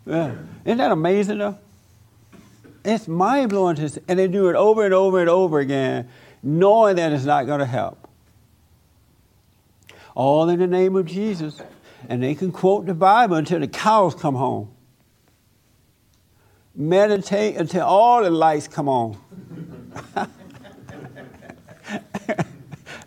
Yeah. 0.07 0.35
Isn't 0.65 0.79
that 0.79 0.91
amazing 0.91 1.39
though? 1.39 1.59
It's 2.85 3.09
mind 3.09 3.51
blowing 3.51 3.77
to 3.77 4.03
and 4.09 4.19
they 4.19 4.29
do 4.29 4.49
it 4.49 4.57
over 4.57 4.85
and 4.85 4.95
over 4.95 5.21
and 5.21 5.29
over 5.29 5.61
again, 5.61 6.09
knowing 6.43 6.97
that 6.97 7.13
it's 7.13 7.25
not 7.25 7.47
going 7.47 7.61
to 7.61 7.67
help. 7.67 8.09
All 10.15 10.49
in 10.49 10.59
the 10.59 10.67
name 10.67 10.97
of 10.97 11.07
Jesus. 11.07 11.61
And 12.09 12.23
they 12.23 12.35
can 12.35 12.53
quote 12.53 12.87
the 12.87 12.95
Bible 12.95 13.37
until 13.37 13.61
the 13.61 13.69
cows 13.69 14.15
come 14.15 14.35
home. 14.35 14.71
Meditate 16.75 17.57
until 17.57 17.85
all 17.85 18.23
the 18.23 18.31
lights 18.31 18.69
come 18.69 18.89
on. 18.89 19.19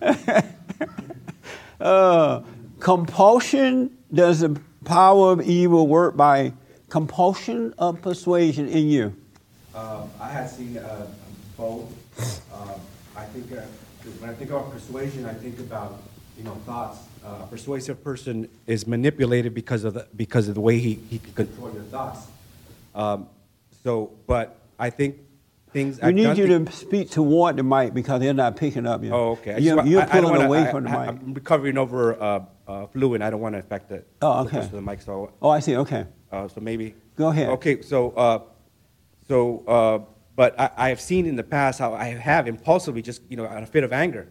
uh, 1.80 2.42
compulsion 2.80 3.98
does 4.14 4.40
the 4.40 4.60
power 4.84 5.32
of 5.32 5.42
evil 5.42 5.88
work 5.88 6.18
by 6.18 6.54
compulsion 6.90 7.74
of 7.78 8.02
persuasion 8.02 8.68
in 8.68 8.88
you? 8.88 9.16
Um, 9.74 10.10
I 10.20 10.30
had 10.30 10.50
seen 10.50 10.78
uh, 10.78 11.08
both. 11.58 11.94
Um, 12.54 12.80
I 13.16 13.24
think 13.26 13.52
uh, 13.52 13.62
when 14.20 14.30
I 14.30 14.34
think 14.34 14.50
about 14.50 14.72
persuasion, 14.72 15.26
I 15.26 15.34
think 15.34 15.60
about 15.60 16.02
you 16.38 16.44
know 16.44 16.56
thoughts. 16.66 17.00
Uh, 17.24 17.42
a 17.44 17.48
persuasive 17.48 18.04
person 18.04 18.50
is 18.66 18.88
manipulated 18.88 19.54
because 19.54 19.84
of 19.84 19.94
the 19.94 20.08
because 20.16 20.48
of 20.48 20.56
the 20.56 20.62
way 20.62 20.80
he, 20.80 20.96
he 21.10 21.20
can 21.20 21.34
control 21.34 21.72
your 21.72 21.84
thoughts. 21.84 22.26
Um, 22.96 23.28
so, 23.84 24.12
but 24.28 24.58
I 24.78 24.90
think 24.90 25.18
things. 25.74 25.98
We 26.02 26.08
I've 26.10 26.16
need 26.16 26.38
you 26.38 26.48
thi- 26.60 26.66
to 26.66 26.72
speak 26.72 27.10
toward 27.10 27.58
the 27.58 27.64
mic 27.64 27.94
because 27.94 28.20
they're 28.22 28.34
not 28.34 28.56
picking 28.56 28.86
up 28.86 29.04
you. 29.04 29.12
Oh, 29.12 29.32
okay. 29.32 29.52
I 29.52 29.54
just 29.56 29.66
You're, 29.66 29.76
wa- 29.78 29.84
you're 29.84 30.02
I- 30.02 30.06
I 30.06 30.08
pulling 30.08 30.32
wanna- 30.32 30.46
away 30.46 30.62
I- 30.68 30.72
from 30.72 30.84
the 30.84 30.90
I- 30.90 31.12
mic. 31.12 31.22
I'm 31.22 31.34
recovering 31.34 31.78
over 31.78 32.22
uh, 32.22 32.46
uh, 32.68 32.86
flu, 32.88 33.14
and 33.16 33.24
I 33.24 33.30
don't 33.30 33.42
want 33.42 33.54
to 33.56 33.60
affect 33.60 33.90
the, 33.90 34.04
Oh, 34.22 34.44
okay. 34.46 34.68
the 34.72 34.82
mic. 34.82 35.02
So, 35.02 35.32
Oh, 35.42 35.50
I 35.50 35.60
see. 35.60 35.76
Okay. 35.78 36.06
uh, 36.32 36.48
so 36.48 36.62
maybe. 36.62 36.96
Go 37.16 37.28
ahead. 37.30 37.50
Okay, 37.50 37.82
so, 37.82 38.12
uh, 38.12 38.40
so, 39.28 39.64
uh, 39.68 40.00
but 40.36 40.60
I, 40.60 40.70
I 40.78 40.90
have 40.90 41.02
seen 41.02 41.26
in 41.26 41.36
the 41.36 41.44
past 41.44 41.80
how 41.80 41.94
I 41.94 42.06
have 42.06 42.48
impulsively, 42.48 43.02
just 43.02 43.22
you 43.30 43.38
know, 43.38 43.46
out 43.46 43.58
of 43.58 43.64
a 43.64 43.72
fit 43.72 43.84
of 43.84 43.92
anger, 43.94 44.28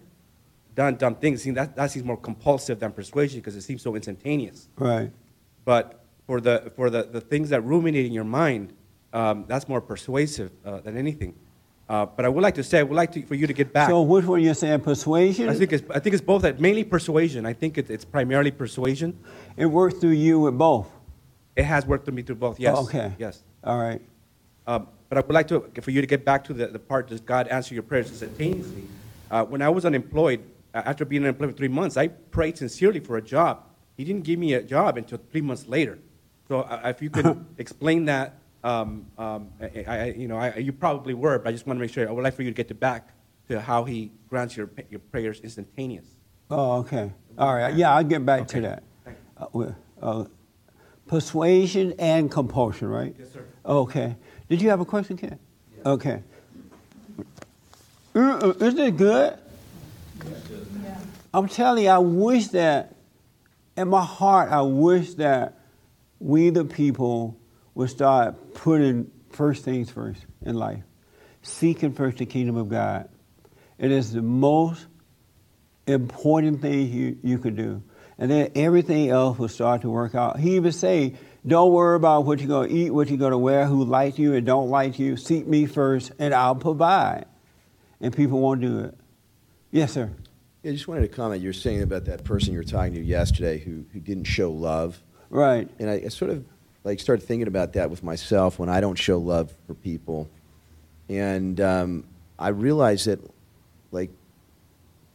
done 0.75 0.97
dumb 0.97 1.15
things. 1.15 1.43
See, 1.43 1.51
that 1.53 1.77
that 1.77 1.91
seems 1.91 2.05
more 2.05 2.17
compulsive 2.17 2.81
than 2.81 2.93
persuasion 2.93 3.41
because 3.41 3.55
it 3.57 3.63
seems 3.63 3.83
so 3.83 3.95
instantaneous. 3.95 4.69
Right. 4.79 5.11
But 5.65 6.05
for 6.27 6.41
the 6.41 6.73
for 6.75 6.91
the, 6.91 7.03
the 7.05 7.21
things 7.21 7.51
that 7.51 7.61
ruminate 7.63 8.07
in 8.07 8.13
your 8.13 8.25
mind, 8.25 8.73
um, 9.13 9.45
that's 9.49 9.69
more 9.69 9.81
persuasive 9.81 10.51
uh, 10.65 10.81
than 10.81 10.97
anything. 10.97 11.35
Uh, 11.89 12.07
but 12.07 12.25
I 12.25 12.29
would 12.29 12.43
like 12.43 12.55
to 12.55 12.63
say, 12.63 12.79
I 12.79 12.83
would 12.85 12.95
like 12.95 13.11
to, 13.13 13.23
for 13.23 13.35
you 13.35 13.49
to 13.49 13.53
get 13.53 13.73
back. 13.73 13.89
So 13.89 14.03
which 14.03 14.25
one 14.25 14.41
you're 14.41 14.55
saying? 14.55 14.81
Persuasion? 14.81 15.49
I 15.49 15.55
think 15.55 15.73
it's 15.73 15.91
I 15.91 15.99
think 15.99 16.15
it's 16.15 16.23
both. 16.23 16.43
That 16.43 16.61
mainly 16.61 16.85
persuasion. 16.85 17.45
I 17.47 17.53
think 17.53 17.79
it, 17.79 17.91
it's 17.91 18.05
primarily 18.05 18.53
persuasion. 18.53 19.19
it 19.57 19.67
worked 19.67 20.01
through 20.01 20.11
you 20.11 20.39
with 20.41 20.57
both. 20.57 20.89
It 21.57 21.65
has 21.65 21.85
worked 21.87 22.05
for 22.05 22.13
me 22.13 22.23
through 22.23 22.37
both. 22.37 22.61
Yes. 22.61 22.77
Oh, 22.79 22.85
okay. 22.85 23.13
Yes. 23.19 23.43
All 23.65 23.79
right. 23.79 24.01
Um, 24.69 24.87
but 25.09 25.19
I 25.19 25.21
would 25.23 25.35
like 25.35 25.49
to, 25.49 25.69
for 25.83 25.91
you 25.91 26.01
to 26.01 26.07
get 26.07 26.25
back 26.25 26.45
to 26.45 26.55
the, 26.55 26.69
the 26.69 26.79
part, 26.79 27.09
does 27.09 27.21
God 27.21 27.49
answer 27.49 27.75
your 27.75 27.83
prayers 27.83 28.09
instantaneously? 28.09 28.85
Uh, 29.29 29.45
when 29.45 29.61
I 29.61 29.69
was 29.69 29.85
unemployed, 29.85 30.41
after 30.73 31.05
being 31.05 31.25
unemployed 31.25 31.51
for 31.51 31.57
three 31.57 31.69
months, 31.69 31.97
I 31.97 32.09
prayed 32.09 32.57
sincerely 32.57 33.01
for 33.01 33.17
a 33.17 33.23
job. 33.23 33.65
He 33.97 34.05
didn't 34.05 34.23
give 34.23 34.39
me 34.39 34.55
a 34.55 34.63
job 34.63 34.97
until 34.97 35.19
three 35.33 35.41
months 35.41 35.67
later. 35.67 35.99
So 36.47 36.61
uh, 36.61 36.83
if 36.85 37.03
you 37.03 37.11
could 37.11 37.45
explain 37.59 38.05
that, 38.05 38.40
um, 38.63 39.07
um, 39.19 39.49
I, 39.61 39.85
I, 39.87 40.05
you 40.17 40.29
know, 40.29 40.37
I, 40.37 40.57
you 40.57 40.73
probably 40.73 41.15
were, 41.15 41.39
but 41.39 41.49
I 41.49 41.53
just 41.53 41.67
want 41.67 41.79
to 41.79 41.81
make 41.81 41.93
sure. 41.93 42.09
I 42.09 42.13
would 42.13 42.25
like 42.25 42.35
for 42.35 42.43
you 42.43 42.51
to 42.51 42.55
get 42.55 42.69
to 42.69 42.75
back 42.75 43.09
to 43.49 43.61
how 43.61 43.85
He 43.85 44.13
grants 44.29 44.57
your, 44.57 44.71
your 44.91 45.01
prayers 45.01 45.41
instantaneous. 45.41 46.07
Oh, 46.51 46.79
okay. 46.79 47.13
All 47.39 47.55
right. 47.55 47.75
Yeah, 47.75 47.95
I'll 47.95 48.05
get 48.05 48.25
back 48.27 48.49
to 48.49 48.61
that. 48.61 48.83
Uh, 49.37 49.47
well, 49.53 49.77
uh, 50.03 50.25
Persuasion 51.11 51.93
and 51.99 52.31
compulsion, 52.31 52.87
right? 52.87 53.17
Yes, 53.19 53.33
sir. 53.33 53.45
Okay. 53.67 54.15
Did 54.49 54.63
you 54.63 54.69
have 54.69 54.79
a 54.79 54.85
question, 54.85 55.17
Ken? 55.17 55.41
Okay. 55.85 56.23
Uh, 58.15 58.21
uh, 58.21 58.55
Isn't 58.61 58.79
it 58.79 58.97
good? 58.97 59.37
I'm 61.35 61.49
telling 61.49 61.83
you, 61.83 61.91
I 61.91 61.99
wish 61.99 62.47
that, 62.49 62.95
in 63.77 63.89
my 63.89 64.05
heart, 64.05 64.53
I 64.53 64.63
wish 64.63 65.15
that 65.15 65.59
we, 66.21 66.51
the 66.51 66.65
people, 66.65 67.37
would 67.75 67.91
start 67.91 68.55
putting 68.55 69.11
first 69.31 69.65
things 69.65 69.91
first 69.91 70.25
in 70.43 70.55
life, 70.55 70.83
seeking 71.43 71.93
first 71.93 72.19
the 72.19 72.27
kingdom 72.27 72.57
of 72.57 72.69
God. 72.69 73.09
It 73.79 73.91
is 73.91 74.13
the 74.13 74.23
most 74.23 74.87
important 75.87 76.61
thing 76.61 76.93
you, 76.93 77.19
you 77.23 77.39
could 77.39 77.57
do. 77.57 77.83
And 78.19 78.31
then 78.31 78.51
everything 78.55 79.09
else 79.09 79.39
will 79.39 79.49
start 79.49 79.83
to 79.83 79.91
work 79.91 80.15
out. 80.15 80.39
He 80.39 80.57
even 80.57 80.73
say, 80.73 81.15
don't 81.47 81.73
worry 81.73 81.97
about 81.97 82.27
what 82.27 82.39
you're 82.39 82.49
going 82.49 82.69
to 82.69 82.75
eat, 82.75 82.91
what 82.91 83.09
you're 83.09 83.17
going 83.17 83.33
to 83.33 83.39
wear, 83.39 83.65
who 83.65 83.83
like 83.85 84.19
you 84.19 84.35
and 84.35 84.45
don't 84.45 84.69
like 84.69 84.99
you. 84.99 85.17
Seek 85.17 85.47
me 85.47 85.65
first, 85.65 86.13
and 86.19 86.35
I'll 86.35 86.55
provide. 86.55 87.25
And 87.99 88.15
people 88.15 88.39
won't 88.39 88.61
do 88.61 88.81
it. 88.81 88.99
Yes, 89.71 89.93
sir. 89.93 90.11
I 90.63 90.69
just 90.69 90.87
wanted 90.87 91.03
to 91.03 91.09
comment. 91.09 91.41
You're 91.43 91.55
saying 91.55 91.81
about 91.81 92.05
that 92.05 92.25
person 92.25 92.53
you 92.53 92.59
were 92.59 92.65
talking 92.65 92.93
to 92.95 93.01
yesterday 93.01 93.59
who, 93.59 93.87
who 93.95 94.01
didn't 94.01 94.25
show 94.25 94.51
love. 94.51 95.03
Right. 95.31 95.71
And 95.79 95.89
I, 95.89 96.03
I 96.05 96.09
sort 96.09 96.31
of 96.31 96.45
like 96.85 97.01
started 97.01 97.25
thinking 97.27 97.49
about 97.49 97.75
that 97.75 97.91
with 97.91 98.03
myself 98.03 98.59
when 98.59 98.69
I 98.69 98.81
don't 98.81 98.97
show 98.97 99.19
love 99.19 99.53
for 99.67 99.75
people. 99.75 100.29
And 101.09 101.61
um, 101.61 102.05
I 102.39 102.49
realized 102.49 103.07
that, 103.07 103.19
like, 103.91 104.11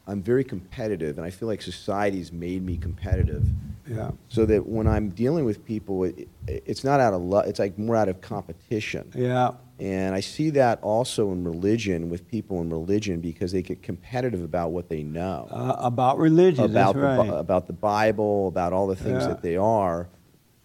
I'm 0.07 0.21
very 0.21 0.43
competitive, 0.43 1.17
and 1.17 1.25
I 1.25 1.31
feel 1.31 1.47
like 1.47 1.61
society's 1.61 2.31
made 2.31 2.63
me 2.63 2.77
competitive. 2.77 3.43
Yeah. 3.87 4.11
So 4.29 4.45
that 4.45 4.67
when 4.67 4.87
I'm 4.87 5.09
dealing 5.09 5.45
with 5.45 5.63
people, 5.65 6.03
it, 6.05 6.27
it, 6.47 6.63
it's 6.65 6.83
not 6.83 6.99
out 6.99 7.13
of 7.13 7.21
love, 7.21 7.45
it's 7.47 7.59
like 7.59 7.77
more 7.77 7.95
out 7.95 8.09
of 8.09 8.19
competition. 8.19 9.11
Yeah. 9.15 9.51
And 9.79 10.15
I 10.15 10.21
see 10.21 10.51
that 10.51 10.81
also 10.81 11.31
in 11.31 11.43
religion 11.43 12.09
with 12.09 12.27
people 12.29 12.61
in 12.61 12.69
religion 12.69 13.19
because 13.19 13.51
they 13.51 13.61
get 13.61 13.83
competitive 13.83 14.41
about 14.41 14.71
what 14.71 14.89
they 14.89 15.03
know. 15.03 15.47
Uh, 15.51 15.75
about 15.79 16.17
religion. 16.17 16.63
about 16.65 16.95
the, 16.95 17.01
right. 17.01 17.29
About 17.29 17.67
the 17.67 17.73
Bible, 17.73 18.47
about 18.47 18.73
all 18.73 18.87
the 18.87 18.95
things 18.95 19.23
Yeah. 19.23 19.27
that 19.29 19.41
they 19.41 19.57
are. 19.57 20.07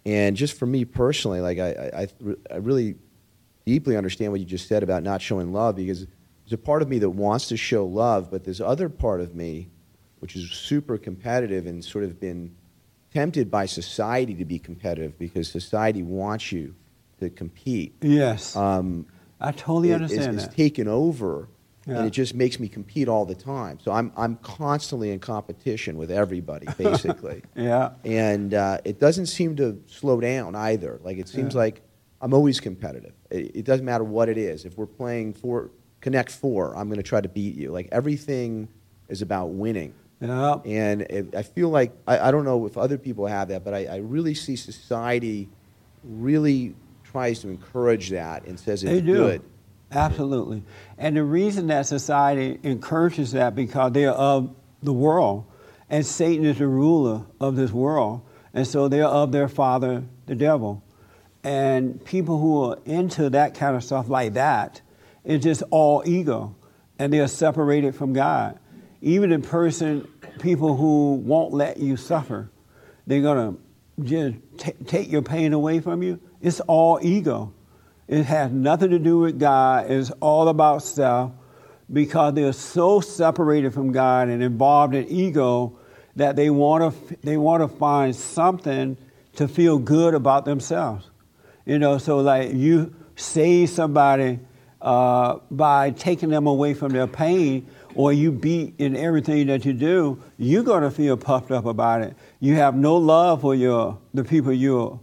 And 0.05 0.35
just 0.35 0.57
for 0.57 0.65
me 0.65 0.85
personally, 0.85 1.41
like 1.41 1.59
I, 1.59 1.91
I, 1.93 2.07
I 2.53 2.57
really 2.57 2.95
deeply 3.65 3.95
understand 3.95 4.31
what 4.31 4.39
you 4.39 4.45
just 4.45 4.67
said 4.67 4.83
about 4.83 5.03
not 5.03 5.21
showing 5.21 5.53
love 5.53 5.75
because 5.75 6.05
there's 6.05 6.53
a 6.53 6.57
part 6.57 6.81
of 6.81 6.89
me 6.89 6.99
that 6.99 7.09
wants 7.11 7.49
to 7.49 7.57
show 7.57 7.85
love, 7.85 8.31
but 8.31 8.43
there's 8.43 8.61
other 8.61 8.89
part 8.89 9.21
of 9.21 9.35
me 9.35 9.69
which 10.19 10.35
is 10.35 10.49
super 10.51 10.97
competitive 10.99 11.65
and 11.65 11.83
sort 11.83 12.03
of 12.03 12.19
been 12.19 12.55
tempted 13.11 13.49
by 13.49 13.65
society 13.65 14.35
to 14.35 14.45
be 14.45 14.59
competitive 14.59 15.17
because 15.17 15.49
society 15.49 16.03
wants 16.03 16.51
you 16.51 16.75
to 17.19 17.29
compete. 17.29 17.95
Yes. 18.01 18.55
Um, 18.55 19.07
I 19.39 19.51
totally 19.51 19.91
it- 19.91 19.95
understand 19.95 20.37
that. 20.37 20.49
is 20.49 20.55
taken 20.55 20.87
over, 20.87 21.47
Yeah. 21.87 21.97
and 21.97 22.05
it 22.07 22.11
just 22.11 22.35
makes 22.35 22.59
me 22.59 22.67
compete 22.67 23.07
all 23.07 23.25
the 23.25 23.33
time. 23.35 23.79
So 23.79 23.91
I'm 23.91 24.11
I'm 24.15 24.35
constantly 24.37 25.11
in 25.11 25.19
competition 25.19 25.97
with 25.97 26.11
everybody, 26.11 26.67
basically. 26.77 27.41
Yeah. 27.55 27.91
And 28.05 28.53
uh, 28.53 28.77
it 28.85 28.99
doesn't 28.99 29.25
seem 29.27 29.55
to 29.55 29.81
slow 29.87 30.19
down 30.21 30.55
either. 30.55 30.99
Like 31.03 31.17
it 31.17 31.27
seems 31.27 31.53
Yeah. 31.55 31.59
like 31.61 31.81
I'm 32.21 32.33
always 32.35 32.59
competitive. 32.59 33.13
It, 33.31 33.55
it 33.55 33.65
doesn't 33.65 33.85
matter 33.85 34.03
what 34.03 34.29
it 34.29 34.37
is. 34.37 34.63
If 34.65 34.77
we're 34.77 34.85
playing 34.85 35.33
for 35.33 35.71
Connect 36.01 36.31
Four, 36.31 36.77
I'm 36.77 36.87
going 36.87 36.97
to 36.97 37.03
try 37.03 37.19
to 37.19 37.29
beat 37.29 37.55
you. 37.55 37.71
Like 37.71 37.89
everything 37.91 38.67
is 39.09 39.21
about 39.23 39.47
winning. 39.47 39.95
Yeah. 40.19 40.57
And 40.65 41.01
it, 41.01 41.33
I 41.35 41.41
feel 41.41 41.69
like 41.69 41.93
I, 42.07 42.27
I 42.27 42.31
don't 42.31 42.45
know 42.45 42.67
if 42.67 42.77
other 42.77 42.99
people 42.99 43.25
have 43.25 43.47
that, 43.47 43.63
but 43.63 43.73
I, 43.73 43.85
I 43.87 43.95
really 43.97 44.35
see 44.35 44.55
society 44.55 45.49
really 46.03 46.75
tries 47.03 47.39
to 47.39 47.49
encourage 47.49 48.09
that 48.11 48.45
and 48.45 48.59
says 48.59 48.83
it's 48.83 49.05
good. 49.05 49.41
Absolutely. 49.91 50.63
And 50.97 51.17
the 51.17 51.23
reason 51.23 51.67
that 51.67 51.85
society 51.85 52.59
encourages 52.63 53.33
that 53.33 53.55
because 53.55 53.91
they're 53.91 54.11
of 54.11 54.55
the 54.81 54.93
world 54.93 55.45
and 55.91 56.05
Satan 56.05 56.45
is 56.45 56.57
the 56.57 56.67
ruler 56.67 57.25
of 57.41 57.57
this 57.57 57.71
world. 57.71 58.21
And 58.53 58.65
so 58.65 58.87
they're 58.87 59.05
of 59.05 59.33
their 59.33 59.49
father, 59.49 60.03
the 60.25 60.35
devil. 60.35 60.81
And 61.43 62.03
people 62.05 62.39
who 62.39 62.63
are 62.63 62.79
into 62.85 63.29
that 63.31 63.55
kind 63.55 63.75
of 63.75 63.83
stuff 63.83 64.07
like 64.07 64.33
that, 64.33 64.81
it's 65.25 65.43
just 65.43 65.63
all 65.69 66.01
ego. 66.05 66.55
And 66.97 67.11
they're 67.11 67.27
separated 67.27 67.93
from 67.93 68.13
God. 68.13 68.57
Even 69.01 69.33
in 69.33 69.41
person, 69.41 70.07
people 70.39 70.77
who 70.77 71.15
won't 71.15 71.53
let 71.53 71.77
you 71.77 71.97
suffer, 71.97 72.49
they're 73.05 73.21
going 73.21 73.55
to 73.55 74.03
just 74.03 74.35
ta 74.57 74.71
take 74.85 75.11
your 75.11 75.21
pain 75.21 75.51
away 75.51 75.81
from 75.81 76.03
you. 76.03 76.19
It's 76.41 76.61
all 76.61 76.99
ego. 77.01 77.53
It 78.11 78.25
has 78.25 78.51
nothing 78.51 78.89
to 78.89 78.99
do 78.99 79.19
with 79.19 79.39
God. 79.39 79.89
It's 79.89 80.11
all 80.19 80.49
about 80.49 80.83
self 80.83 81.31
because 81.91 82.33
they're 82.33 82.51
so 82.51 82.99
separated 82.99 83.73
from 83.73 83.93
God 83.93 84.27
and 84.27 84.43
involved 84.43 84.93
in 84.93 85.07
ego 85.07 85.79
that 86.17 86.35
they 86.35 86.49
want 86.49 86.93
to 86.93 87.17
they 87.23 87.37
want 87.37 87.63
to 87.63 87.69
find 87.69 88.13
something 88.13 88.97
to 89.35 89.47
feel 89.47 89.79
good 89.79 90.13
about 90.13 90.43
themselves. 90.43 91.09
You 91.65 91.79
know, 91.79 91.97
so 91.99 92.17
like 92.17 92.51
you 92.51 92.93
save 93.15 93.69
somebody 93.69 94.39
uh, 94.81 95.37
by 95.49 95.91
taking 95.91 96.27
them 96.27 96.47
away 96.47 96.73
from 96.73 96.91
their 96.91 97.07
pain, 97.07 97.65
or 97.95 98.11
you 98.11 98.33
beat 98.33 98.73
in 98.77 98.97
everything 98.97 99.47
that 99.47 99.63
you 99.63 99.71
do, 99.71 100.21
you're 100.37 100.63
going 100.63 100.83
to 100.83 100.91
feel 100.91 101.15
puffed 101.15 101.51
up 101.51 101.63
about 101.63 102.01
it. 102.01 102.13
You 102.41 102.55
have 102.55 102.75
no 102.75 102.97
love 102.97 103.39
for 103.39 103.55
your 103.55 103.99
the 104.13 104.25
people 104.25 104.51
you're 104.51 104.99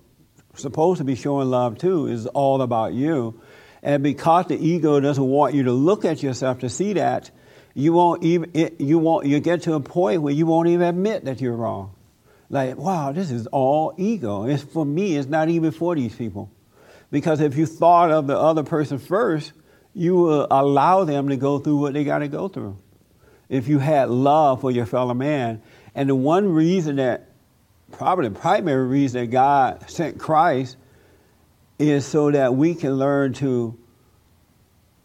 supposed 0.59 0.99
to 0.99 1.05
be 1.05 1.15
showing 1.15 1.49
love 1.51 1.79
to. 1.79 2.07
Is 2.07 2.27
all 2.27 2.63
about 2.63 2.93
you, 2.93 3.41
and 3.83 4.03
because 4.03 4.47
the 4.47 4.57
ego 4.57 5.01
doesn't 5.01 5.25
want 5.25 5.55
you 5.55 5.65
to 5.65 5.73
look 5.73 6.05
at 6.05 6.23
yourself 6.23 6.61
to 6.61 6.69
see 6.69 6.95
that, 6.95 7.31
you 7.75 7.93
won't 7.93 8.23
even 8.25 8.77
you 8.79 8.99
won't 8.99 9.27
you 9.27 9.41
get 9.41 9.63
to 9.63 9.75
a 9.75 9.81
point 9.81 10.23
where 10.23 10.35
you 10.35 10.47
won't 10.47 10.69
even 10.69 10.87
admit 10.87 11.25
that 11.25 11.41
you're 11.41 11.57
wrong. 11.57 11.95
Like, 12.51 12.77
wow, 12.77 13.13
this 13.13 13.31
is 13.31 13.47
all 13.49 13.95
ego. 13.99 14.45
It's 14.47 14.63
for 14.63 14.85
me. 14.85 15.17
It's 15.17 15.29
not 15.29 15.49
even 15.49 15.71
for 15.71 15.95
these 15.95 16.15
people. 16.15 16.51
Because 17.11 17.41
if 17.41 17.57
you 17.57 17.67
thought 17.67 18.11
of 18.11 18.27
the 18.27 18.39
other 18.39 18.63
person 18.63 18.99
first, 18.99 19.53
you 19.95 20.15
will 20.15 20.47
allow 20.51 21.05
them 21.05 21.29
to 21.29 21.37
go 21.37 21.59
through 21.59 21.77
what 21.77 21.95
they 21.95 22.05
got 22.05 22.19
to 22.19 22.29
go 22.29 22.49
through. 22.49 22.77
If 23.49 23.69
you 23.69 23.79
had 23.79 24.11
love 24.11 24.61
for 24.61 24.71
your 24.71 24.87
fellow 24.87 25.15
man, 25.15 25.63
and 25.95 26.09
the 26.09 26.15
one 26.15 26.49
reason 26.53 26.97
that, 26.97 27.28
probably 27.93 28.29
the 28.29 28.39
primary 28.39 28.87
reason 28.87 29.23
that 29.23 29.27
God 29.29 29.91
sent 29.91 30.19
Christ, 30.19 30.77
is 31.79 32.05
so 32.05 32.31
that 32.31 32.55
we 32.55 32.75
can 32.75 32.95
learn 32.95 33.33
to 33.35 33.79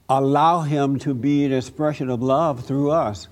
allow 0.09 0.61
Him 0.61 0.99
to 0.99 1.13
be 1.13 1.45
an 1.45 1.53
expression 1.53 2.09
of 2.09 2.21
love 2.21 2.65
through 2.65 2.91
us, 2.91 3.27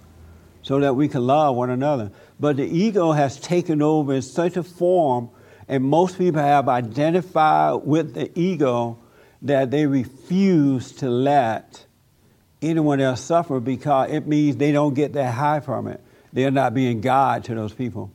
so 0.61 0.79
that 0.79 0.95
we 0.95 1.07
can 1.07 1.25
love 1.25 1.55
one 1.55 1.69
another. 1.69 2.11
But 2.39 2.57
the 2.57 2.65
ego 2.65 3.11
has 3.11 3.39
taken 3.39 3.81
over 3.81 4.13
in 4.13 4.21
such 4.21 4.57
a 4.57 4.63
form, 4.63 5.29
and 5.67 5.83
most 5.83 6.17
people 6.17 6.41
have 6.41 6.69
identified 6.69 7.81
with 7.83 8.13
the 8.13 8.31
ego 8.39 8.99
that 9.41 9.71
they 9.71 9.87
refuse 9.87 10.91
to 10.93 11.09
let 11.09 11.85
anyone 12.61 13.01
else 13.01 13.21
suffer 13.21 13.59
because 13.59 14.11
it 14.11 14.27
means 14.27 14.57
they 14.57 14.71
don't 14.71 14.93
get 14.93 15.13
that 15.13 15.33
high 15.33 15.59
from 15.59 15.87
it. 15.87 15.99
They're 16.31 16.51
not 16.51 16.73
being 16.73 17.01
God 17.01 17.43
to 17.45 17.55
those 17.55 17.73
people. 17.73 18.11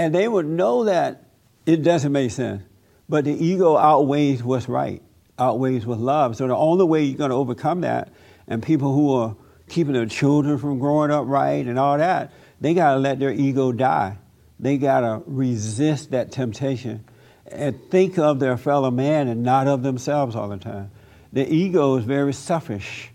And 0.00 0.14
they 0.14 0.26
would 0.26 0.46
know 0.46 0.84
that 0.84 1.24
it 1.66 1.82
doesn't 1.82 2.10
make 2.10 2.30
sense. 2.30 2.62
But 3.06 3.26
the 3.26 3.32
ego 3.34 3.76
outweighs 3.76 4.42
what's 4.42 4.66
right, 4.66 5.02
outweighs 5.38 5.84
what's 5.84 6.00
love. 6.00 6.36
So 6.36 6.46
the 6.46 6.56
only 6.56 6.86
way 6.86 7.04
you're 7.04 7.18
going 7.18 7.28
to 7.28 7.36
overcome 7.36 7.82
that, 7.82 8.10
and 8.48 8.62
people 8.62 8.94
who 8.94 9.14
are 9.14 9.36
keeping 9.68 9.92
their 9.92 10.06
children 10.06 10.56
from 10.56 10.78
growing 10.78 11.10
up 11.10 11.26
right 11.26 11.66
and 11.66 11.78
all 11.78 11.98
that, 11.98 12.32
they 12.62 12.72
got 12.72 12.94
to 12.94 12.98
let 12.98 13.18
their 13.18 13.30
ego 13.30 13.72
die. 13.72 14.16
They 14.58 14.78
got 14.78 15.00
to 15.00 15.22
resist 15.26 16.12
that 16.12 16.32
temptation 16.32 17.04
and 17.44 17.78
think 17.90 18.18
of 18.18 18.40
their 18.40 18.56
fellow 18.56 18.90
man 18.90 19.28
and 19.28 19.42
not 19.42 19.66
of 19.66 19.82
themselves 19.82 20.34
all 20.34 20.48
the 20.48 20.56
time. 20.56 20.90
The 21.34 21.46
ego 21.46 21.96
is 21.96 22.06
very 22.06 22.32
selfish, 22.32 23.10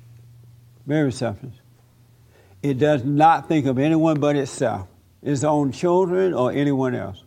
very 0.86 1.12
selfish. 1.12 1.56
It 2.62 2.78
does 2.78 3.04
not 3.04 3.48
think 3.48 3.66
of 3.66 3.80
anyone 3.80 4.20
but 4.20 4.36
itself, 4.36 4.88
its 5.26 5.44
own 5.44 5.72
children 5.72 6.34
or 6.34 6.52
anyone 6.52 6.94
else. 6.94 7.24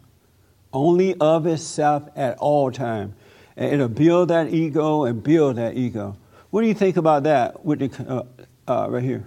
Only 0.73 1.15
of 1.17 1.47
itself 1.47 2.09
at 2.15 2.39
all 2.39 2.71
times. 2.71 3.15
And 3.57 3.75
it'll 3.75 3.89
build 3.89 4.29
that 4.29 4.55
ego 4.55 5.05
and 5.05 5.21
build 5.21 5.57
that 5.57 5.77
ego. 5.77 6.17
What 6.51 6.63
do 6.63 6.69
you 6.69 6.75
think 6.75 6.97
about 6.97 7.25
that 7.25 7.65
with 7.65 7.81
the, 7.81 8.09
uh, 8.09 8.23
uh, 8.71 8.89
right 8.89 9.03
here? 9.03 9.27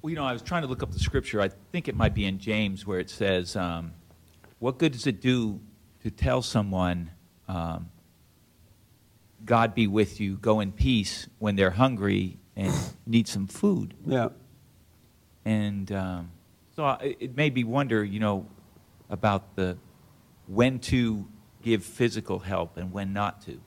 Well, 0.00 0.10
you 0.10 0.16
know, 0.16 0.24
I 0.24 0.32
was 0.32 0.42
trying 0.42 0.62
to 0.62 0.68
look 0.68 0.84
up 0.84 0.92
the 0.92 1.00
scripture. 1.00 1.40
I 1.40 1.50
think 1.72 1.88
it 1.88 1.96
might 1.96 2.14
be 2.14 2.24
in 2.24 2.38
James 2.38 2.86
where 2.86 3.00
it 3.00 3.10
says, 3.10 3.56
um, 3.56 3.92
What 4.60 4.78
good 4.78 4.92
does 4.92 5.08
it 5.08 5.20
do 5.20 5.58
to 6.04 6.10
tell 6.12 6.40
someone, 6.40 7.10
um, 7.48 7.90
God 9.44 9.74
be 9.74 9.88
with 9.88 10.20
you, 10.20 10.36
go 10.36 10.60
in 10.60 10.70
peace, 10.70 11.26
when 11.40 11.56
they're 11.56 11.70
hungry 11.70 12.38
and 12.54 12.72
need 13.04 13.26
some 13.26 13.48
food? 13.48 13.94
Yeah. 14.06 14.28
And 15.46 15.90
um, 15.92 16.32
so 16.74 16.84
I, 16.84 17.16
it 17.20 17.36
made 17.36 17.54
me 17.54 17.64
wonder, 17.64 18.04
you 18.04 18.18
know, 18.20 18.46
about 19.08 19.54
the 19.54 19.78
when 20.48 20.80
to 20.80 21.24
give 21.62 21.84
physical 21.84 22.40
help 22.40 22.76
and 22.76 22.92
when 22.92 23.12
not 23.12 23.42
to? 23.42 23.60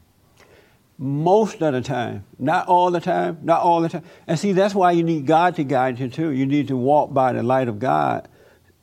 Most 0.97 1.61
of 1.61 1.73
the 1.73 1.81
time, 1.81 2.25
not 2.37 2.67
all 2.67 2.91
the 2.91 2.99
time, 2.99 3.39
not 3.43 3.61
all 3.61 3.79
the 3.79 3.87
time. 3.87 4.03
And 4.27 4.37
see, 4.37 4.51
that's 4.51 4.75
why 4.75 4.91
you 4.91 5.03
need 5.03 5.25
God 5.25 5.55
to 5.55 5.63
guide 5.63 5.99
you 5.99 6.09
too. 6.09 6.31
You 6.31 6.45
need 6.45 6.67
to 6.67 6.75
walk 6.75 7.13
by 7.13 7.31
the 7.31 7.43
light 7.43 7.69
of 7.69 7.79
God 7.79 8.27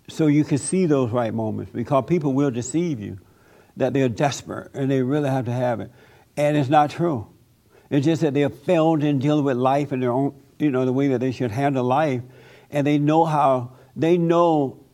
so 0.08 0.26
you 0.26 0.42
can 0.42 0.56
see 0.56 0.86
those 0.86 1.10
right 1.10 1.34
moments 1.34 1.72
because 1.72 2.04
people 2.06 2.32
will 2.32 2.50
deceive 2.50 2.98
you 3.00 3.18
that 3.76 3.92
they're 3.92 4.08
desperate 4.08 4.70
and 4.72 4.90
they 4.90 5.02
really 5.02 5.28
have 5.28 5.44
to 5.44 5.52
have 5.52 5.80
it. 5.80 5.90
And 6.34 6.56
it's 6.56 6.70
not 6.70 6.88
true. 6.88 7.26
It's 7.90 8.06
just 8.06 8.22
that 8.22 8.32
they 8.32 8.40
have 8.40 8.58
failed 8.60 9.04
in 9.04 9.18
dealing 9.18 9.44
with 9.44 9.58
life 9.58 9.92
in 9.92 10.00
their 10.00 10.12
own, 10.12 10.34
you 10.58 10.70
know, 10.70 10.86
the 10.86 10.92
way 10.92 11.08
that 11.08 11.20
they 11.20 11.32
should 11.32 11.50
handle 11.50 11.84
life. 11.84 12.22
And 12.70 12.86
they 12.86 12.98
know 12.98 13.24
how, 13.24 13.72
they 13.94 14.18
know 14.18 14.84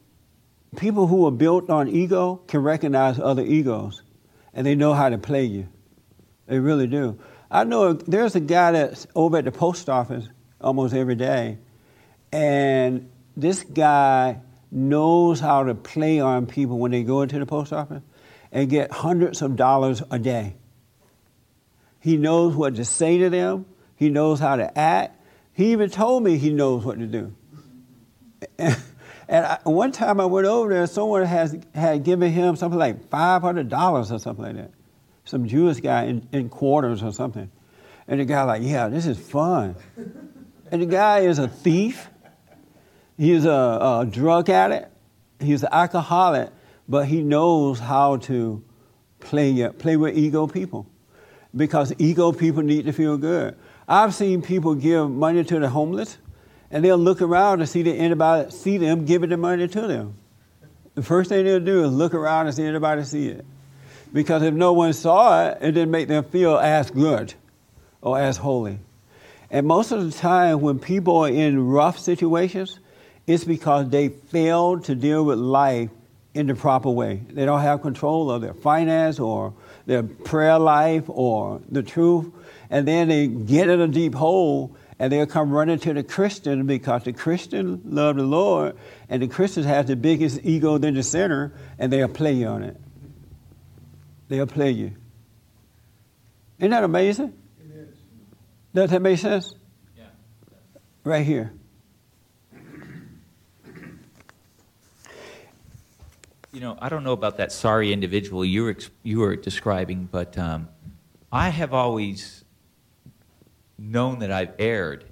people 0.77 1.07
who 1.07 1.27
are 1.27 1.31
built 1.31 1.71
on 1.71 1.89
ego 1.89 2.37
can 2.47 2.61
recognize 2.61 3.19
other 3.19 3.43
egos 3.45 4.03
and 4.55 4.67
they 4.67 4.75
know 4.75 4.95
how 4.95 5.09
to 5.09 5.19
play 5.19 5.45
you. 5.45 5.69
They 6.47 6.59
really 6.59 6.87
do. 6.87 7.19
I 7.51 7.65
know 7.65 7.93
there's 7.93 8.35
a 8.35 8.41
guy 8.41 8.73
that's 8.73 9.07
over 9.15 9.39
at 9.39 9.45
the 9.45 9.53
post 9.53 9.89
office 9.89 10.29
almost 10.61 10.95
every 10.95 11.15
day, 11.15 11.59
and 12.33 13.11
this 13.37 13.63
guy 13.63 14.41
knows 14.71 15.41
how 15.41 15.65
to 15.65 15.75
play 15.75 16.21
on 16.21 16.47
people 16.47 16.79
when 16.79 16.91
they 16.91 17.03
go 17.03 17.23
into 17.23 17.39
the 17.39 17.47
post 17.47 17.73
office 17.73 18.03
and 18.51 18.71
get 18.71 18.91
hundreds 18.91 19.43
of 19.43 19.57
dollars 19.57 20.03
a 20.11 20.19
day. 20.19 20.57
He 22.01 22.17
knows 22.17 22.55
what 22.55 22.77
to 22.77 22.85
say 22.85 23.19
to 23.19 23.31
them, 23.31 23.67
he 23.97 24.09
knows 24.09 24.41
how 24.41 24.57
to 24.57 24.79
act. 24.79 25.19
He 25.53 25.73
even 25.73 25.91
told 25.91 26.23
me 26.23 26.39
he 26.39 26.53
knows 26.53 26.85
what 26.85 26.99
to 26.99 27.07
do. 27.07 27.35
And, 29.29 29.47
I, 29.47 29.61
one 29.63 29.93
time 29.93 30.21
I 30.21 30.27
went 30.27 30.47
over 30.47 30.69
there, 30.69 30.87
someone 30.87 31.25
has, 31.25 31.57
had 31.75 32.05
given 32.05 32.33
him 32.33 32.55
something 32.57 32.79
like 32.79 33.09
$500 33.09 34.11
or 34.11 34.19
something 34.19 34.45
like 34.45 34.57
that 34.57 34.73
some 35.25 35.47
Jewish 35.47 35.81
guy 35.81 36.05
in, 36.05 36.29
in 36.33 36.49
quarters 36.49 37.03
or 37.03 37.13
something. 37.13 37.51
And 38.09 38.21
the 38.21 38.25
guy 38.25 38.43
like, 38.43 38.63
yeah, 38.63 38.89
this 38.89 39.07
is 39.07 39.19
fun. 39.19 39.77
and 40.71 40.83
the 40.83 40.87
guy 40.87 41.21
is 41.21 41.39
a 41.39 41.49
thief. 41.49 42.09
He's 43.17 43.45
a, 43.45 43.51
a 43.51 44.09
drug 44.11 44.51
addict. 44.51 44.89
He's 45.41 45.63
an 45.63 45.71
alcoholic, 45.73 46.51
but 46.89 47.07
he 47.07 47.23
knows 47.23 47.79
how 47.79 48.17
to 48.19 48.65
play, 49.21 49.69
play 49.71 49.97
with 49.97 50.17
ego 50.17 50.47
people 50.47 50.87
because 51.55 51.93
ego 51.99 52.33
people 52.33 52.63
need 52.63 52.87
to 52.87 52.93
feel 52.93 53.17
good. 53.17 53.57
I've 53.89 54.15
seen 54.15 54.43
people 54.43 54.75
give 54.75 55.11
money 55.11 55.45
to 55.45 55.59
the 55.59 55.69
homeless, 55.69 56.19
and 56.73 56.85
they'll 56.85 56.99
look 56.99 57.23
around 57.23 57.61
and 57.61 57.69
see 57.69 57.83
that 57.83 57.95
anybody 57.95 58.51
see 58.51 58.79
them 58.79 59.05
giving 59.05 59.31
the 59.31 59.37
money 59.37 59.69
to 59.69 59.81
them. 59.87 60.15
The 60.95 61.03
first 61.03 61.29
thing 61.29 61.45
they'll 61.45 61.61
do 61.61 61.85
is 61.85 61.93
look 61.93 62.15
around 62.15 62.47
and 62.47 62.57
see 62.57 62.65
anybody 62.65 63.05
see 63.05 63.29
it 63.29 63.45
because 64.13 64.43
if 64.43 64.55
no 64.55 64.73
one 64.73 64.93
saw 64.93 65.47
it, 65.47 65.59
it 65.61 65.73
didn't 65.73 65.91
make 65.91 66.09
them 66.09 66.25
feel 66.25 66.59
as 66.59 66.91
good 66.91 67.35
or 68.01 68.19
as 68.19 68.37
holy. 68.37 68.79
And 69.51 69.67
most 69.67 69.93
of 69.93 70.05
the 70.05 70.17
time, 70.17 70.61
when 70.61 70.79
people 70.79 71.19
are 71.19 71.29
in 71.29 71.67
rough 71.67 71.99
situations, 71.99 72.79
it's 73.27 73.45
because 73.45 73.91
they 73.91 74.09
failed 74.09 74.85
to 74.85 74.95
deal 74.95 75.25
with 75.25 75.39
life 75.39 75.91
in 76.35 76.47
the 76.47 76.55
proper 76.55 76.91
way. 76.91 77.21
They 77.31 77.45
don't 77.45 77.61
have 77.61 77.83
control 77.83 78.31
of 78.31 78.41
their 78.41 78.55
finance 78.55 79.21
or 79.21 79.53
their 79.85 80.03
prayer 80.03 80.59
life 80.59 81.05
or 81.09 81.61
the 81.71 81.83
truth. 81.83 82.33
And 82.71 82.89
then 82.89 83.09
they 83.09 83.27
get 83.27 83.69
in 83.69 83.81
a 83.81 83.89
deep 83.89 84.15
hole 84.15 84.75
and 85.03 85.11
they'll 85.11 85.27
come 85.27 85.51
running 85.51 85.81
to 85.81 85.93
the 85.93 86.05
Christian 86.05 86.65
because 86.65 87.03
the 87.03 87.13
Christian 87.13 87.83
love 87.85 88.15
the 88.15 88.23
Lord 88.23 88.77
and 89.09 89.21
the 89.21 89.27
Christian 89.27 89.65
has 89.65 89.87
the 89.87 89.97
biggest 89.97 90.39
ego 90.45 90.77
in 90.77 90.95
the 90.95 91.03
center 91.03 91.53
and 91.77 91.93
they'll 91.93 92.07
play 92.07 92.35
you 92.35 92.47
on 92.47 92.63
it 92.63 92.81
they'll 94.29 94.47
play 94.47 94.71
you. 94.71 94.93
Isn't 96.59 96.71
that 96.71 96.85
amazing? 96.85 97.35
It 97.59 97.77
is. 97.77 97.97
Does 98.73 98.91
that 98.91 99.03
make 99.03 99.19
sense? 99.19 99.53
Yeah. 99.99 100.05
Right 101.03 101.27
here. 101.27 101.53
You 106.53 106.61
know, 106.61 106.79
I 106.81 106.89
don't 106.89 107.03
know 107.03 107.13
about 107.13 107.39
that 107.39 107.51
sorry 107.51 107.93
individual 107.93 108.45
you 108.45 108.63
were, 108.63 108.77
you 109.03 109.19
were 109.19 109.35
describing, 109.35 110.09
but 110.13 110.39
um, 110.39 110.69
I 111.33 111.49
have 111.49 111.75
always 111.75 112.42
known 113.83 114.21
that 114.21 114.31
I've 114.31 114.53
erred 114.59 115.05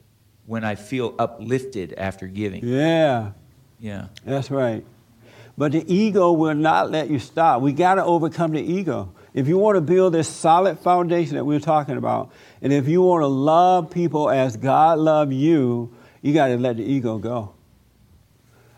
when 0.47 0.65
I 0.65 0.75
feel 0.75 1.15
uplifted 1.19 1.95
after 1.97 2.27
giving. 2.27 2.65
Yeah. 2.65 3.33
Yeah. 3.79 4.07
That's 4.25 4.51
right. 4.51 4.85
But 5.59 5.73
the 5.73 5.85
ego 5.93 6.33
will 6.33 6.55
not 6.55 6.91
let 6.91 7.11
you 7.11 7.19
stop. 7.19 7.61
We 7.61 7.73
got 7.73 7.97
to 7.97 8.05
overcome 8.05 8.53
the 8.53 8.61
ego. 8.61 9.13
If 9.35 9.47
you 9.47 9.59
want 9.59 9.77
to 9.77 9.81
build 9.81 10.15
this 10.15 10.29
solid 10.29 10.79
foundation 10.79 11.37
that 11.37 11.45
we're 11.45 11.61
talking 11.61 11.97
about, 11.97 12.33
and 12.63 12.73
if 12.73 12.89
you 12.89 13.03
want 13.03 13.23
to 13.23 13.27
love 13.27 13.91
people 13.91 14.31
as 14.31 14.57
God 14.57 14.99
loved 14.99 15.33
you, 15.33 15.93
you 16.23 16.33
got 16.33 16.49
to 16.49 16.57
let 16.57 16.77
the 16.77 16.85
ego 16.85 17.19
go. 17.19 17.55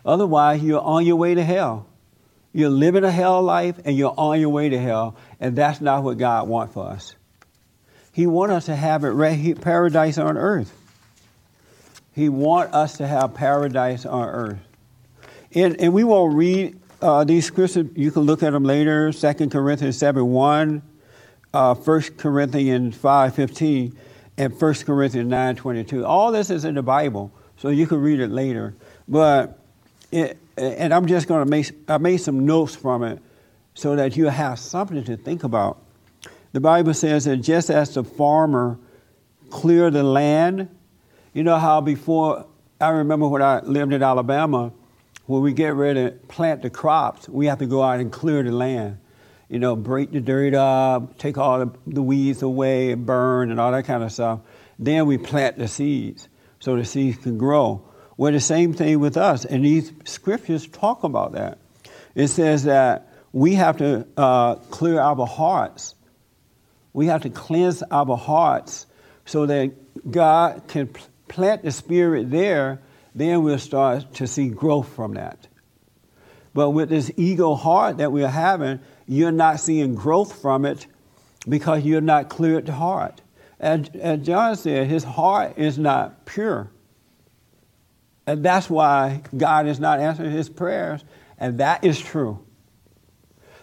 Otherwise, 0.05 0.61
you're 0.61 0.81
on 0.81 1.05
your 1.05 1.15
way 1.15 1.35
to 1.35 1.43
hell. 1.43 1.87
You're 2.51 2.69
living 2.69 3.03
a 3.03 3.11
hell 3.11 3.41
life 3.41 3.79
and 3.83 3.97
you're 3.97 4.13
on 4.15 4.39
your 4.39 4.49
way 4.49 4.69
to 4.69 4.79
hell, 4.79 5.15
and 5.39 5.55
that's 5.55 5.81
not 5.81 6.03
what 6.03 6.17
God 6.17 6.47
wants 6.47 6.73
for 6.73 6.87
us. 6.87 7.15
He 8.13 8.27
wants 8.27 8.53
us 8.53 8.65
to 8.67 8.75
have 8.75 9.03
it 9.03 9.61
paradise 9.61 10.19
on 10.19 10.37
earth. 10.37 10.71
He 12.13 12.29
wants 12.29 12.73
us 12.73 12.97
to 12.97 13.07
have 13.07 13.33
paradise 13.33 14.05
on 14.05 14.29
earth. 14.29 14.59
And, 15.55 15.79
and 15.81 15.93
we 15.93 16.03
won't 16.03 16.35
read 16.35 16.79
uh, 17.01 17.23
these 17.23 17.45
scriptures. 17.45 17.87
You 17.95 18.11
can 18.11 18.21
look 18.21 18.43
at 18.43 18.53
them 18.53 18.63
later. 18.63 19.11
2 19.11 19.49
Corinthians 19.49 19.97
7 19.97 20.23
1, 20.23 20.81
uh, 21.55 21.75
1 21.75 22.01
Corinthians 22.17 22.95
5 22.95 23.35
15, 23.35 23.97
and 24.37 24.61
1 24.61 24.73
Corinthians 24.75 25.29
9 25.29 25.55
22. 25.55 26.05
All 26.05 26.31
this 26.31 26.51
is 26.51 26.65
in 26.65 26.75
the 26.75 26.83
Bible, 26.83 27.31
so 27.57 27.69
you 27.69 27.87
can 27.87 27.99
read 27.99 28.19
it 28.19 28.29
later. 28.29 28.75
But, 29.07 29.59
it, 30.11 30.37
and 30.55 30.93
I'm 30.93 31.07
just 31.07 31.27
going 31.27 31.43
to 31.43 31.49
make, 31.49 31.71
I 31.87 31.97
made 31.97 32.17
some 32.17 32.45
notes 32.45 32.75
from 32.75 33.03
it 33.03 33.19
so 33.73 33.95
that 33.95 34.15
you 34.15 34.27
have 34.27 34.59
something 34.59 35.03
to 35.03 35.17
think 35.17 35.43
about. 35.43 35.82
The 36.53 36.61
Bible 36.61 36.93
says 36.93 37.25
that 37.25 37.37
just 37.37 37.71
as 37.71 37.95
the 37.95 38.03
farmer 38.03 38.79
cleared 39.49 39.93
the 39.93 40.03
land, 40.03 40.69
you 41.33 41.43
know 41.43 41.57
how 41.57 41.81
before, 41.81 42.45
I 42.79 42.89
remember 42.89 43.27
when 43.27 43.41
I 43.41 43.61
lived 43.61 43.91
in 43.91 44.03
Alabama, 44.03 44.71
when 45.25 45.41
we 45.41 45.51
get 45.53 45.73
ready 45.73 46.05
to 46.05 46.11
plant 46.11 46.61
the 46.61 46.69
crops, 46.69 47.27
we 47.27 47.47
have 47.47 47.57
to 47.59 47.65
go 47.65 47.81
out 47.81 47.99
and 47.99 48.11
clear 48.11 48.43
the 48.43 48.51
land. 48.51 48.99
You 49.49 49.57
know, 49.59 49.75
break 49.75 50.11
the 50.11 50.21
dirt 50.21 50.53
up, 50.53 51.17
take 51.17 51.39
all 51.39 51.59
the, 51.59 51.71
the 51.87 52.03
weeds 52.03 52.43
away, 52.43 52.91
and 52.91 53.05
burn, 53.05 53.49
and 53.49 53.59
all 53.59 53.71
that 53.71 53.85
kind 53.85 54.03
of 54.03 54.11
stuff. 54.11 54.39
Then 54.77 55.07
we 55.07 55.17
plant 55.17 55.57
the 55.57 55.67
seeds 55.67 56.27
so 56.59 56.75
the 56.75 56.85
seeds 56.85 57.17
can 57.17 57.37
grow. 57.37 57.83
Well, 58.15 58.31
the 58.31 58.39
same 58.39 58.73
thing 58.73 58.99
with 58.99 59.17
us, 59.17 59.43
and 59.43 59.65
these 59.65 59.91
scriptures 60.05 60.67
talk 60.67 61.03
about 61.03 61.31
that. 61.31 61.57
It 62.13 62.27
says 62.27 62.65
that 62.65 63.11
we 63.31 63.55
have 63.55 63.77
to 63.77 64.07
uh, 64.17 64.55
clear 64.55 64.99
our 64.99 65.25
hearts. 65.25 65.95
We 66.93 67.07
have 67.07 67.23
to 67.23 67.29
cleanse 67.29 67.83
our 67.83 68.15
hearts 68.15 68.85
so 69.25 69.45
that 69.45 70.11
God 70.11 70.67
can 70.67 70.89
plant 71.27 71.63
the 71.63 71.71
spirit 71.71 72.29
there 72.29 72.81
then 73.15 73.43
we'll 73.43 73.59
start 73.59 74.15
to 74.15 74.27
see 74.27 74.49
growth 74.49 74.93
from 74.95 75.13
that. 75.13 75.47
But 76.53 76.71
with 76.71 76.89
this 76.89 77.11
ego 77.17 77.55
heart 77.55 77.97
that 77.97 78.11
we're 78.11 78.27
having, 78.27 78.79
you're 79.07 79.31
not 79.31 79.59
seeing 79.59 79.95
growth 79.95 80.41
from 80.41 80.65
it 80.65 80.87
because 81.47 81.83
you're 81.83 82.01
not 82.01 82.29
clear 82.29 82.57
at 82.57 82.65
the 82.65 82.73
heart. 82.73 83.21
As, 83.59 83.89
as 83.99 84.25
John 84.25 84.55
said, 84.55 84.87
his 84.87 85.03
heart 85.03 85.57
is 85.57 85.77
not 85.77 86.25
pure. 86.25 86.69
And 88.25 88.43
that's 88.43 88.69
why 88.69 89.21
God 89.35 89.67
is 89.67 89.79
not 89.79 89.99
answering 89.99 90.31
his 90.31 90.49
prayers, 90.49 91.03
and 91.39 91.59
that 91.59 91.83
is 91.83 91.99
true. 91.99 92.45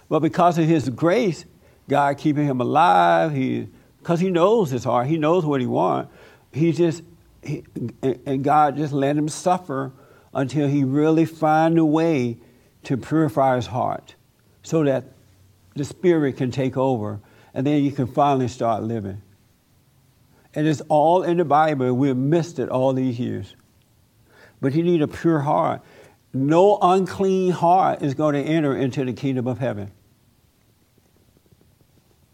But 0.09 0.21
because 0.21 0.59
of 0.59 0.67
his 0.67 0.89
grace, 0.89 1.45
God 1.91 2.19
keeping 2.19 2.47
him 2.47 2.61
alive, 2.61 3.35
he 3.35 3.69
because 3.99 4.21
he 4.21 4.31
knows 4.31 4.71
his 4.71 4.85
heart, 4.85 5.09
he 5.09 5.19
knows 5.19 5.45
what 5.45 5.61
he 5.61 5.67
wants. 5.67 6.11
He 6.53 6.73
just 6.73 7.03
he, 7.43 7.65
and 8.03 8.45
God 8.45 8.77
just 8.77 8.93
let 8.93 9.17
him 9.17 9.29
suffer 9.29 9.93
until 10.33 10.69
he 10.69 10.85
really 10.85 11.25
find 11.25 11.77
a 11.79 11.85
way 11.85 12.39
to 12.85 12.97
purify 12.97 13.57
his 13.57 13.67
heart 13.67 14.15
so 14.63 14.85
that 14.85 15.05
the 15.75 15.85
spirit 15.85 16.37
can 16.37 16.51
take 16.51 16.77
over 16.77 17.21
and 17.53 17.67
then 17.67 17.83
you 17.83 17.91
can 17.91 18.07
finally 18.07 18.49
start 18.49 18.85
living. 18.85 19.21
And 20.55 20.67
it's 20.67 20.83
all 20.89 21.25
in 21.25 21.39
the 21.39 21.45
Bible. 21.45 21.93
We've 21.93 22.17
missed 22.17 22.59
it 22.59 22.69
all 22.69 22.93
these 22.93 23.19
years. 23.19 23.57
But 24.61 24.75
you 24.75 24.83
need 24.83 25.03
a 25.03 25.09
pure 25.09 25.41
heart. 25.41 25.83
No 26.33 26.79
unclean 26.81 27.51
heart 27.51 28.03
is 28.03 28.15
going 28.15 28.35
to 28.35 28.43
enter 28.43 28.77
into 28.77 29.05
the 29.05 29.13
kingdom 29.13 29.49
of 29.49 29.59
heaven. 29.59 29.91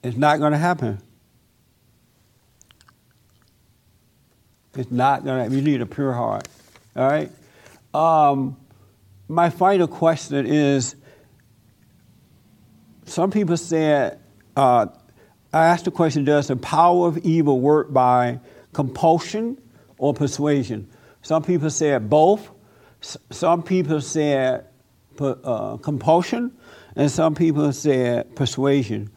It's 0.02 0.16
not 0.16 0.38
going 0.38 0.52
to 0.52 0.58
happen. 0.58 1.00
It's 4.74 4.90
not 4.90 5.24
going 5.24 5.48
to, 5.48 5.56
you 5.56 5.62
need 5.62 5.80
a 5.80 5.86
pure 5.86 6.12
heart. 6.12 6.46
All 6.94 7.06
right? 7.06 7.30
Um, 7.94 8.56
my 9.28 9.50
final 9.50 9.88
question 9.88 10.46
is 10.46 10.96
some 13.06 13.30
people 13.30 13.56
said, 13.56 14.20
uh, 14.56 14.86
I 15.52 15.66
asked 15.66 15.86
the 15.86 15.90
question, 15.90 16.24
does 16.24 16.48
the 16.48 16.56
power 16.56 17.08
of 17.08 17.18
evil 17.18 17.60
work 17.60 17.92
by 17.92 18.40
compulsion 18.72 19.60
or 19.96 20.12
persuasion? 20.12 20.90
Some 21.22 21.42
people 21.42 21.70
said 21.70 22.10
both. 22.10 22.50
S- 23.02 23.16
some 23.30 23.62
people 23.62 24.00
said 24.00 24.66
uh, 25.18 25.78
compulsion, 25.78 26.56
and 26.94 27.10
some 27.10 27.34
people 27.34 27.72
said 27.72 28.36
persuasion. 28.36 29.10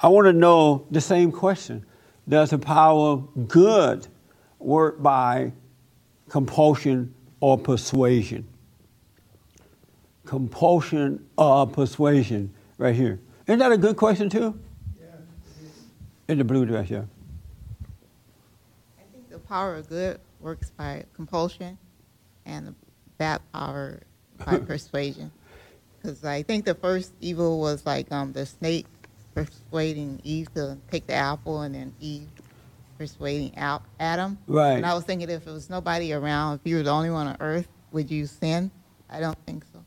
I 0.00 0.08
want 0.08 0.26
to 0.26 0.32
know 0.32 0.86
the 0.90 1.00
same 1.00 1.32
question. 1.32 1.84
Does 2.28 2.50
the 2.50 2.58
power 2.58 3.10
of 3.10 3.48
good 3.48 4.06
work 4.58 5.02
by 5.02 5.52
compulsion 6.28 7.14
or 7.40 7.58
persuasion? 7.58 8.46
Compulsion 10.24 11.24
or 11.36 11.66
persuasion, 11.66 12.52
right 12.78 12.94
here. 12.94 13.20
Isn't 13.46 13.58
that 13.58 13.72
a 13.72 13.76
good 13.76 13.96
question, 13.96 14.30
too? 14.30 14.58
In 16.26 16.38
the 16.38 16.44
blue 16.44 16.64
dress, 16.64 16.88
yeah. 16.88 17.02
I 18.98 19.02
think 19.12 19.28
the 19.28 19.38
power 19.38 19.76
of 19.76 19.88
good 19.90 20.18
works 20.40 20.70
by 20.70 21.04
compulsion, 21.12 21.76
and 22.46 22.68
the 22.68 22.74
bad 23.18 23.42
power 23.52 24.00
by 24.44 24.58
persuasion. 24.66 25.30
Because 26.00 26.24
I 26.24 26.42
think 26.42 26.64
the 26.64 26.74
first 26.74 27.12
evil 27.20 27.60
was 27.60 27.84
like 27.84 28.10
um, 28.10 28.32
the 28.32 28.46
snake 28.46 28.86
persuading 29.34 30.20
Eve 30.24 30.52
to 30.54 30.78
take 30.90 31.06
the 31.06 31.14
apple, 31.14 31.62
and 31.62 31.74
then 31.74 31.94
Eve 32.00 32.28
persuading 32.98 33.56
Al- 33.56 33.82
Adam. 33.98 34.38
Right. 34.46 34.72
And 34.72 34.86
I 34.86 34.94
was 34.94 35.04
thinking, 35.04 35.28
if 35.30 35.46
it 35.46 35.50
was 35.50 35.68
nobody 35.68 36.12
around, 36.12 36.56
if 36.56 36.60
you 36.64 36.76
were 36.76 36.82
the 36.82 36.90
only 36.90 37.10
one 37.10 37.26
on 37.26 37.36
earth, 37.40 37.68
would 37.92 38.10
you 38.10 38.26
sin? 38.26 38.70
I 39.10 39.20
don't 39.20 39.38
think 39.46 39.64
so. 39.72 39.84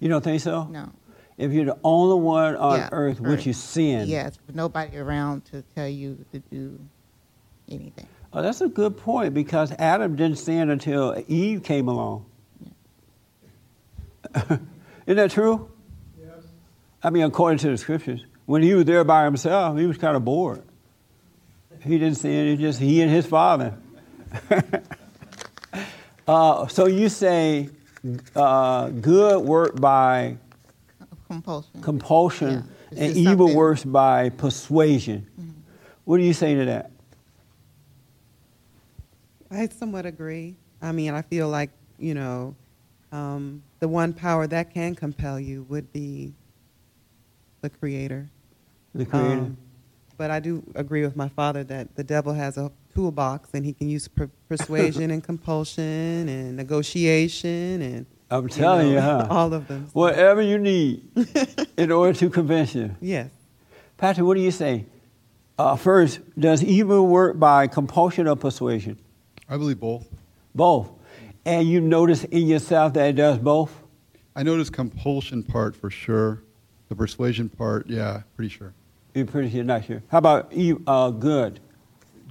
You 0.00 0.08
don't 0.08 0.22
think 0.22 0.40
so? 0.40 0.64
No. 0.64 0.90
If 1.36 1.52
you're 1.52 1.66
the 1.66 1.78
only 1.84 2.20
one 2.20 2.56
on 2.56 2.78
Yeah, 2.78 2.88
earth, 2.90 3.20
would 3.20 3.46
you 3.46 3.52
sin? 3.52 4.08
Yes, 4.08 4.38
with 4.46 4.56
nobody 4.56 4.96
around 4.98 5.44
to 5.46 5.62
tell 5.74 5.86
you 5.88 6.24
to 6.32 6.40
do 6.40 6.78
anything. 7.68 8.08
Oh, 8.32 8.42
that's 8.42 8.60
a 8.60 8.68
good 8.68 8.96
point 8.96 9.34
because 9.34 9.72
Adam 9.78 10.16
didn't 10.16 10.38
sin 10.38 10.68
until 10.68 11.22
Eve 11.28 11.62
came 11.62 11.88
along. 11.88 12.26
Isn't 14.34 14.66
that 15.06 15.30
true? 15.30 15.70
Yes. 16.20 16.44
I 17.02 17.10
mean, 17.10 17.22
according 17.22 17.58
to 17.60 17.70
the 17.70 17.78
scriptures, 17.78 18.20
when 18.48 18.62
he 18.62 18.72
was 18.72 18.86
there 18.86 19.04
by 19.04 19.24
himself, 19.26 19.76
he 19.76 19.84
was 19.84 19.98
kind 19.98 20.16
of 20.16 20.24
bored. 20.24 20.62
He 21.82 21.98
didn't 21.98 22.14
see 22.16 22.34
it 22.34 22.56
just 22.56 22.80
he 22.80 23.02
and 23.02 23.10
his 23.10 23.26
father. 23.26 23.74
uh, 26.26 26.66
so 26.68 26.86
you 26.86 27.10
say 27.10 27.68
uh, 28.34 28.88
good 28.88 29.44
work 29.44 29.78
by 29.78 30.38
Compulsion. 31.26 31.82
compulsion, 31.82 32.64
Yeah, 32.90 33.04
and 33.04 33.16
evil 33.18 33.36
something- 33.48 33.54
works 33.56 33.84
by 33.84 34.30
persuasion. 34.30 35.26
What 36.06 36.16
do 36.16 36.22
you 36.24 36.32
say 36.32 36.54
to 36.54 36.64
that? 36.64 36.90
I 39.50 39.68
somewhat 39.68 40.06
agree. 40.06 40.56
I 40.80 40.92
mean, 40.92 41.12
I 41.12 41.20
feel 41.20 41.50
like, 41.50 41.70
you 41.98 42.14
know, 42.14 42.54
um, 43.12 43.62
the 43.80 43.88
one 43.88 44.14
power 44.14 44.46
that 44.46 44.72
can 44.72 44.94
compel 44.94 45.38
you 45.38 45.64
would 45.64 45.92
be 45.92 46.32
the 47.60 47.68
creator. 47.68 48.30
The 48.98 49.06
creator. 49.06 49.30
Um, 49.30 49.56
but 50.16 50.32
I 50.32 50.40
do 50.40 50.64
agree 50.74 51.02
with 51.02 51.14
my 51.14 51.28
father 51.28 51.62
that 51.64 51.94
the 51.94 52.02
devil 52.02 52.32
has 52.32 52.58
a 52.58 52.72
toolbox 52.94 53.50
and 53.54 53.64
he 53.64 53.72
can 53.72 53.88
use 53.88 54.08
per- 54.08 54.28
persuasion 54.48 55.12
and 55.12 55.22
compulsion 55.30 56.28
and 56.28 56.56
negotiation 56.56 57.80
and 57.80 58.06
I'm 58.28 58.48
telling 58.48 58.88
you, 58.88 58.96
know, 58.96 59.00
huh? 59.00 59.26
all 59.30 59.54
of 59.54 59.68
them. 59.68 59.88
Whatever 59.92 60.42
you 60.42 60.58
need 60.58 61.08
in 61.76 61.92
order 61.92 62.18
to 62.18 62.28
convince 62.28 62.74
you. 62.74 62.94
Yes. 63.00 63.30
Patrick, 63.96 64.26
what 64.26 64.34
do 64.34 64.40
you 64.40 64.50
say? 64.50 64.84
Uh, 65.56 65.76
first, 65.76 66.18
does 66.38 66.62
evil 66.64 67.06
work 67.06 67.38
by 67.38 67.68
compulsion 67.68 68.26
or 68.26 68.34
persuasion? 68.34 68.98
I 69.48 69.56
believe 69.56 69.78
both. 69.78 70.08
Both. 70.56 70.90
And 71.44 71.68
you 71.68 71.80
notice 71.80 72.24
in 72.24 72.48
yourself 72.48 72.94
that 72.94 73.10
it 73.10 73.14
does 73.14 73.38
both? 73.38 73.72
I 74.34 74.42
notice 74.42 74.70
compulsion 74.70 75.44
part 75.44 75.76
for 75.76 75.88
sure. 75.88 76.42
The 76.88 76.96
persuasion 76.96 77.48
part, 77.48 77.88
yeah, 77.88 78.22
pretty 78.34 78.50
sure. 78.50 78.74
You're 79.18 79.26
pretty 79.26 79.50
sure, 79.50 79.64
not 79.64 79.84
sure. 79.84 80.00
How 80.12 80.18
about 80.18 80.52
e- 80.52 80.76
uh, 80.86 81.10
good? 81.10 81.58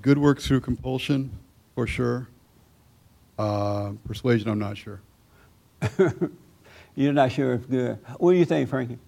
Good 0.02 0.18
works 0.18 0.48
through 0.48 0.62
compulsion 0.62 1.30
for 1.76 1.86
sure. 1.86 2.30
Uh, 3.38 3.92
persuasion, 4.06 4.50
I'm 4.50 4.58
not 4.58 4.78
sure. 4.78 5.02
You're 6.96 7.12
not 7.12 7.34
sure 7.34 7.56
if 7.56 7.70
good. 7.70 8.00
What 8.20 8.32
do 8.32 8.38
you 8.38 8.46
think, 8.46 8.70
Frankie? 8.70 9.00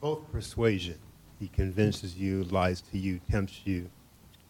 Both 0.00 0.32
persuasion. 0.32 0.98
He 1.38 1.48
convinces 1.48 2.16
you, 2.16 2.44
lies 2.44 2.80
to 2.90 2.96
you, 2.96 3.20
tempts 3.30 3.60
you, 3.64 3.90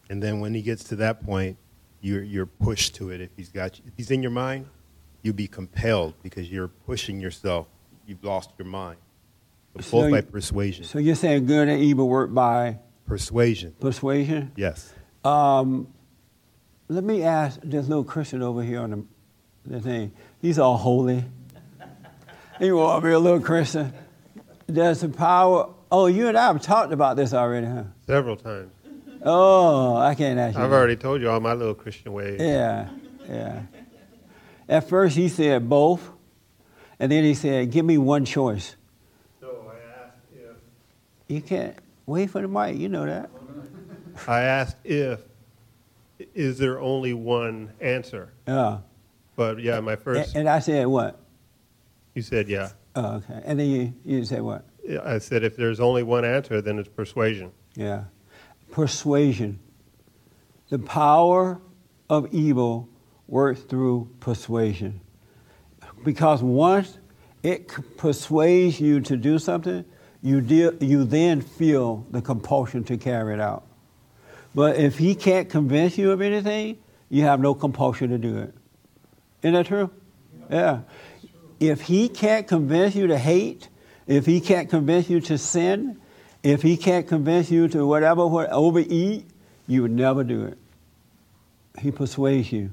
and 0.09 0.23
then 0.23 0.39
when 0.39 0.53
he 0.53 0.61
gets 0.61 0.85
to 0.85 0.95
that 0.95 1.25
point, 1.25 1.57
you're 1.99 2.23
you're 2.23 2.45
pushed 2.45 2.95
to 2.95 3.09
it. 3.09 3.19
If 3.19 3.31
he's 3.35 3.49
got 3.49 3.77
you, 3.79 3.83
if 3.85 3.93
he's 3.97 4.11
in 4.11 4.21
your 4.21 4.31
mind, 4.31 4.65
you'll 5.23 5.35
be 5.35 5.47
compelled 5.47 6.13
because 6.23 6.49
you're 6.49 6.69
pushing 6.69 7.19
yourself. 7.19 7.67
You've 8.07 8.23
lost 8.23 8.51
your 8.57 8.67
mind. 8.67 8.97
So 9.77 9.81
So 9.81 9.97
both 10.01 10.11
by 10.11 10.17
you- 10.17 10.23
persuasion. 10.23 10.83
So 10.85 10.99
you're 10.99 11.15
saying 11.15 11.45
good 11.45 11.67
and 11.69 11.81
evil 11.81 12.07
work 12.07 12.33
by 12.33 12.79
Persuasion. 13.07 13.73
persuasion? 13.79 14.51
Yes. 14.55 14.93
Um, 15.23 15.87
let 16.89 17.03
me 17.03 17.23
ask 17.23 17.59
this 17.63 17.87
little 17.87 18.03
Christian 18.03 18.41
over 18.41 18.63
here 18.63 18.81
on 18.81 18.91
the, 18.91 19.03
the 19.77 19.79
thing. 19.81 20.11
He's 20.41 20.59
all 20.59 20.77
holy. 20.77 21.23
He 22.59 22.71
want 22.71 23.01
to 23.01 23.07
be 23.07 23.13
a 23.13 23.19
little 23.19 23.39
Christian. 23.39 23.93
Does 24.71 25.01
the 25.01 25.09
power? 25.09 25.69
Oh, 25.91 26.07
you 26.07 26.27
and 26.27 26.37
I 26.37 26.47
have 26.47 26.61
talked 26.61 26.93
about 26.93 27.15
this 27.17 27.33
already, 27.33 27.65
huh? 27.67 27.83
Several 28.05 28.35
times. 28.35 28.71
Oh, 29.23 29.95
I 29.97 30.15
can't 30.15 30.39
ask 30.39 30.55
you. 30.57 30.63
I've 30.63 30.69
that. 30.69 30.75
already 30.75 30.95
told 30.95 31.21
you 31.21 31.29
all 31.29 31.39
my 31.39 31.53
little 31.53 31.73
Christian 31.75 32.11
ways. 32.13 32.39
Yeah, 32.39 32.89
yeah. 33.27 33.63
At 34.69 34.87
first, 34.89 35.15
he 35.15 35.27
said 35.27 35.67
both, 35.69 36.07
and 36.99 37.11
then 37.11 37.23
he 37.23 37.33
said, 37.33 37.71
"Give 37.71 37.85
me 37.85 37.97
one 37.97 38.25
choice." 38.25 38.75
So 39.39 39.69
I 39.71 40.03
asked 40.05 40.17
if 40.33 40.55
You 41.31 41.41
can't 41.41 41.77
wait 42.05 42.29
for 42.29 42.41
the 42.41 42.47
mic. 42.49 42.77
You 42.77 42.89
know 42.89 43.05
that. 43.05 43.29
I 44.27 44.41
asked 44.41 44.75
if 44.83 45.21
is 46.35 46.57
there 46.57 46.79
only 46.79 47.13
one 47.13 47.71
answer? 47.79 48.33
Yeah. 48.45 48.79
But 49.37 49.59
yeah, 49.59 49.79
my 49.79 49.95
first 49.95 50.35
and 50.35 50.49
I 50.49 50.59
said 50.59 50.87
what? 50.87 51.19
you 52.13 52.21
said 52.21 52.49
yeah. 52.49 52.71
Oh, 52.95 53.15
okay. 53.15 53.41
And 53.45 53.57
then 53.57 53.69
you 53.69 53.93
you 54.03 54.25
said 54.25 54.41
what? 54.41 54.65
I 55.03 55.19
said 55.19 55.43
if 55.45 55.55
there's 55.55 55.79
only 55.79 56.03
one 56.03 56.25
answer, 56.25 56.61
then 56.61 56.77
it's 56.77 56.89
persuasion. 56.89 57.51
Yeah. 57.75 58.05
Persuasion. 58.69 59.59
The 60.69 60.79
power 60.79 61.61
of 62.09 62.27
evil 62.33 62.89
works 63.27 63.61
through 63.61 64.09
persuasion. 64.19 64.99
Because 66.03 66.43
once 66.43 66.97
it 67.41 67.69
persuades 67.95 68.81
you 68.81 68.99
to 69.01 69.15
do 69.15 69.39
something, 69.39 69.85
you, 70.21 70.41
de- 70.41 70.85
you 70.85 71.03
then 71.03 71.41
feel 71.41 72.05
the 72.11 72.21
compulsion 72.21 72.83
to 72.85 72.97
carry 72.97 73.33
it 73.33 73.39
out. 73.39 73.65
But 74.53 74.77
if 74.77 74.97
he 74.97 75.15
can't 75.15 75.49
convince 75.49 75.97
you 75.97 76.11
of 76.11 76.21
anything, 76.21 76.77
you 77.09 77.23
have 77.23 77.39
no 77.39 77.53
compulsion 77.53 78.09
to 78.09 78.17
do 78.17 78.37
it. 78.37 78.53
Isn't 79.41 79.53
that 79.53 79.65
true? 79.65 79.89
Yeah. 80.49 80.81
If 81.59 81.81
he 81.81 82.09
can't 82.09 82.47
convince 82.47 82.95
you 82.95 83.07
to 83.07 83.17
hate, 83.17 83.69
if 84.07 84.25
he 84.25 84.41
can't 84.41 84.69
convince 84.69 85.09
you 85.09 85.21
to 85.21 85.37
sin, 85.37 85.99
if 86.43 86.61
he 86.61 86.75
can't 86.75 87.07
convince 87.07 87.49
you 87.51 87.67
to 87.69 87.85
whatever, 87.85 88.27
what, 88.27 88.49
overeat, 88.49 89.25
you 89.67 89.81
would 89.83 89.91
never 89.91 90.23
do 90.23 90.45
it. 90.45 90.57
He 91.79 91.91
persuades 91.91 92.51
you. 92.51 92.71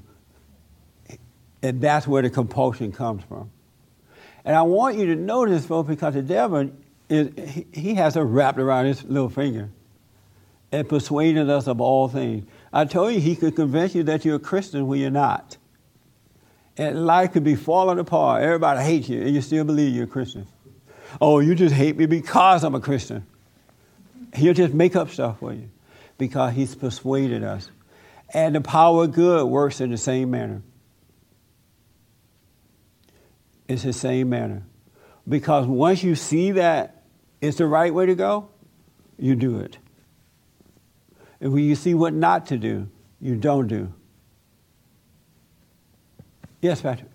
And 1.61 1.81
that's 1.81 2.07
where 2.07 2.21
the 2.21 2.29
compulsion 2.29 2.91
comes 2.91 3.23
from. 3.23 3.51
And 4.43 4.55
I 4.55 4.63
want 4.63 4.97
you 4.97 5.07
to 5.07 5.15
notice, 5.15 5.65
folks, 5.65 5.89
because 5.89 6.13
the 6.13 6.21
devil, 6.21 6.71
he, 7.09 7.65
he 7.71 7.95
has 7.95 8.15
it 8.15 8.21
wrapped 8.21 8.59
around 8.59 8.85
his 8.85 9.03
little 9.03 9.29
finger 9.29 9.69
and 10.71 10.87
persuaded 10.87 11.49
us 11.49 11.67
of 11.67 11.81
all 11.81 12.07
things. 12.07 12.47
I 12.71 12.85
told 12.85 13.13
you 13.13 13.19
he 13.19 13.35
could 13.35 13.55
convince 13.55 13.95
you 13.95 14.03
that 14.03 14.23
you're 14.23 14.35
a 14.35 14.39
Christian 14.39 14.87
when 14.87 14.99
you're 14.99 15.09
not. 15.09 15.57
And 16.77 17.05
life 17.05 17.33
could 17.33 17.43
be 17.43 17.55
falling 17.55 17.99
apart. 17.99 18.43
Everybody 18.43 18.81
hates 18.81 19.09
you, 19.09 19.21
and 19.21 19.33
you 19.33 19.41
still 19.41 19.65
believe 19.65 19.93
you're 19.93 20.05
a 20.05 20.07
Christian. 20.07 20.47
Oh, 21.19 21.39
you 21.39 21.55
just 21.55 21.73
hate 21.73 21.97
me 21.97 22.05
because 22.05 22.63
I'm 22.63 22.75
a 22.75 22.79
Christian. 22.79 23.25
He'll 24.35 24.53
just 24.53 24.73
make 24.73 24.95
up 24.95 25.09
stuff 25.09 25.39
for 25.39 25.53
you 25.53 25.69
because 26.17 26.53
he's 26.53 26.75
persuaded 26.75 27.43
us. 27.43 27.69
And 28.31 28.53
the 28.53 28.61
power 28.61 29.05
of 29.05 29.13
good 29.13 29.45
works 29.47 29.81
in 29.81 29.89
the 29.89 29.97
same 29.97 30.29
manner. 30.29 30.61
It's 33.67 33.83
the 33.83 33.93
same 33.93 34.29
manner. 34.29 34.63
Because 35.27 35.65
once 35.65 36.03
you 36.03 36.15
see 36.15 36.51
that 36.51 36.98
it's 37.41 37.57
the 37.57 37.65
right 37.65 37.93
way 37.93 38.05
to 38.05 38.15
go, 38.15 38.49
you 39.17 39.35
do 39.35 39.59
it. 39.59 39.77
When 41.39 41.63
you 41.63 41.75
see 41.75 41.93
what 41.93 42.13
not 42.13 42.45
to 42.47 42.57
do, 42.57 42.89
you 43.21 43.35
don't 43.35 43.67
do. 43.67 43.93
Yes, 46.61 46.81
Patrick. 46.81 47.09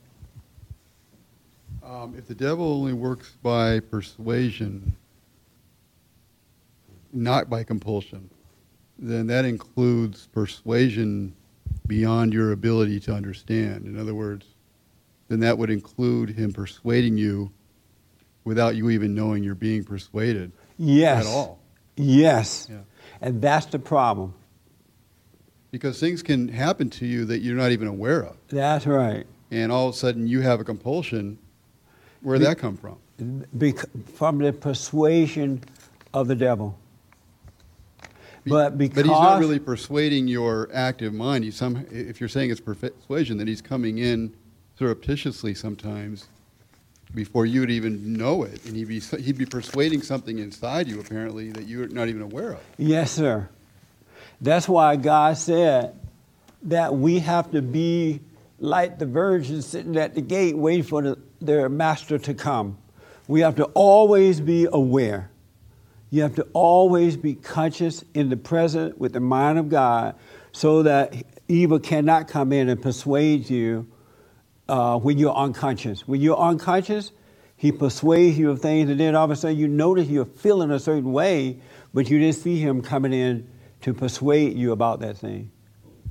Um, 1.83 2.15
if 2.17 2.27
the 2.27 2.35
devil 2.35 2.73
only 2.73 2.95
works 2.95 3.37
by 3.43 3.81
persuasion, 3.81 4.97
not 7.13 7.51
by 7.51 7.63
compulsion, 7.63 8.31
then 8.99 9.27
that 9.27 9.45
includes 9.45 10.29
persuasion 10.29 11.35
beyond 11.87 12.33
your 12.33 12.53
ability 12.53 13.01
to 13.01 13.13
understand. 13.13 13.87
In 13.87 13.99
other 13.99 14.15
words, 14.15 14.47
then 15.29 15.41
that 15.41 15.59
would 15.59 15.71
include 15.71 16.31
him 16.31 16.53
persuading 16.53 17.19
you 17.19 17.53
without 18.45 18.77
you 18.77 18.91
even 18.91 19.15
knowing 19.15 19.43
you're 19.43 19.55
being 19.55 19.85
persuaded 19.85 20.53
Yes. 20.79 21.27
at 21.27 21.31
all. 21.31 21.59
Yes. 21.97 22.69
Yeah. 22.71 22.79
And 23.21 23.41
that's 23.41 23.67
the 23.67 23.79
problem. 23.79 24.35
Because 25.71 25.99
things 25.99 26.23
can 26.23 26.49
happen 26.49 26.91
to 26.91 27.07
you 27.07 27.25
that 27.25 27.39
you're 27.41 27.57
not 27.57 27.73
even 27.73 27.89
aware 27.89 28.23
of. 28.25 28.37
That's 28.49 28.87
right. 28.87 29.27
And 29.51 29.73
all 29.73 29.89
of 29.89 29.95
a 29.95 29.99
sudden 29.99 30.27
you 30.29 30.41
have 30.43 30.61
a 30.61 30.65
compulsion. 30.65 31.39
Where'd 32.23 32.41
Be- 32.41 32.47
that 32.47 32.59
come 32.59 32.77
from? 32.77 32.97
Bec- 33.53 33.87
from 34.15 34.39
the 34.39 34.53
persuasion 34.53 35.63
of 36.13 36.27
the 36.29 36.35
devil. 36.35 36.79
But 38.47 38.77
because 38.77 38.97
But 38.97 39.05
he's 39.07 39.11
not 39.13 39.41
really 39.41 39.59
persuading 39.59 40.29
your 40.29 40.69
active 40.73 41.15
mind. 41.15 41.45
He's 41.45 41.57
some, 41.57 41.87
if 41.91 42.21
you're 42.21 42.29
saying 42.29 42.51
it's 42.51 42.61
persuasion, 42.61 43.39
then 43.39 43.47
he's 43.47 43.63
coming 43.63 43.99
in 43.99 44.35
surreptitiously 44.79 45.55
sometimes 45.55 46.27
before 47.15 47.47
you'd 47.47 47.71
even 47.71 48.13
know 48.13 48.43
it. 48.43 48.65
And 48.65 48.77
he'd 48.77 48.89
be, 48.89 49.01
he'd 49.01 49.39
be 49.39 49.47
persuading 49.47 50.03
something 50.03 50.39
inside 50.39 50.89
you, 50.89 51.01
apparently, 51.01 51.51
that 51.53 51.67
you're 51.67 51.89
not 51.89 52.09
even 52.09 52.23
aware 52.23 52.53
of. 52.53 52.61
Yes, 52.77 53.13
sir. 53.13 53.49
That's 54.41 54.69
why 54.69 54.97
God 54.97 55.37
said 55.37 55.99
that 56.65 56.95
we 56.95 57.21
have 57.21 57.51
to 57.53 57.63
be 57.63 58.21
like 58.59 58.99
the 58.99 59.07
virgins 59.07 59.67
sitting 59.67 59.97
at 59.97 60.15
the 60.15 60.21
gate 60.21 60.57
waiting 60.57 60.83
for 60.83 61.03
the, 61.03 61.19
their 61.41 61.69
master 61.69 62.19
to 62.19 62.35
come. 62.35 62.79
We 63.29 63.41
have 63.41 63.57
to 63.57 63.65
always 63.67 64.41
be 64.41 64.67
aware. 64.71 65.31
You 66.11 66.23
have 66.23 66.37
to 66.37 66.47
always 66.53 67.17
be 67.17 67.35
conscious 67.35 68.05
in 68.15 68.29
the 68.29 68.37
present 68.37 68.99
with 68.99 69.13
the 69.13 69.21
mind 69.21 69.59
of 69.59 69.69
God 69.69 70.15
so 70.53 70.83
that 70.85 71.15
evil 71.49 71.79
cannot 71.79 72.29
come 72.29 72.53
in 72.53 72.69
and 72.69 72.81
persuade 72.81 73.51
you 73.51 73.87
uh, 74.69 74.99
when 74.99 75.19
you're 75.19 75.35
unconscious. 75.35 76.07
When 76.07 76.21
you're 76.21 76.39
unconscious, 76.39 77.13
he 77.57 77.73
persuades 77.73 78.39
you 78.39 78.51
of 78.51 78.61
things, 78.61 78.91
and 78.91 78.99
then 78.99 79.15
all 79.15 79.25
of 79.25 79.31
a 79.31 79.37
sudden 79.37 79.57
you 79.57 79.69
notice 79.69 80.09
you're 80.09 80.25
feeling 80.25 80.71
a 80.71 80.79
certain 80.79 81.13
way, 81.13 81.61
but 81.93 82.11
you 82.11 82.19
didn't 82.19 82.37
see 82.37 82.59
him 82.59 82.83
coming 82.83 83.13
in 83.13 83.49
to 83.83 83.95
persuade 83.95 84.57
you 84.57 84.73
about 84.73 85.01
that 85.01 85.17
thing. 85.17 85.51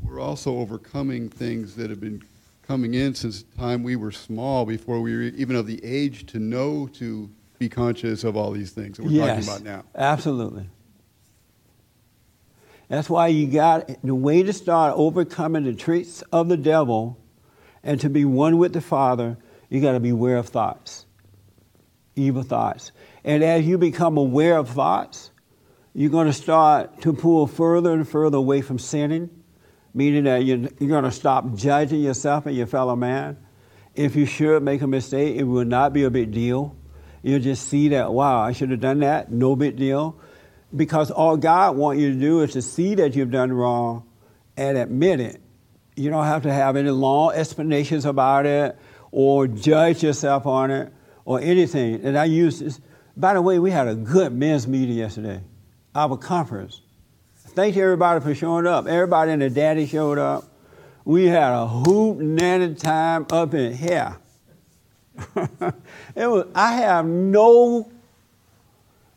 We're 0.01 0.19
also 0.19 0.57
overcoming 0.57 1.29
things 1.29 1.75
that 1.75 1.89
have 1.89 1.99
been 1.99 2.21
coming 2.67 2.93
in 2.93 3.13
since 3.15 3.43
the 3.43 3.57
time 3.57 3.83
we 3.83 3.95
were 3.95 4.11
small, 4.11 4.65
before 4.65 5.01
we 5.01 5.15
were 5.15 5.21
even 5.23 5.55
of 5.55 5.67
the 5.67 5.83
age 5.83 6.25
to 6.27 6.39
know 6.39 6.87
to 6.93 7.29
be 7.59 7.69
conscious 7.69 8.23
of 8.23 8.35
all 8.35 8.51
these 8.51 8.71
things 8.71 8.97
that 8.97 9.03
we're 9.03 9.11
yes, 9.11 9.45
talking 9.45 9.49
about 9.49 9.63
now. 9.63 9.83
Absolutely. 9.95 10.69
That's 12.89 13.09
why 13.09 13.27
you 13.27 13.47
got 13.47 13.89
the 14.03 14.15
way 14.15 14.43
to 14.43 14.53
start 14.53 14.93
overcoming 14.95 15.63
the 15.63 15.73
tricks 15.73 16.21
of 16.31 16.47
the 16.49 16.57
devil 16.57 17.17
and 17.83 17.99
to 18.01 18.09
be 18.09 18.25
one 18.25 18.57
with 18.57 18.73
the 18.73 18.81
Father, 18.81 19.37
you 19.69 19.81
got 19.81 19.93
to 19.93 19.99
be 19.99 20.09
aware 20.09 20.37
of 20.37 20.47
thoughts, 20.47 21.05
evil 22.15 22.43
thoughts. 22.43 22.91
And 23.23 23.43
as 23.43 23.65
you 23.65 23.77
become 23.77 24.17
aware 24.17 24.57
of 24.57 24.69
thoughts, 24.69 25.31
you're 25.93 26.09
going 26.09 26.27
to 26.27 26.33
start 26.33 27.01
to 27.01 27.13
pull 27.13 27.45
further 27.47 27.93
and 27.93 28.07
further 28.07 28.37
away 28.37 28.61
from 28.61 28.79
sinning, 28.79 29.29
meaning 29.93 30.23
that 30.23 30.43
you're, 30.43 30.69
you're 30.79 30.89
going 30.89 31.03
to 31.03 31.11
stop 31.11 31.53
judging 31.55 32.01
yourself 32.01 32.45
and 32.45 32.55
your 32.55 32.67
fellow 32.67 32.95
man. 32.95 33.37
If 33.95 34.15
you 34.15 34.25
should 34.25 34.63
make 34.63 34.81
a 34.81 34.87
mistake, 34.87 35.35
it 35.35 35.43
will 35.43 35.65
not 35.65 35.93
be 35.93 36.03
a 36.03 36.09
big 36.09 36.31
deal. 36.31 36.75
You'll 37.21 37.39
just 37.39 37.69
see 37.69 37.89
that, 37.89 38.11
wow, 38.11 38.41
I 38.41 38.53
should 38.53 38.71
have 38.71 38.79
done 38.79 38.99
that, 38.99 39.31
no 39.31 39.55
big 39.55 39.75
deal. 39.75 40.19
Because 40.75 41.11
all 41.11 41.37
God 41.37 41.77
wants 41.77 42.01
you 42.01 42.13
to 42.13 42.19
do 42.19 42.41
is 42.41 42.53
to 42.53 42.61
see 42.63 42.95
that 42.95 43.15
you've 43.15 43.29
done 43.29 43.53
wrong 43.53 44.09
and 44.57 44.77
admit 44.77 45.19
it. 45.19 45.42
You 45.95 46.09
don't 46.09 46.25
have 46.25 46.43
to 46.43 46.53
have 46.53 46.75
any 46.75 46.89
long 46.89 47.33
explanations 47.33 48.05
about 48.05 48.45
it 48.45 48.77
or 49.11 49.47
judge 49.47 50.03
yourself 50.03 50.45
on 50.45 50.71
it 50.71 50.91
or 51.25 51.39
anything. 51.39 52.03
And 52.03 52.17
I 52.17 52.25
use 52.25 52.59
this. 52.59 52.81
By 53.15 53.35
the 53.35 53.41
way, 53.41 53.59
we 53.59 53.69
had 53.69 53.87
a 53.87 53.95
good 53.95 54.33
men's 54.33 54.67
meeting 54.67 54.95
yesterday, 54.95 55.41
our 55.93 56.17
conference. 56.17 56.81
Thank 57.35 57.75
you 57.75 57.83
everybody 57.83 58.19
for 58.19 58.33
showing 58.33 58.65
up. 58.65 58.87
Everybody 58.87 59.31
and 59.31 59.41
the 59.41 59.49
daddy 59.49 59.85
showed 59.85 60.17
up. 60.17 60.45
We 61.05 61.25
had 61.25 61.53
a 61.53 61.67
hoot 61.67 62.17
nanny 62.17 62.73
time 62.73 63.27
up 63.29 63.53
in 63.53 63.73
here. 63.73 64.17
it 65.35 66.27
was. 66.27 66.47
I 66.55 66.73
have 66.73 67.05
no. 67.05 67.91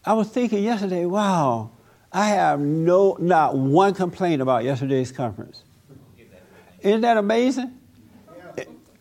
I 0.04 0.12
was 0.12 0.28
thinking 0.28 0.62
yesterday. 0.62 1.06
Wow, 1.06 1.70
I 2.12 2.26
have 2.26 2.60
no, 2.60 3.16
not 3.18 3.56
one 3.56 3.94
complaint 3.94 4.42
about 4.42 4.64
yesterday's 4.64 5.10
conference. 5.10 5.62
Isn't 6.86 7.00
that 7.00 7.16
amazing? 7.16 7.76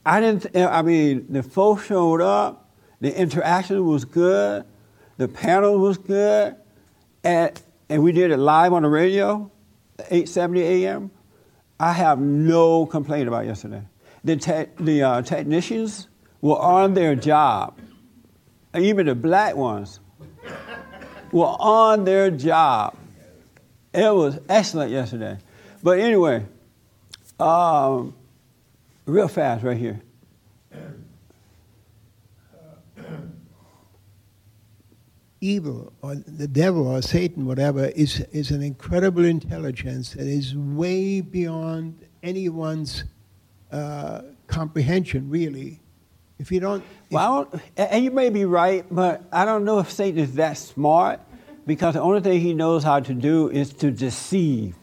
I 0.03 0.19
didn't. 0.19 0.55
I 0.55 0.81
mean, 0.81 1.27
the 1.29 1.43
folks 1.43 1.85
showed 1.85 2.19
up. 2.19 2.67
The 2.99 3.15
interaction 3.15 3.85
was 3.85 4.05
good. 4.05 4.65
The 5.17 5.27
panel 5.27 5.77
was 5.77 5.99
good, 5.99 6.55
and 7.23 7.61
and 7.87 8.01
we 8.01 8.11
did 8.11 8.31
it 8.31 8.37
live 8.37 8.73
on 8.73 8.81
the 8.81 8.89
radio, 8.89 9.51
8:70 9.99 10.61
a.m. 10.61 11.11
I 11.79 11.91
have 11.91 12.19
no 12.19 12.87
complaint 12.87 13.27
about 13.27 13.45
yesterday. 13.45 13.83
The 14.23 14.37
te- 14.37 14.83
the 14.83 15.03
uh, 15.03 15.21
technicians 15.21 16.07
were 16.41 16.57
on 16.57 16.95
their 16.95 17.13
job. 17.13 17.77
Even 18.75 19.05
the 19.05 19.13
black 19.13 19.55
ones 19.55 19.99
were 21.31 21.45
on 21.45 22.03
their 22.03 22.31
job. 22.31 22.97
It 23.93 24.11
was 24.11 24.39
excellent 24.49 24.89
yesterday. 24.89 25.37
But 25.83 25.99
anyway, 25.99 26.45
um, 27.39 28.15
real 29.05 29.27
fast 29.27 29.63
right 29.63 29.77
here. 29.77 30.01
evil 35.45 35.93
or 36.01 36.15
the 36.15 36.47
devil 36.47 36.87
or 36.87 37.01
Satan, 37.01 37.45
whatever, 37.45 37.85
is, 37.85 38.21
is 38.31 38.51
an 38.51 38.61
incredible 38.61 39.23
intelligence 39.23 40.13
that 40.13 40.27
is 40.27 40.55
way 40.55 41.21
beyond 41.21 42.03
anyone's 42.23 43.03
uh, 43.71 44.21
comprehension, 44.47 45.29
really. 45.29 45.79
If 46.37 46.51
you 46.51 46.59
don't. 46.59 46.83
Well, 47.11 47.49
and 47.77 48.03
you 48.03 48.11
may 48.11 48.29
be 48.29 48.43
right, 48.43 48.85
but 48.91 49.23
I 49.31 49.45
don't 49.45 49.63
know 49.63 49.79
if 49.79 49.89
Satan 49.89 50.19
is 50.19 50.33
that 50.33 50.57
smart 50.57 51.21
because 51.65 51.93
the 51.93 52.01
only 52.01 52.19
thing 52.19 52.41
he 52.41 52.53
knows 52.53 52.83
how 52.83 52.99
to 52.99 53.13
do 53.13 53.49
is 53.49 53.71
to 53.75 53.91
deceive. 53.91 54.75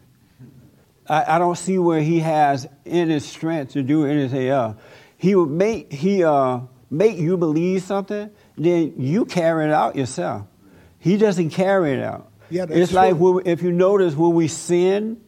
I, 1.09 1.37
I 1.37 1.39
don't 1.39 1.57
see 1.57 1.79
where 1.79 2.01
he 2.01 2.21
has 2.21 2.69
any 2.87 3.19
strength 3.21 3.73
to 3.73 3.83
do 3.83 4.07
anything 4.07 4.49
else. 4.49 4.77
He 5.17 5.35
would 5.35 5.51
make 5.51 5.93
he 5.93 6.25
uh, 6.25 6.61
make 6.91 7.19
you 7.19 7.37
believe 7.37 7.83
something, 7.83 8.31
then 8.57 8.95
you 8.99 9.25
carry 9.25 9.67
it 9.67 9.71
out 9.71 9.97
yourself. 9.97 10.47
He 10.99 11.17
doesn't 11.17 11.51
carry 11.51 11.93
it 11.93 12.03
out. 12.03 12.31
Yeah, 12.51 12.67
it's 12.69 12.93
like 12.93 13.17
when, 13.17 13.47
if 13.47 13.63
you 13.63 13.73
notice 13.73 14.15
when 14.15 14.35
we 14.35 14.47
sin, 14.47 15.21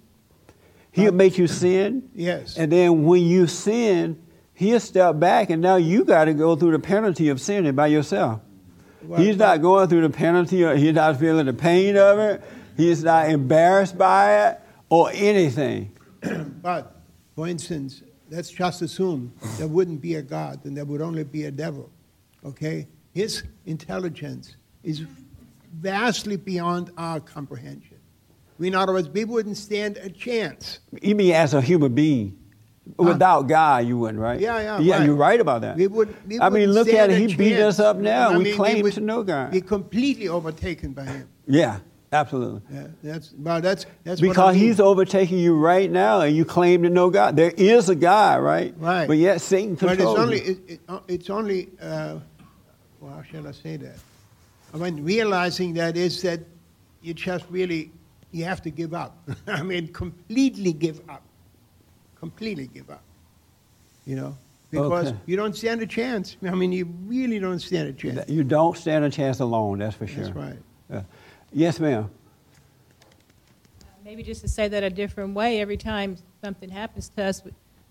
he'll 0.92 1.12
make 1.12 1.38
you 1.38 1.46
sin. 1.46 2.08
Yes. 2.14 2.56
And 2.58 2.70
then 2.70 3.04
when 3.04 3.22
you 3.22 3.46
sin, 3.46 4.22
he'll 4.52 4.78
step 4.78 5.18
back, 5.18 5.50
and 5.50 5.62
now 5.62 5.76
you 5.76 6.04
got 6.04 6.26
to 6.26 6.34
go 6.34 6.54
through 6.54 6.72
the 6.72 6.78
penalty 6.78 7.30
of 7.30 7.40
sinning 7.40 7.74
by 7.74 7.86
yourself. 7.86 8.40
Well, 9.02 9.20
he's 9.20 9.36
not 9.36 9.62
going 9.62 9.88
through 9.88 10.02
the 10.02 10.10
penalty, 10.10 10.64
or 10.64 10.76
he's 10.76 10.94
not 10.94 11.18
feeling 11.18 11.46
the 11.46 11.52
pain 11.52 11.96
of 11.96 12.18
it. 12.18 12.42
He's 12.76 13.02
not 13.02 13.30
embarrassed 13.30 13.96
by 13.96 14.48
it 14.48 14.60
or 14.94 15.10
anything. 15.14 15.90
But, 16.62 16.96
for 17.34 17.46
instance, 17.48 18.02
let's 18.30 18.50
just 18.50 18.80
assume 18.80 19.32
there 19.58 19.68
wouldn't 19.68 20.00
be 20.00 20.14
a 20.14 20.22
God 20.22 20.64
and 20.64 20.76
there 20.76 20.84
would 20.84 21.02
only 21.02 21.24
be 21.24 21.44
a 21.44 21.50
devil. 21.50 21.90
Okay? 22.44 22.86
His 23.12 23.42
intelligence 23.66 24.56
is 24.82 25.02
vastly 25.80 26.36
beyond 26.36 26.90
our 26.96 27.20
comprehension. 27.20 27.98
In 28.60 28.74
other 28.74 28.92
words, 28.92 29.08
we 29.08 29.24
wouldn't 29.24 29.56
stand 29.56 29.96
a 29.98 30.08
chance. 30.08 30.78
You 31.02 31.14
mean 31.16 31.34
as 31.34 31.54
a 31.54 31.60
human 31.60 31.92
being? 31.94 32.38
Uh, 33.00 33.02
Without 33.04 33.42
God, 33.48 33.86
you 33.86 33.98
wouldn't, 33.98 34.20
right? 34.20 34.38
Yeah, 34.40 34.60
yeah, 34.60 34.78
Yeah, 34.78 34.96
right. 34.98 35.06
you're 35.06 35.16
right 35.16 35.40
about 35.40 35.62
that. 35.62 35.76
We 35.76 35.86
would, 35.88 36.14
we 36.28 36.38
I 36.40 36.48
mean, 36.50 36.70
look 36.70 36.88
at 36.88 37.10
it. 37.10 37.18
He 37.18 37.34
beat 37.34 37.58
us 37.58 37.80
up 37.80 37.96
now. 37.96 38.30
I 38.30 38.36
we 38.38 38.44
mean, 38.44 38.56
claim 38.56 38.82
would 38.82 38.92
to 38.94 39.00
know 39.00 39.22
God. 39.24 39.50
Be 39.50 39.60
completely 39.60 40.28
overtaken 40.28 40.92
by 40.92 41.04
him. 41.04 41.28
Yeah, 41.46 41.80
absolutely. 42.14 42.62
Yeah, 42.72 42.86
that's, 43.02 43.34
that's, 43.38 43.86
that's 44.04 44.20
I 44.22 44.26
Because 44.26 44.54
mean. 44.54 44.64
he's 44.64 44.80
overtaking 44.80 45.38
you 45.38 45.56
right 45.56 45.90
now, 45.90 46.20
and 46.20 46.34
you 46.34 46.44
claim 46.44 46.82
to 46.84 46.90
know 46.90 47.10
God. 47.10 47.36
There 47.36 47.52
is 47.56 47.88
a 47.88 47.94
God, 47.94 48.42
right? 48.42 48.74
Right. 48.78 49.06
But 49.06 49.18
yet 49.18 49.40
Satan 49.40 49.76
controls 49.76 49.98
But 49.98 50.10
it's 50.10 50.20
only, 50.20 50.44
you. 50.44 50.50
it, 50.66 50.72
it, 50.72 50.80
uh, 50.88 51.00
it's 51.08 51.30
only, 51.30 51.68
uh, 51.80 52.18
well, 53.00 53.14
how 53.14 53.22
shall 53.22 53.46
I 53.46 53.52
say 53.52 53.76
that? 53.78 53.96
I 54.72 54.76
mean, 54.78 55.04
realizing 55.04 55.74
that 55.74 55.96
is 55.96 56.22
that 56.22 56.40
you 57.02 57.14
just 57.14 57.44
really, 57.50 57.92
you 58.32 58.44
have 58.44 58.62
to 58.62 58.70
give 58.70 58.94
up. 58.94 59.16
I 59.46 59.62
mean, 59.62 59.92
completely 59.92 60.72
give 60.72 61.00
up. 61.08 61.22
Completely 62.18 62.66
give 62.68 62.88
up. 62.90 63.02
You 64.06 64.16
know? 64.16 64.36
Because 64.70 65.08
Okay. 65.08 65.16
you 65.26 65.36
don't 65.36 65.54
stand 65.54 65.82
a 65.82 65.86
chance. 65.86 66.36
I 66.44 66.50
mean, 66.50 66.72
you 66.72 66.86
really 67.06 67.38
don't 67.38 67.60
stand 67.60 67.88
a 67.88 67.92
chance. 67.92 68.28
You 68.28 68.42
don't 68.42 68.76
stand 68.76 69.04
a 69.04 69.10
chance 69.10 69.38
alone. 69.38 69.78
That's 69.78 69.94
for 69.94 70.06
sure. 70.08 70.24
That's 70.24 70.34
right. 70.36 70.58
Yeah. 70.90 71.02
Yes, 71.54 71.78
ma'am. 71.78 72.10
Maybe 74.04 74.22
just 74.22 74.42
to 74.42 74.48
say 74.48 74.68
that 74.68 74.82
a 74.82 74.90
different 74.90 75.34
way, 75.34 75.60
every 75.60 75.76
time 75.76 76.16
something 76.42 76.68
happens 76.68 77.08
to 77.10 77.22
us, 77.24 77.42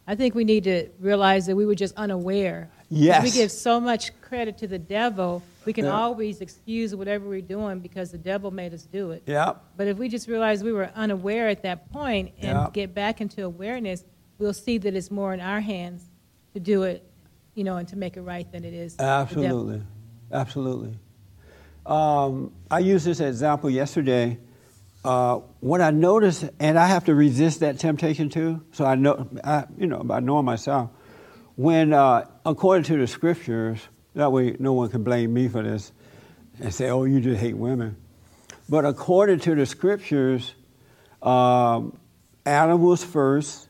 I 0.05 0.15
think 0.15 0.35
we 0.35 0.43
need 0.43 0.65
to 0.65 0.89
realize 0.99 1.45
that 1.47 1.55
we 1.55 1.65
were 1.65 1.73
just 1.73 1.95
unaware. 1.95 2.69
Yes. 2.89 3.23
We 3.23 3.31
give 3.31 3.49
so 3.51 3.79
much 3.79 4.11
credit 4.21 4.57
to 4.59 4.67
the 4.67 4.77
devil, 4.77 5.41
we 5.65 5.71
can 5.71 5.85
Yeah. 5.85 5.91
always 5.97 6.41
excuse 6.41 6.93
whatever 6.93 7.27
we're 7.27 7.39
doing 7.41 7.79
because 7.79 8.11
the 8.11 8.17
devil 8.17 8.51
made 8.51 8.73
us 8.73 8.83
do 8.83 9.11
it. 9.11 9.23
Yeah. 9.25 9.53
But 9.77 9.87
if 9.87 9.97
we 9.97 10.09
just 10.09 10.27
realize 10.27 10.61
we 10.61 10.73
were 10.73 10.91
unaware 10.93 11.47
at 11.47 11.63
that 11.63 11.89
point 11.91 12.33
and 12.37 12.57
Yeah. 12.57 12.69
get 12.73 12.93
back 12.93 13.21
into 13.21 13.43
awareness, 13.45 14.03
we'll 14.39 14.53
see 14.53 14.77
that 14.79 14.93
it's 14.93 15.09
more 15.09 15.33
in 15.33 15.39
our 15.39 15.61
hands 15.61 16.03
to 16.53 16.59
do 16.59 16.83
it, 16.83 17.01
you 17.55 17.63
know, 17.63 17.77
and 17.77 17.87
to 17.87 17.95
make 17.95 18.17
it 18.17 18.21
right 18.21 18.51
than 18.51 18.65
it 18.65 18.73
is. 18.73 18.99
Absolutely, 18.99 19.81
absolutely. 20.33 20.99
Um, 21.85 22.53
I 22.71 22.79
used 22.79 23.05
this 23.05 23.19
example 23.19 23.69
yesterday. 23.69 24.39
Uh, 25.03 25.41
what 25.59 25.81
I 25.81 25.91
noticed, 25.91 26.45
and 26.59 26.79
I 26.79 26.87
have 26.87 27.05
to 27.05 27.15
resist 27.15 27.59
that 27.59 27.77
temptation 27.77 28.29
too. 28.29 28.63
So 28.71 28.85
I 28.85 28.95
know, 28.95 29.27
I, 29.43 29.65
you 29.77 29.87
know, 29.87 29.99
by 29.99 30.21
knowing 30.21 30.45
myself, 30.45 30.91
when 31.55 31.91
uh, 31.91 32.25
according 32.45 32.85
to 32.85 32.97
the 32.97 33.07
scriptures, 33.07 33.79
that 34.15 34.31
way 34.31 34.55
no 34.59 34.73
one 34.73 34.89
can 34.89 35.03
blame 35.03 35.33
me 35.33 35.49
for 35.49 35.61
this 35.61 35.91
and 36.59 36.73
say, 36.73 36.89
"Oh, 36.89 37.03
you 37.03 37.19
just 37.19 37.41
hate 37.41 37.57
women." 37.57 37.97
But 38.69 38.85
according 38.85 39.39
to 39.41 39.55
the 39.55 39.65
scriptures, 39.65 40.55
um, 41.21 41.97
Adam 42.45 42.81
was 42.81 43.03
first, 43.03 43.67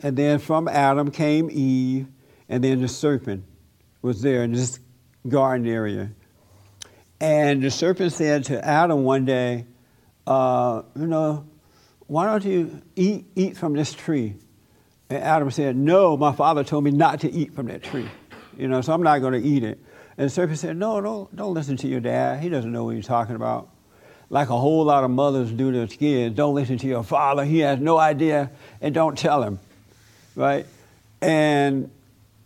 and 0.00 0.16
then 0.16 0.38
from 0.38 0.68
Adam 0.68 1.10
came 1.10 1.50
Eve, 1.50 2.06
and 2.48 2.62
then 2.62 2.80
the 2.80 2.88
serpent 2.88 3.44
was 4.02 4.22
there 4.22 4.44
in 4.44 4.52
this 4.52 4.78
garden 5.28 5.66
area. 5.66 6.12
And 7.20 7.62
the 7.62 7.70
serpent 7.70 8.12
said 8.12 8.44
to 8.46 8.64
Adam 8.64 9.04
one 9.04 9.24
day, 9.24 9.64
uh, 10.26 10.82
You 10.94 11.06
know, 11.06 11.46
why 12.06 12.26
don't 12.26 12.44
you 12.44 12.82
eat, 12.94 13.26
eat 13.34 13.56
from 13.56 13.74
this 13.74 13.92
tree? 13.94 14.34
And 15.08 15.22
Adam 15.22 15.50
said, 15.50 15.76
No, 15.76 16.16
my 16.16 16.32
father 16.32 16.64
told 16.64 16.84
me 16.84 16.90
not 16.90 17.20
to 17.20 17.32
eat 17.32 17.54
from 17.54 17.66
that 17.66 17.82
tree. 17.82 18.08
You 18.56 18.68
know, 18.68 18.80
so 18.80 18.92
I'm 18.92 19.02
not 19.02 19.20
going 19.20 19.40
to 19.40 19.48
eat 19.48 19.62
it. 19.64 19.78
And 20.18 20.26
the 20.26 20.30
serpent 20.30 20.58
said, 20.58 20.76
No, 20.76 21.00
don't, 21.00 21.34
don't 21.34 21.54
listen 21.54 21.76
to 21.78 21.88
your 21.88 22.00
dad. 22.00 22.42
He 22.42 22.48
doesn't 22.48 22.70
know 22.70 22.84
what 22.84 22.96
he's 22.96 23.06
talking 23.06 23.36
about. 23.36 23.68
Like 24.28 24.48
a 24.48 24.58
whole 24.58 24.84
lot 24.84 25.04
of 25.04 25.10
mothers 25.10 25.52
do 25.52 25.70
to 25.70 25.78
their 25.78 25.86
kids, 25.86 26.34
don't 26.34 26.54
listen 26.54 26.78
to 26.78 26.86
your 26.86 27.04
father. 27.04 27.44
He 27.44 27.60
has 27.60 27.78
no 27.78 27.96
idea, 27.96 28.50
and 28.80 28.92
don't 28.92 29.16
tell 29.16 29.42
him. 29.42 29.60
Right? 30.34 30.66
And 31.22 31.90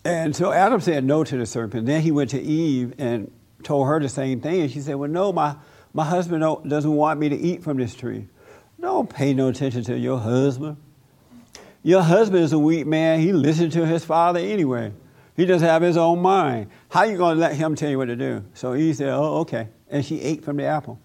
and 0.05 0.35
so 0.35 0.53
Adam 0.53 0.81
said 0.81 1.05
no 1.05 1.25
to 1.25 1.37
the 1.37 1.47
serpent. 1.47 1.87
Then 1.87 2.03
he 2.03 2.11
went 2.11 2.31
to 2.31 2.41
Eve 2.41 2.95
and 2.99 3.31
told 3.63 3.87
her 3.87 4.01
the 4.01 4.09
same 4.09 4.41
thing. 4.41 4.63
And 4.63 4.71
she 4.71 4.81
said, 4.81 4.97
Well, 4.97 5.11
no, 5.11 5.33
my, 5.33 5.57
my 5.93 6.05
husband 6.05 6.43
doesn't 6.69 6.95
want 6.95 7.21
me 7.21 7.29
to 7.29 7.37
eat 7.37 7.63
from 7.63 7.77
this 7.77 7.95
tree. 7.95 8.27
Don't 8.81 9.11
pay 9.11 9.35
no 9.35 9.49
attention 9.49 9.85
to 9.85 9.99
your 9.99 10.19
husband. 10.19 10.77
Your 11.83 12.03
husband 12.03 12.43
is 12.43 12.53
a 12.53 12.59
weak 12.59 12.87
man. 12.87 13.21
He 13.21 13.33
listens 13.33 13.75
to 13.75 13.87
his 13.87 14.05
father 14.05 14.41
anyway. 14.41 14.93
He 15.37 15.47
doesn't 15.47 15.67
have 15.67 15.83
his 15.83 15.97
own 15.97 16.21
mind. 16.21 16.71
How 16.89 17.05
you 17.05 17.17
going 17.17 17.37
to 17.37 17.41
let 17.41 17.55
him 17.55 17.75
tell 17.75 17.91
you 17.91 17.99
what 17.99 18.07
to 18.07 18.17
do? 18.17 18.45
So 18.55 18.73
he 18.73 18.93
said, 18.93 19.09
Oh, 19.11 19.39
okay. 19.41 19.69
And 19.89 20.05
she 20.05 20.21
ate 20.21 20.45
from 20.45 20.57
the 20.57 20.65
apple. 20.65 20.99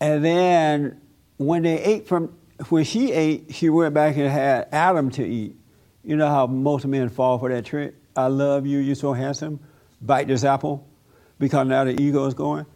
And 0.00 0.24
then 0.24 1.00
when 1.36 1.62
they 1.62 1.80
ate 1.80 2.06
from, 2.06 2.36
when 2.68 2.84
she 2.84 3.12
ate, 3.12 3.54
she 3.54 3.68
went 3.68 3.94
back 3.94 4.16
and 4.16 4.28
had 4.28 4.68
Adam 4.72 5.10
to 5.12 5.24
eat. 5.26 5.56
You 6.04 6.16
know 6.16 6.28
how 6.28 6.46
most 6.46 6.86
men 6.86 7.08
fall 7.08 7.38
for 7.38 7.48
that 7.48 7.64
trick? 7.64 7.94
I 8.16 8.26
love 8.26 8.66
you, 8.66 8.78
you're 8.78 8.94
so 8.94 9.12
handsome. 9.12 9.60
Bite 10.00 10.28
this 10.28 10.44
apple 10.44 10.87
because 11.38 11.66
now 11.66 11.84
the 11.84 12.00
ego 12.00 12.26
is 12.26 12.34
going. 12.34 12.66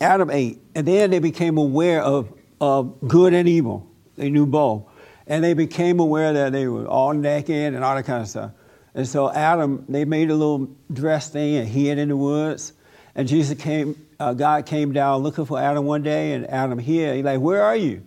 Adam 0.00 0.30
ate. 0.30 0.60
And 0.74 0.86
then 0.86 1.10
they 1.10 1.18
became 1.18 1.58
aware 1.58 2.02
of, 2.02 2.32
of 2.60 2.96
good 3.06 3.32
and 3.34 3.48
evil. 3.48 3.86
They 4.16 4.30
knew 4.30 4.46
both. 4.46 4.84
And 5.26 5.44
they 5.44 5.54
became 5.54 6.00
aware 6.00 6.32
that 6.32 6.52
they 6.52 6.66
were 6.66 6.86
all 6.86 7.12
naked 7.12 7.74
and 7.74 7.84
all 7.84 7.94
that 7.94 8.04
kind 8.04 8.22
of 8.22 8.28
stuff. 8.28 8.52
And 8.94 9.06
so 9.06 9.30
Adam, 9.30 9.84
they 9.88 10.04
made 10.04 10.30
a 10.30 10.34
little 10.34 10.68
dress 10.92 11.30
thing 11.30 11.56
and 11.56 11.68
hid 11.68 11.98
in 11.98 12.08
the 12.08 12.16
woods. 12.16 12.72
And 13.14 13.28
Jesus 13.28 13.60
came, 13.60 14.06
uh, 14.18 14.34
God 14.34 14.66
came 14.66 14.92
down 14.92 15.22
looking 15.22 15.44
for 15.44 15.58
Adam 15.58 15.84
one 15.84 16.02
day, 16.02 16.32
and 16.32 16.48
Adam 16.50 16.78
hid. 16.78 17.16
He's 17.16 17.24
like, 17.24 17.40
Where 17.40 17.62
are 17.62 17.76
you? 17.76 18.02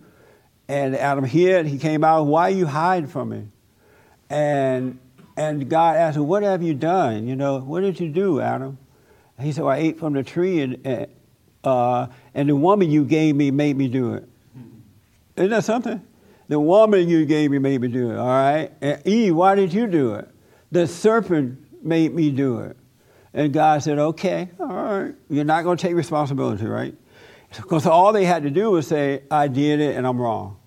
And 0.67 0.95
Adam 0.95 1.23
hid. 1.23 1.65
He 1.65 1.77
came 1.77 2.03
out, 2.03 2.23
Why 2.23 2.49
are 2.49 2.53
you 2.53 2.65
hiding 2.65 3.07
from 3.07 3.29
me? 3.29 3.47
And 4.29 4.99
and 5.35 5.69
God 5.69 5.97
asked 5.97 6.17
him, 6.17 6.27
What 6.27 6.43
have 6.43 6.61
you 6.61 6.73
done? 6.73 7.27
You 7.27 7.35
know, 7.35 7.59
what 7.59 7.81
did 7.81 7.99
you 7.99 8.09
do, 8.09 8.39
Adam? 8.41 8.77
He 9.39 9.51
said, 9.51 9.63
well, 9.63 9.75
I 9.75 9.79
ate 9.79 9.99
from 9.99 10.13
the 10.13 10.23
tree, 10.23 10.61
and, 10.61 10.85
and, 10.85 11.07
uh, 11.63 12.07
and 12.33 12.49
the 12.49 12.55
woman 12.55 12.91
you 12.91 13.03
gave 13.03 13.35
me 13.35 13.51
made 13.51 13.75
me 13.75 13.87
do 13.87 14.13
it. 14.13 14.27
Isn't 15.35 15.49
that 15.49 15.63
something? 15.63 16.01
The 16.47 16.59
woman 16.59 17.09
you 17.09 17.25
gave 17.25 17.51
me 17.51 17.57
made 17.57 17.81
me 17.81 17.87
do 17.87 18.11
it, 18.11 18.17
all 18.17 18.27
right? 18.27 18.71
And 18.81 19.01
Eve, 19.07 19.35
why 19.35 19.55
did 19.55 19.73
you 19.73 19.87
do 19.87 20.15
it? 20.15 20.29
The 20.71 20.87
serpent 20.87 21.83
made 21.83 22.13
me 22.13 22.29
do 22.29 22.59
it. 22.59 22.77
And 23.33 23.51
God 23.51 23.81
said, 23.81 23.97
okay, 23.97 24.49
all 24.59 24.67
right. 24.67 25.15
You're 25.29 25.45
not 25.45 25.63
going 25.63 25.77
to 25.77 25.81
take 25.81 25.95
responsibility, 25.95 26.65
right? 26.65 26.93
Because 27.55 27.87
all 27.87 28.13
they 28.13 28.25
had 28.25 28.43
to 28.43 28.51
do 28.51 28.71
was 28.71 28.87
say, 28.87 29.23
I 29.31 29.47
did 29.47 29.79
it 29.79 29.95
and 29.95 30.05
I'm 30.05 30.21
wrong. 30.21 30.57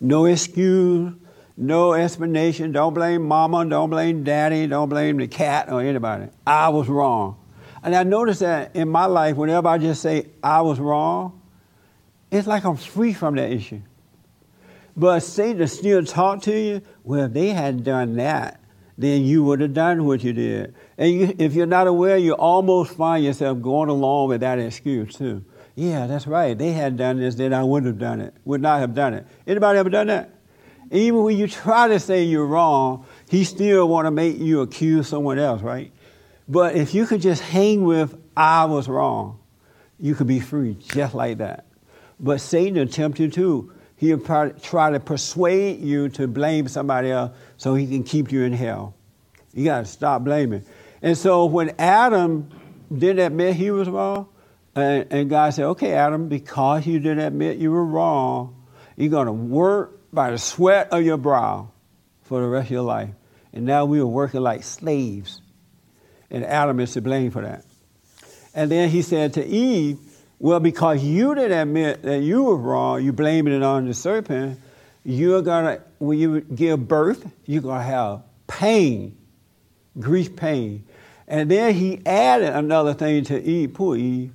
No 0.00 0.26
excuse, 0.26 1.12
no 1.56 1.92
explanation. 1.94 2.72
Don't 2.72 2.94
blame 2.94 3.26
mama, 3.26 3.64
don't 3.64 3.90
blame 3.90 4.22
daddy, 4.24 4.66
don't 4.66 4.88
blame 4.88 5.16
the 5.16 5.26
cat 5.28 5.72
or 5.72 5.80
anybody. 5.80 6.28
I 6.46 6.68
was 6.68 6.88
wrong. 6.88 7.36
And 7.82 7.94
I 7.96 8.04
noticed 8.04 8.40
that 8.40 8.76
in 8.76 8.88
my 8.88 9.06
life, 9.06 9.36
whenever 9.36 9.68
I 9.68 9.78
just 9.78 10.02
say 10.02 10.26
I 10.42 10.62
was 10.62 10.78
wrong, 10.78 11.40
it's 12.30 12.46
like 12.46 12.64
I'm 12.64 12.76
free 12.76 13.12
from 13.12 13.34
that 13.36 13.50
issue. 13.50 13.82
But 14.96 15.20
Satan 15.20 15.66
still 15.66 16.04
talk 16.04 16.42
to 16.42 16.58
you. 16.58 16.82
Well, 17.02 17.24
if 17.24 17.32
they 17.32 17.48
hadn't 17.48 17.82
done 17.82 18.16
that, 18.16 18.60
then 18.98 19.24
you 19.24 19.42
would 19.44 19.60
have 19.60 19.74
done 19.74 20.04
what 20.04 20.22
you 20.22 20.32
did. 20.32 20.74
And 20.98 21.12
you, 21.12 21.34
if 21.38 21.54
you're 21.54 21.66
not 21.66 21.86
aware, 21.86 22.16
you 22.16 22.34
almost 22.34 22.94
find 22.96 23.24
yourself 23.24 23.60
going 23.60 23.88
along 23.88 24.28
with 24.28 24.42
that 24.42 24.58
excuse 24.58 25.14
too. 25.14 25.44
Yeah, 25.74 26.06
that's 26.06 26.26
right. 26.26 26.56
They 26.56 26.72
had 26.72 26.96
done 26.96 27.18
this, 27.18 27.34
then 27.34 27.54
I 27.54 27.64
would 27.64 27.84
have 27.86 27.98
done 27.98 28.20
it. 28.20 28.34
Would 28.44 28.60
not 28.60 28.80
have 28.80 28.94
done 28.94 29.14
it. 29.14 29.26
Anybody 29.46 29.78
ever 29.78 29.88
done 29.88 30.08
that? 30.08 30.30
Even 30.90 31.22
when 31.22 31.38
you 31.38 31.48
try 31.48 31.88
to 31.88 31.98
say 31.98 32.24
you're 32.24 32.46
wrong, 32.46 33.06
he 33.30 33.44
still 33.44 33.88
want 33.88 34.06
to 34.06 34.10
make 34.10 34.38
you 34.38 34.60
accuse 34.60 35.08
someone 35.08 35.38
else, 35.38 35.62
right? 35.62 35.90
But 36.48 36.76
if 36.76 36.94
you 36.94 37.06
could 37.06 37.20
just 37.20 37.42
hang 37.42 37.84
with 37.84 38.18
I 38.36 38.64
was 38.64 38.88
wrong, 38.88 39.38
you 39.98 40.14
could 40.14 40.26
be 40.26 40.40
free 40.40 40.74
just 40.74 41.14
like 41.14 41.38
that. 41.38 41.66
But 42.18 42.40
Satan 42.40 42.76
you 42.76 43.28
too. 43.28 43.72
He'll 43.96 44.18
try 44.18 44.90
to 44.90 44.98
persuade 44.98 45.80
you 45.80 46.08
to 46.10 46.26
blame 46.26 46.66
somebody 46.66 47.10
else 47.10 47.36
so 47.56 47.74
he 47.74 47.86
can 47.86 48.02
keep 48.02 48.32
you 48.32 48.42
in 48.42 48.52
hell. 48.52 48.94
You 49.54 49.64
got 49.64 49.80
to 49.80 49.84
stop 49.84 50.24
blaming. 50.24 50.64
And 51.02 51.16
so 51.16 51.44
when 51.44 51.74
Adam 51.78 52.48
didn't 52.92 53.20
admit 53.20 53.54
he 53.54 53.70
was 53.70 53.88
wrong, 53.88 54.28
and, 54.74 55.06
and 55.10 55.30
God 55.30 55.52
said, 55.54 55.66
okay, 55.66 55.92
Adam, 55.92 56.28
because 56.28 56.86
you 56.86 56.98
didn't 56.98 57.20
admit 57.20 57.58
you 57.58 57.70
were 57.70 57.84
wrong, 57.84 58.64
you're 58.96 59.10
going 59.10 59.26
to 59.26 59.32
work 59.32 60.00
by 60.12 60.30
the 60.30 60.38
sweat 60.38 60.88
of 60.90 61.02
your 61.02 61.16
brow 61.16 61.70
for 62.22 62.40
the 62.40 62.46
rest 62.46 62.66
of 62.66 62.70
your 62.72 62.82
life. 62.82 63.10
And 63.52 63.66
now 63.66 63.84
we 63.84 64.00
are 64.00 64.06
working 64.06 64.40
like 64.40 64.62
slaves. 64.62 65.41
And 66.32 66.44
Adam 66.44 66.80
is 66.80 66.94
to 66.94 67.00
blame 67.00 67.30
for 67.30 67.42
that. 67.42 67.64
And 68.54 68.70
then 68.70 68.88
he 68.88 69.02
said 69.02 69.34
to 69.34 69.46
Eve, 69.46 69.98
well, 70.40 70.58
because 70.58 71.04
you 71.04 71.34
didn't 71.36 71.56
admit 71.56 72.02
that 72.02 72.22
you 72.22 72.42
were 72.42 72.56
wrong, 72.56 73.04
you 73.04 73.12
blaming 73.12 73.54
it 73.54 73.62
on 73.62 73.86
the 73.86 73.94
serpent, 73.94 74.58
you're 75.04 75.42
going 75.42 75.76
to, 75.76 75.82
when 76.00 76.18
you 76.18 76.40
give 76.40 76.88
birth, 76.88 77.30
you're 77.46 77.62
going 77.62 77.78
to 77.78 77.84
have 77.84 78.22
pain, 78.48 79.16
grief 80.00 80.34
pain. 80.34 80.84
And 81.28 81.50
then 81.50 81.74
he 81.74 82.00
added 82.04 82.54
another 82.54 82.94
thing 82.94 83.24
to 83.24 83.40
Eve, 83.40 83.74
poor 83.74 83.96
Eve. 83.96 84.32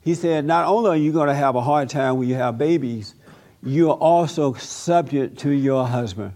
He 0.00 0.14
said, 0.14 0.44
not 0.44 0.66
only 0.66 0.90
are 0.90 0.96
you 0.96 1.12
going 1.12 1.28
to 1.28 1.34
have 1.34 1.56
a 1.56 1.60
hard 1.60 1.88
time 1.88 2.18
when 2.18 2.28
you 2.28 2.36
have 2.36 2.56
babies, 2.56 3.14
you 3.62 3.90
are 3.90 3.96
also 3.96 4.52
subject 4.54 5.38
to 5.40 5.50
your 5.50 5.86
husband. 5.86 6.34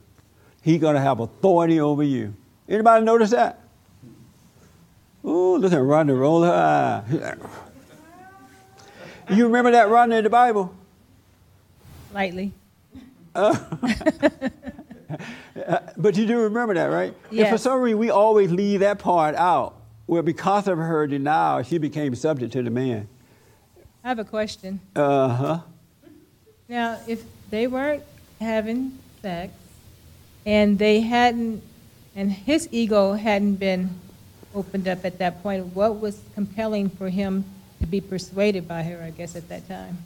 He's 0.63 0.81
going 0.81 0.97
to 0.97 1.01
have 1.01 1.21
authority 1.21 1.81
over 1.81 2.03
you. 2.03 2.35
Anybody 2.69 3.05
notice 3.05 3.31
that? 3.31 3.62
Ooh, 5.25 5.59
look 5.59 5.73
at 5.73 5.79
Rhonda 5.79 6.19
roll 6.19 6.43
her 6.43 6.53
eye. 6.53 7.37
You 9.31 9.47
remember 9.47 9.71
that 9.71 9.89
Rhonda 9.89 10.19
in 10.19 10.25
the 10.25 10.31
Bible? 10.31 10.75
Lightly. 12.13 12.53
Uh, 13.35 13.57
but 15.97 16.17
you 16.17 16.27
do 16.27 16.41
remember 16.41 16.75
that, 16.75 16.87
right? 16.87 17.15
And 17.31 17.49
for 17.49 17.59
some 17.59 17.81
reason, 17.81 17.99
we 17.99 18.11
always 18.11 18.51
leave 18.51 18.81
that 18.81 18.99
part 18.99 19.35
out. 19.37 19.77
Where 20.07 20.23
because 20.23 20.67
of 20.67 20.79
her 20.79 21.07
denial, 21.07 21.63
she 21.63 21.79
became 21.79 22.15
subject 22.15 22.53
to 22.55 22.63
the 22.63 22.71
man. 22.71 23.09
I 24.05 24.09
have 24.09 24.19
a 24.19 24.25
question. 24.25 24.81
Uh 24.97 25.29
huh. 25.29 25.61
Now, 26.69 26.99
if 27.07 27.23
they 27.51 27.69
weren't 27.69 28.03
having 28.41 28.99
sex 29.23 29.53
and 30.45 30.79
they 30.79 31.01
hadn't, 31.01 31.63
and 32.17 32.33
his 32.33 32.69
ego 32.73 33.13
hadn't 33.13 33.55
been 33.55 34.01
opened 34.55 34.89
up 34.89 35.05
at 35.05 35.19
that 35.19 35.43
point, 35.43 35.75
what 35.75 36.01
was 36.01 36.21
compelling 36.35 36.89
for 36.91 37.09
him 37.09 37.45
to 37.81 37.87
be 37.87 38.01
persuaded 38.01 38.69
by 38.69 38.83
her, 38.83 39.03
I 39.03 39.11
guess, 39.11 39.37
at 39.37 39.49
that 39.49 39.69
time? 39.69 39.99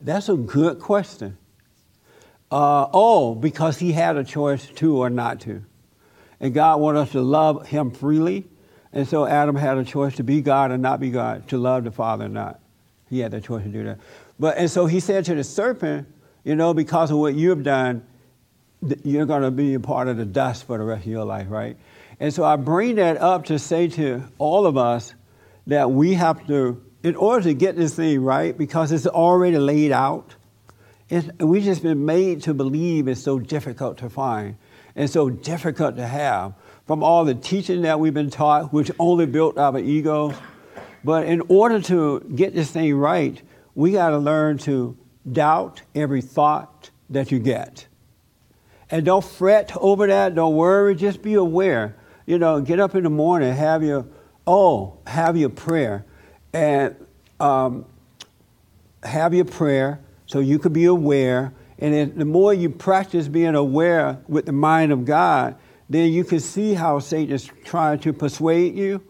That's 0.00 0.28
a 0.28 0.36
good 0.36 0.80
question. 0.80 1.36
Uh, 2.50 2.88
oh, 2.92 3.34
because 3.34 3.78
he 3.78 3.92
had 3.92 4.16
a 4.16 4.24
choice 4.24 4.66
to 4.66 4.98
or 4.98 5.10
not 5.10 5.40
to. 5.42 5.62
And 6.40 6.54
God 6.54 6.80
wanted 6.80 7.00
us 7.00 7.12
to 7.12 7.20
love 7.20 7.66
him 7.66 7.90
freely. 7.90 8.44
And 8.92 9.08
so 9.08 9.26
Adam 9.26 9.56
had 9.56 9.78
a 9.78 9.84
choice 9.84 10.16
to 10.16 10.22
be 10.22 10.40
God 10.42 10.70
or 10.70 10.78
not 10.78 11.00
be 11.00 11.10
God, 11.10 11.48
to 11.48 11.58
love 11.58 11.84
the 11.84 11.90
Father 11.90 12.26
or 12.26 12.28
not. 12.28 12.60
He 13.08 13.20
had 13.20 13.32
the 13.32 13.40
choice 13.40 13.62
to 13.62 13.68
do 13.68 13.84
that. 13.84 13.98
But 14.38 14.58
and 14.58 14.70
so 14.70 14.86
he 14.86 15.00
said 15.00 15.24
to 15.26 15.34
the 15.34 15.44
serpent, 15.44 16.06
you 16.44 16.54
know, 16.54 16.74
because 16.74 17.10
of 17.10 17.18
what 17.18 17.34
you 17.34 17.50
have 17.50 17.62
done, 17.62 18.06
you're 19.04 19.26
going 19.26 19.42
to 19.42 19.50
be 19.50 19.74
a 19.74 19.80
part 19.80 20.08
of 20.08 20.16
the 20.16 20.24
dust 20.24 20.66
for 20.66 20.78
the 20.78 20.84
rest 20.84 21.06
of 21.06 21.10
your 21.10 21.24
life, 21.24 21.46
right? 21.50 21.76
And 22.18 22.32
so 22.32 22.44
I 22.44 22.56
bring 22.56 22.96
that 22.96 23.18
up 23.18 23.46
to 23.46 23.58
say 23.58 23.88
to 23.88 24.24
all 24.38 24.66
of 24.66 24.76
us 24.76 25.14
that 25.66 25.90
we 25.90 26.14
have 26.14 26.46
to, 26.46 26.82
in 27.02 27.16
order 27.16 27.44
to 27.44 27.54
get 27.54 27.76
this 27.76 27.94
thing 27.94 28.22
right, 28.22 28.56
because 28.56 28.90
it's 28.92 29.06
already 29.06 29.58
laid 29.58 29.92
out, 29.92 30.34
we've 31.38 31.62
just 31.62 31.82
been 31.82 32.04
made 32.04 32.42
to 32.42 32.54
believe 32.54 33.06
it's 33.06 33.22
so 33.22 33.38
difficult 33.38 33.98
to 33.98 34.08
find 34.08 34.56
and 34.94 35.10
so 35.10 35.28
difficult 35.28 35.96
to 35.96 36.06
have 36.06 36.54
from 36.86 37.02
all 37.02 37.24
the 37.24 37.34
teaching 37.34 37.82
that 37.82 38.00
we've 38.00 38.14
been 38.14 38.30
taught, 38.30 38.72
which 38.72 38.90
only 38.98 39.26
built 39.26 39.58
our 39.58 39.78
egos. 39.78 40.34
But 41.04 41.26
in 41.26 41.42
order 41.48 41.80
to 41.82 42.20
get 42.34 42.54
this 42.54 42.70
thing 42.70 42.94
right, 42.96 43.40
we 43.74 43.92
got 43.92 44.10
to 44.10 44.18
learn 44.18 44.58
to 44.58 44.96
doubt 45.30 45.82
every 45.94 46.22
thought 46.22 46.90
that 47.10 47.30
you 47.30 47.38
get. 47.38 47.86
And 48.90 49.04
don't 49.04 49.24
fret 49.24 49.76
over 49.76 50.06
that, 50.06 50.34
don't 50.34 50.54
worry, 50.54 50.94
just 50.94 51.20
be 51.20 51.34
aware. 51.34 51.96
You 52.26 52.38
know, 52.38 52.60
get 52.60 52.80
up 52.80 52.94
in 52.94 53.04
the 53.04 53.10
morning, 53.10 53.54
have 53.54 53.82
your, 53.82 54.06
oh, 54.46 54.98
have 55.06 55.36
your 55.36 55.48
prayer. 55.48 56.04
And 56.52 56.96
um, 57.38 57.86
have 59.02 59.34
your 59.34 59.44
prayer 59.44 60.00
so 60.26 60.40
you 60.40 60.58
can 60.58 60.72
be 60.72 60.86
aware. 60.86 61.54
And 61.78 62.16
the 62.16 62.24
more 62.24 62.52
you 62.52 62.70
practice 62.70 63.28
being 63.28 63.54
aware 63.54 64.18
with 64.28 64.46
the 64.46 64.52
mind 64.52 64.92
of 64.92 65.04
God, 65.04 65.56
then 65.88 66.12
you 66.12 66.24
can 66.24 66.40
see 66.40 66.74
how 66.74 66.98
Satan 66.98 67.34
is 67.34 67.50
trying 67.64 68.00
to 68.00 68.12
persuade 68.12 68.76
you, 68.76 69.02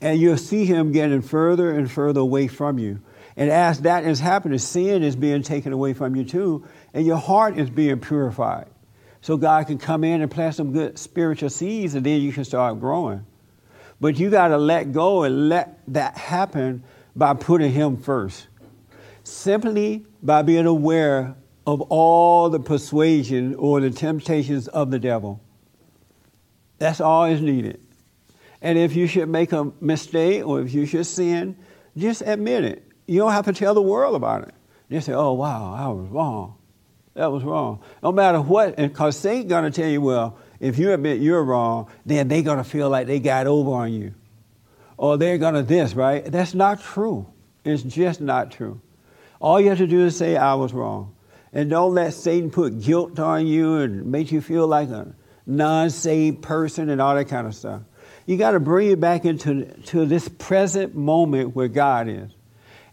and 0.00 0.18
you'll 0.18 0.36
see 0.36 0.64
him 0.64 0.92
getting 0.92 1.22
further 1.22 1.70
and 1.70 1.90
further 1.90 2.20
away 2.20 2.48
from 2.48 2.78
you. 2.78 3.00
And 3.36 3.50
as 3.50 3.82
that 3.82 4.04
is 4.04 4.18
happening, 4.18 4.58
sin 4.58 5.02
is 5.02 5.14
being 5.14 5.42
taken 5.42 5.72
away 5.72 5.92
from 5.92 6.16
you 6.16 6.24
too, 6.24 6.66
and 6.94 7.06
your 7.06 7.18
heart 7.18 7.58
is 7.58 7.70
being 7.70 8.00
purified. 8.00 8.66
So 9.26 9.36
God 9.36 9.66
can 9.66 9.78
come 9.78 10.04
in 10.04 10.22
and 10.22 10.30
plant 10.30 10.54
some 10.54 10.70
good 10.70 11.00
spiritual 11.00 11.50
seeds, 11.50 11.96
and 11.96 12.06
then 12.06 12.20
you 12.20 12.32
can 12.32 12.44
start 12.44 12.78
growing. 12.78 13.26
But 14.00 14.20
you 14.20 14.30
got 14.30 14.48
to 14.48 14.56
let 14.56 14.92
go 14.92 15.24
and 15.24 15.48
let 15.48 15.80
that 15.88 16.16
happen 16.16 16.84
by 17.16 17.34
putting 17.34 17.72
Him 17.72 17.96
first. 17.96 18.46
Simply 19.24 20.06
by 20.22 20.42
being 20.42 20.66
aware 20.66 21.34
of 21.66 21.80
all 21.80 22.50
the 22.50 22.60
persuasion 22.60 23.56
or 23.56 23.80
the 23.80 23.90
temptations 23.90 24.68
of 24.68 24.92
the 24.92 25.00
devil. 25.00 25.40
That's 26.78 27.00
all 27.00 27.24
is 27.24 27.40
needed. 27.40 27.80
And 28.62 28.78
if 28.78 28.94
you 28.94 29.08
should 29.08 29.28
make 29.28 29.50
a 29.50 29.72
mistake 29.80 30.46
or 30.46 30.60
if 30.60 30.72
you 30.72 30.86
should 30.86 31.04
sin, 31.04 31.56
just 31.96 32.22
admit 32.24 32.62
it. 32.62 32.92
You 33.08 33.18
don't 33.18 33.32
have 33.32 33.46
to 33.46 33.52
tell 33.52 33.74
the 33.74 33.82
world 33.82 34.14
about 34.14 34.46
it. 34.46 34.54
Just 34.88 35.06
say, 35.06 35.14
oh, 35.14 35.32
wow, 35.32 35.74
I 35.74 35.88
was 35.88 36.08
wrong. 36.10 36.55
That 37.16 37.32
was 37.32 37.44
wrong. 37.44 37.80
No 38.02 38.12
matter 38.12 38.42
what, 38.42 38.76
because 38.76 39.16
Satan's 39.16 39.48
going 39.48 39.64
to 39.64 39.70
tell 39.70 39.88
you, 39.88 40.02
well, 40.02 40.36
if 40.60 40.78
you 40.78 40.92
admit 40.92 41.18
you're 41.22 41.42
wrong, 41.42 41.88
then 42.04 42.28
they're 42.28 42.42
going 42.42 42.58
to 42.58 42.64
feel 42.64 42.90
like 42.90 43.06
they 43.06 43.20
got 43.20 43.46
over 43.46 43.70
on 43.70 43.94
you. 43.94 44.14
Or 44.98 45.16
they're 45.16 45.38
going 45.38 45.54
to 45.54 45.62
this, 45.62 45.94
right? 45.94 46.22
That's 46.24 46.52
not 46.52 46.82
true. 46.82 47.26
It's 47.64 47.82
just 47.82 48.20
not 48.20 48.50
true. 48.52 48.82
All 49.40 49.58
you 49.58 49.70
have 49.70 49.78
to 49.78 49.86
do 49.86 50.04
is 50.04 50.16
say, 50.16 50.36
I 50.36 50.54
was 50.54 50.74
wrong. 50.74 51.14
And 51.54 51.70
don't 51.70 51.94
let 51.94 52.12
Satan 52.12 52.50
put 52.50 52.82
guilt 52.82 53.18
on 53.18 53.46
you 53.46 53.78
and 53.78 54.04
make 54.06 54.30
you 54.30 54.42
feel 54.42 54.66
like 54.66 54.90
a 54.90 55.14
non 55.46 55.88
saved 55.88 56.42
person 56.42 56.90
and 56.90 57.00
all 57.00 57.14
that 57.14 57.28
kind 57.28 57.46
of 57.46 57.54
stuff. 57.54 57.80
You 58.26 58.36
got 58.36 58.50
to 58.50 58.60
bring 58.60 58.90
it 58.90 59.00
back 59.00 59.24
into 59.24 59.64
to 59.64 60.04
this 60.04 60.28
present 60.28 60.94
moment 60.94 61.56
where 61.56 61.68
God 61.68 62.08
is 62.08 62.30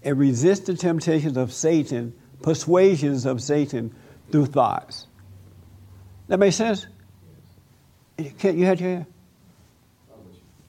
and 0.02 0.18
resist 0.18 0.68
the 0.68 0.76
temptations 0.76 1.36
of 1.36 1.52
Satan, 1.52 2.14
persuasions 2.42 3.26
of 3.26 3.42
Satan 3.42 3.94
through 4.34 4.48
thoughts. 4.48 5.06
That 6.28 6.40
makes 6.40 6.56
sense? 6.56 6.88
Can't 8.40 8.58
you 8.58 8.66
had 8.66 8.80
your 8.80 8.90
hand? 8.90 9.06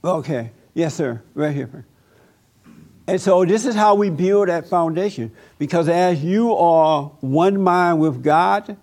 Okay. 0.05 0.51
Yes, 0.75 0.95
sir. 0.95 1.23
Right 1.33 1.55
here. 1.57 1.87
And 3.07 3.19
so 3.19 3.47
this 3.47 3.65
is 3.65 3.75
how 3.75 3.95
we 3.95 4.11
build 4.11 4.51
that 4.51 4.69
foundation. 4.69 5.33
Because 5.59 5.89
as 5.89 6.23
you 6.23 6.55
are 6.55 7.05
one 7.21 7.63
mind 7.63 8.01
with 8.01 8.23
God, 8.23 8.77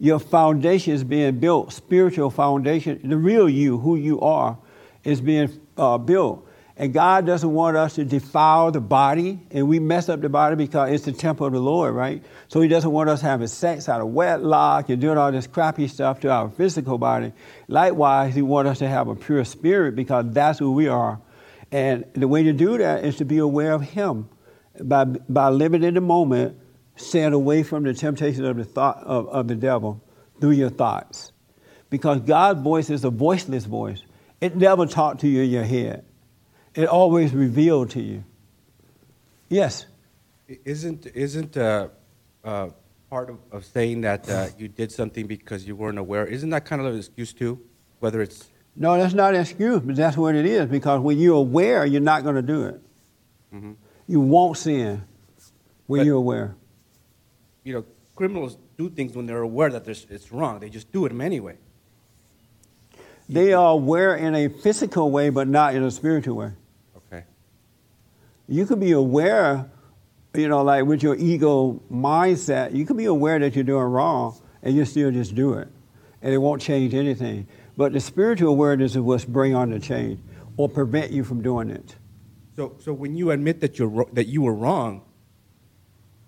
your 0.00 0.18
foundation 0.18 0.94
is 0.94 1.04
being 1.04 1.38
built, 1.38 1.74
spiritual 1.74 2.30
foundation, 2.30 2.98
the 3.04 3.18
real 3.18 3.46
you, 3.46 3.76
who 3.76 3.96
you 3.96 4.22
are, 4.22 4.56
is 5.02 5.20
being 5.20 5.60
uh, 5.76 5.98
built. 5.98 6.43
And 6.76 6.92
God 6.92 7.24
doesn't 7.24 7.52
want 7.52 7.76
us 7.76 7.94
to 7.94 8.04
defile 8.04 8.72
the 8.72 8.80
body, 8.80 9.38
and 9.52 9.68
we 9.68 9.78
mess 9.78 10.08
up 10.08 10.20
the 10.20 10.28
body 10.28 10.56
because 10.56 10.90
it's 10.90 11.04
the 11.04 11.12
temple 11.12 11.46
of 11.46 11.52
the 11.52 11.60
Lord, 11.60 11.94
right? 11.94 12.20
So 12.48 12.60
He 12.60 12.68
doesn't 12.68 12.90
want 12.90 13.08
us 13.08 13.20
having 13.20 13.46
sex 13.46 13.88
out 13.88 14.00
of 14.00 14.08
wedlock 14.08 14.88
and 14.88 15.00
doing 15.00 15.16
all 15.16 15.30
this 15.30 15.46
crappy 15.46 15.86
stuff 15.86 16.18
to 16.20 16.30
our 16.30 16.50
physical 16.50 16.98
body. 16.98 17.32
Likewise, 17.68 18.34
He 18.34 18.42
wants 18.42 18.72
us 18.72 18.78
to 18.78 18.88
have 18.88 19.06
a 19.06 19.14
pure 19.14 19.44
spirit 19.44 19.94
because 19.94 20.24
that's 20.30 20.58
who 20.58 20.72
we 20.72 20.88
are. 20.88 21.20
And 21.70 22.06
the 22.14 22.26
way 22.26 22.42
to 22.42 22.52
do 22.52 22.76
that 22.78 23.04
is 23.04 23.16
to 23.16 23.24
be 23.24 23.38
aware 23.38 23.72
of 23.72 23.82
Him 23.82 24.28
by, 24.80 25.04
by 25.04 25.50
living 25.50 25.84
in 25.84 25.94
the 25.94 26.00
moment, 26.00 26.58
staying 26.96 27.34
away 27.34 27.62
from 27.62 27.84
the 27.84 27.94
temptation 27.94 28.44
of 28.44 28.56
the 28.56 28.64
thought 28.64 28.98
of, 29.04 29.28
of 29.28 29.46
the 29.46 29.54
devil 29.54 30.02
through 30.40 30.52
your 30.52 30.70
thoughts. 30.70 31.30
Because 31.88 32.18
God's 32.20 32.60
voice 32.62 32.90
is 32.90 33.04
a 33.04 33.10
voiceless 33.10 33.64
voice. 33.64 34.02
It 34.40 34.56
never 34.56 34.86
talked 34.86 35.20
to 35.20 35.28
you 35.28 35.42
in 35.42 35.50
your 35.50 35.62
head 35.62 36.04
it 36.74 36.88
always 36.88 37.32
revealed 37.32 37.90
to 37.90 38.00
you. 38.00 38.24
Yes. 39.48 39.86
Isn't 40.64 41.06
isn't 41.06 41.56
uh, 41.56 41.88
uh, 42.44 42.68
part 43.08 43.30
of, 43.30 43.38
of, 43.50 43.64
saying 43.64 44.02
that 44.02 44.28
uh, 44.28 44.48
you 44.58 44.68
did 44.68 44.92
something 44.92 45.26
because 45.26 45.66
you 45.66 45.74
weren't 45.76 45.98
aware? 45.98 46.26
Isn't 46.26 46.50
that 46.50 46.64
kind 46.66 46.80
of 46.82 46.88
an 46.92 46.98
excuse 46.98 47.32
too? 47.32 47.60
Whether 48.00 48.20
it's 48.20 48.50
no, 48.76 48.98
that's 48.98 49.14
not 49.14 49.34
an 49.34 49.40
excuse, 49.40 49.80
but 49.80 49.96
that's 49.96 50.16
what 50.16 50.34
it 50.34 50.44
is. 50.44 50.66
Because 50.66 51.00
when 51.00 51.18
you're 51.18 51.36
aware, 51.36 51.86
you're 51.86 52.00
not 52.00 52.24
going 52.24 52.34
to 52.34 52.42
do 52.42 52.64
it. 52.64 52.80
Mm-hmm. 53.54 53.72
You 54.08 54.20
won't 54.20 54.58
sin 54.58 55.04
when 55.86 56.00
but, 56.00 56.06
you're 56.06 56.16
aware. 56.16 56.56
You 57.62 57.74
know, 57.74 57.84
criminals 58.16 58.58
do 58.76 58.90
things 58.90 59.14
when 59.14 59.26
they're 59.26 59.42
aware 59.42 59.70
that 59.70 59.88
it's 59.88 60.32
wrong. 60.32 60.58
They 60.58 60.68
just 60.68 60.92
do 60.92 61.06
it 61.06 61.12
anyway. 61.12 61.56
They 63.28 63.54
are 63.54 63.70
aware 63.70 64.16
in 64.16 64.34
a 64.34 64.48
physical 64.48 65.10
way, 65.10 65.30
but 65.30 65.48
not 65.48 65.74
in 65.74 65.82
a 65.82 65.90
spiritual 65.90 66.36
way. 66.36 66.52
You 68.48 68.66
could 68.66 68.80
be 68.80 68.92
aware, 68.92 69.70
you 70.34 70.48
know, 70.48 70.62
like 70.62 70.84
with 70.84 71.02
your 71.02 71.16
ego 71.16 71.80
mindset, 71.90 72.74
you 72.74 72.84
could 72.84 72.96
be 72.96 73.06
aware 73.06 73.38
that 73.38 73.54
you're 73.54 73.64
doing 73.64 73.84
wrong 73.84 74.36
and 74.62 74.74
you 74.74 74.84
still 74.84 75.10
just 75.10 75.34
do 75.34 75.54
it. 75.54 75.68
And 76.22 76.32
it 76.32 76.38
won't 76.38 76.60
change 76.60 76.94
anything. 76.94 77.46
But 77.76 77.92
the 77.92 78.00
spiritual 78.00 78.50
awareness 78.50 78.92
is 78.92 78.98
what's 78.98 79.24
bring 79.24 79.54
on 79.54 79.70
the 79.70 79.78
change 79.78 80.20
or 80.56 80.68
prevent 80.68 81.10
you 81.10 81.24
from 81.24 81.42
doing 81.42 81.70
it. 81.70 81.96
So, 82.56 82.76
so 82.78 82.92
when 82.92 83.16
you 83.16 83.30
admit 83.30 83.60
that, 83.60 83.78
you're, 83.78 84.06
that 84.12 84.26
you 84.26 84.42
were 84.42 84.54
wrong, 84.54 85.02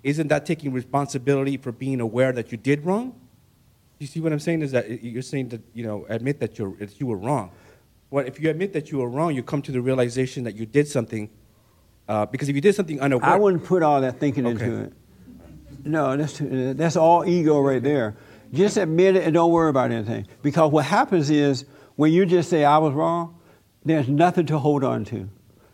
isn't 0.03 0.29
that 0.29 0.45
taking 0.47 0.73
responsibility 0.73 1.57
for 1.57 1.73
being 1.73 2.01
aware 2.01 2.33
that 2.33 2.51
you 2.51 2.59
did 2.59 2.85
wrong? 2.85 3.19
You 3.99 4.07
see 4.07 4.21
what 4.21 4.33
I'm 4.33 4.41
saying? 4.41 4.63
Is 4.63 4.73
that 4.73 5.03
you're 5.03 5.23
saying 5.23 5.49
that, 5.51 5.63
you 5.73 5.85
know, 5.85 6.05
admit 6.09 6.41
that, 6.41 6.55
that 6.55 7.01
you 7.01 7.07
were 7.07 7.17
wrong. 7.17 7.51
Well, 8.11 8.27
if 8.27 8.41
you 8.41 8.51
admit 8.51 8.73
that 8.73 8.91
you 8.91 8.99
were 8.99 9.09
wrong, 9.09 9.35
you 9.35 9.43
come 9.43 9.63
to 9.63 9.73
the 9.73 9.81
realization 9.81 10.45
that 10.45 10.55
you 10.55 10.67
did 10.67 10.87
something 10.87 11.31
uh, 12.09 12.27
because 12.27 12.49
if 12.49 12.55
you 12.55 12.61
did 12.61 12.75
something 12.75 13.01
unaware, 13.01 13.31
I 13.31 13.37
wouldn't 13.37 13.65
put 13.65 13.83
all 13.83 14.01
that 14.01 14.21
thinking 14.21 14.47
okay. 14.47 14.65
into 14.65 14.85
it. 14.85 14.93
No, 15.85 16.17
that's 16.17 16.41
that's 16.41 16.97
all 16.97 17.25
ego 17.25 17.61
right 17.61 17.83
there. 17.83 18.17
Just 18.53 18.77
admit 18.77 19.17
it 19.17 19.25
and 19.25 19.35
don't 19.35 19.51
worry 19.51 19.71
about 19.71 19.91
anything. 19.91 20.27
Because 20.43 20.71
what 20.71 20.85
happens 20.85 21.31
is 21.31 21.65
when 21.97 22.13
you 22.13 22.27
just 22.27 22.49
say 22.51 22.65
I 22.65 22.79
was 22.79 22.93
wrong, 22.93 23.39
there's 23.85 24.09
nothing 24.09 24.47
to 24.47 24.59
hold 24.59 24.85
on 24.85 25.05
to. 25.07 25.29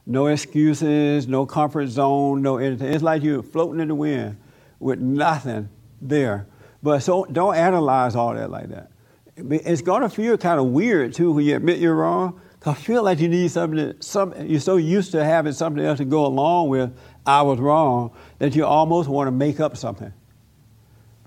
No 0.05 0.26
excuses, 0.26 1.28
no 1.28 1.47
comfort 1.47 1.87
zone, 1.87 2.43
no 2.43 2.57
anything. 2.57 2.93
It's 2.93 3.03
like 3.03 3.22
you're 3.22 3.43
floating 3.43 3.80
in 3.80 3.89
the 3.89 3.95
wind 3.95 4.37
with 4.80 4.99
nothing 4.99 5.68
there. 6.01 6.47
But 6.83 7.01
so 7.01 7.24
don't 7.26 7.55
analyze 7.55 8.16
all 8.16 8.35
that 8.35 8.51
like 8.51 8.68
that. 8.70 8.91
It's 9.37 9.83
going 9.83 10.03
to 10.03 10.09
feel 10.09 10.37
kind 10.37 10.59
of 10.59 10.66
weird 10.66 11.14
too 11.14 11.33
when 11.33 11.45
you 11.45 11.57
admit 11.57 11.78
you're 11.78 11.95
wrong 11.95 12.41
I 12.64 12.74
feel 12.74 13.02
like 13.02 13.18
you 13.18 13.28
need 13.28 13.50
something, 13.50 13.94
some, 14.00 14.34
you're 14.46 14.60
so 14.60 14.76
used 14.76 15.12
to 15.12 15.24
having 15.24 15.52
something 15.52 15.84
else 15.84 15.98
to 15.98 16.04
go 16.04 16.26
along 16.26 16.68
with, 16.68 16.96
I 17.26 17.42
was 17.42 17.58
wrong, 17.58 18.12
that 18.38 18.54
you 18.54 18.64
almost 18.64 19.08
want 19.08 19.26
to 19.26 19.32
make 19.32 19.58
up 19.58 19.76
something. 19.76 20.12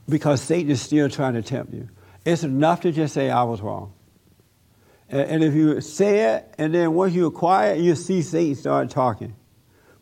Because 0.07 0.41
Satan 0.41 0.71
is 0.71 0.81
still 0.81 1.09
trying 1.09 1.33
to 1.33 1.41
tempt 1.41 1.73
you. 1.73 1.89
It's 2.25 2.43
enough 2.43 2.81
to 2.81 2.91
just 2.91 3.13
say, 3.13 3.29
I 3.29 3.43
was 3.43 3.61
wrong. 3.61 3.93
And, 5.09 5.21
and 5.21 5.43
if 5.43 5.53
you 5.53 5.81
say 5.81 6.35
it, 6.35 6.53
and 6.57 6.73
then 6.73 6.93
once 6.93 7.13
you're 7.13 7.31
quiet, 7.31 7.79
you 7.79 7.95
see 7.95 8.21
Satan 8.21 8.55
start 8.55 8.89
talking. 8.89 9.35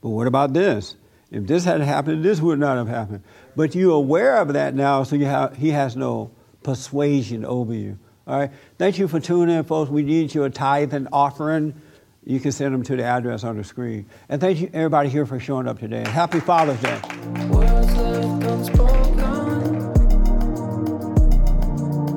But 0.01 0.09
what 0.09 0.27
about 0.27 0.53
this? 0.53 0.95
If 1.31 1.47
this 1.47 1.65
had 1.65 1.81
happened, 1.81 2.23
this 2.23 2.41
would 2.41 2.59
not 2.59 2.77
have 2.77 2.87
happened. 2.87 3.23
But 3.55 3.73
you're 3.73 3.95
aware 3.95 4.37
of 4.37 4.53
that 4.53 4.75
now, 4.75 5.03
so 5.03 5.15
you 5.15 5.25
have, 5.25 5.55
he 5.55 5.69
has 5.69 5.95
no 5.95 6.31
persuasion 6.61 7.43
over 7.43 7.73
you. 7.73 7.97
All 8.25 8.39
right. 8.39 8.51
Thank 8.77 8.99
you 8.99 9.07
for 9.07 9.19
tuning 9.19 9.55
in, 9.55 9.63
folks. 9.65 9.91
We 9.91 10.01
need 10.03 10.33
your 10.33 10.49
tithe 10.49 10.93
and 10.93 11.09
offering. 11.11 11.73
You 12.25 12.39
can 12.39 12.53
send 12.53 12.73
them 12.73 12.83
to 12.83 12.95
the 12.95 13.03
address 13.03 13.43
on 13.43 13.57
the 13.57 13.65
screen. 13.65 14.05
And 14.29 14.39
thank 14.39 14.61
you, 14.61 14.69
everybody 14.73 15.09
here, 15.09 15.25
for 15.25 15.39
showing 15.41 15.67
up 15.67 15.79
today. 15.79 16.07
Happy 16.07 16.39
Father's 16.39 16.79
Day. 16.79 17.01
Words 17.49 17.93
left 17.97 18.43
unspoken. 18.43 19.17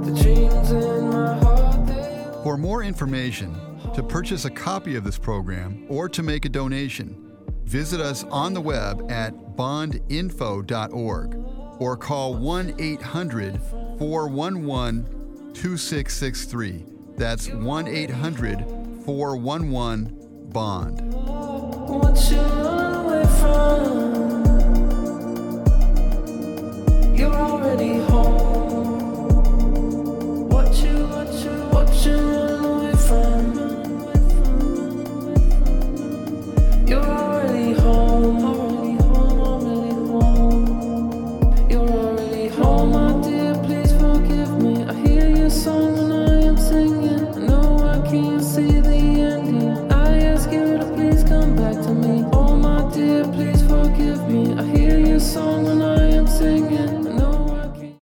The 0.05 0.23
dreams 0.23 0.71
in 0.71 1.11
my 1.11 1.37
heart, 1.39 1.87
they 1.89 2.43
For 2.45 2.57
more 2.57 2.85
information, 2.85 3.57
to 3.95 4.03
purchase 4.05 4.45
a 4.45 4.51
copy 4.51 4.95
of 4.95 5.03
this 5.03 5.19
program, 5.19 5.87
or 5.89 6.09
to 6.09 6.23
make 6.23 6.45
a 6.45 6.49
donation, 6.49 7.33
visit 7.65 8.01
us 8.01 8.23
on 8.25 8.55
the 8.55 8.61
web 8.61 9.11
at 9.11 9.35
bondinfo.org 9.57 11.35
or 11.79 11.97
call 11.97 12.35
1 12.37 12.75
800 12.79 13.61
411 13.99 15.16
2663. 15.57 16.85
That's 17.17 17.49
1 17.49 17.89
800 17.89 18.59
411 19.07 20.51
BOND. 20.51 21.01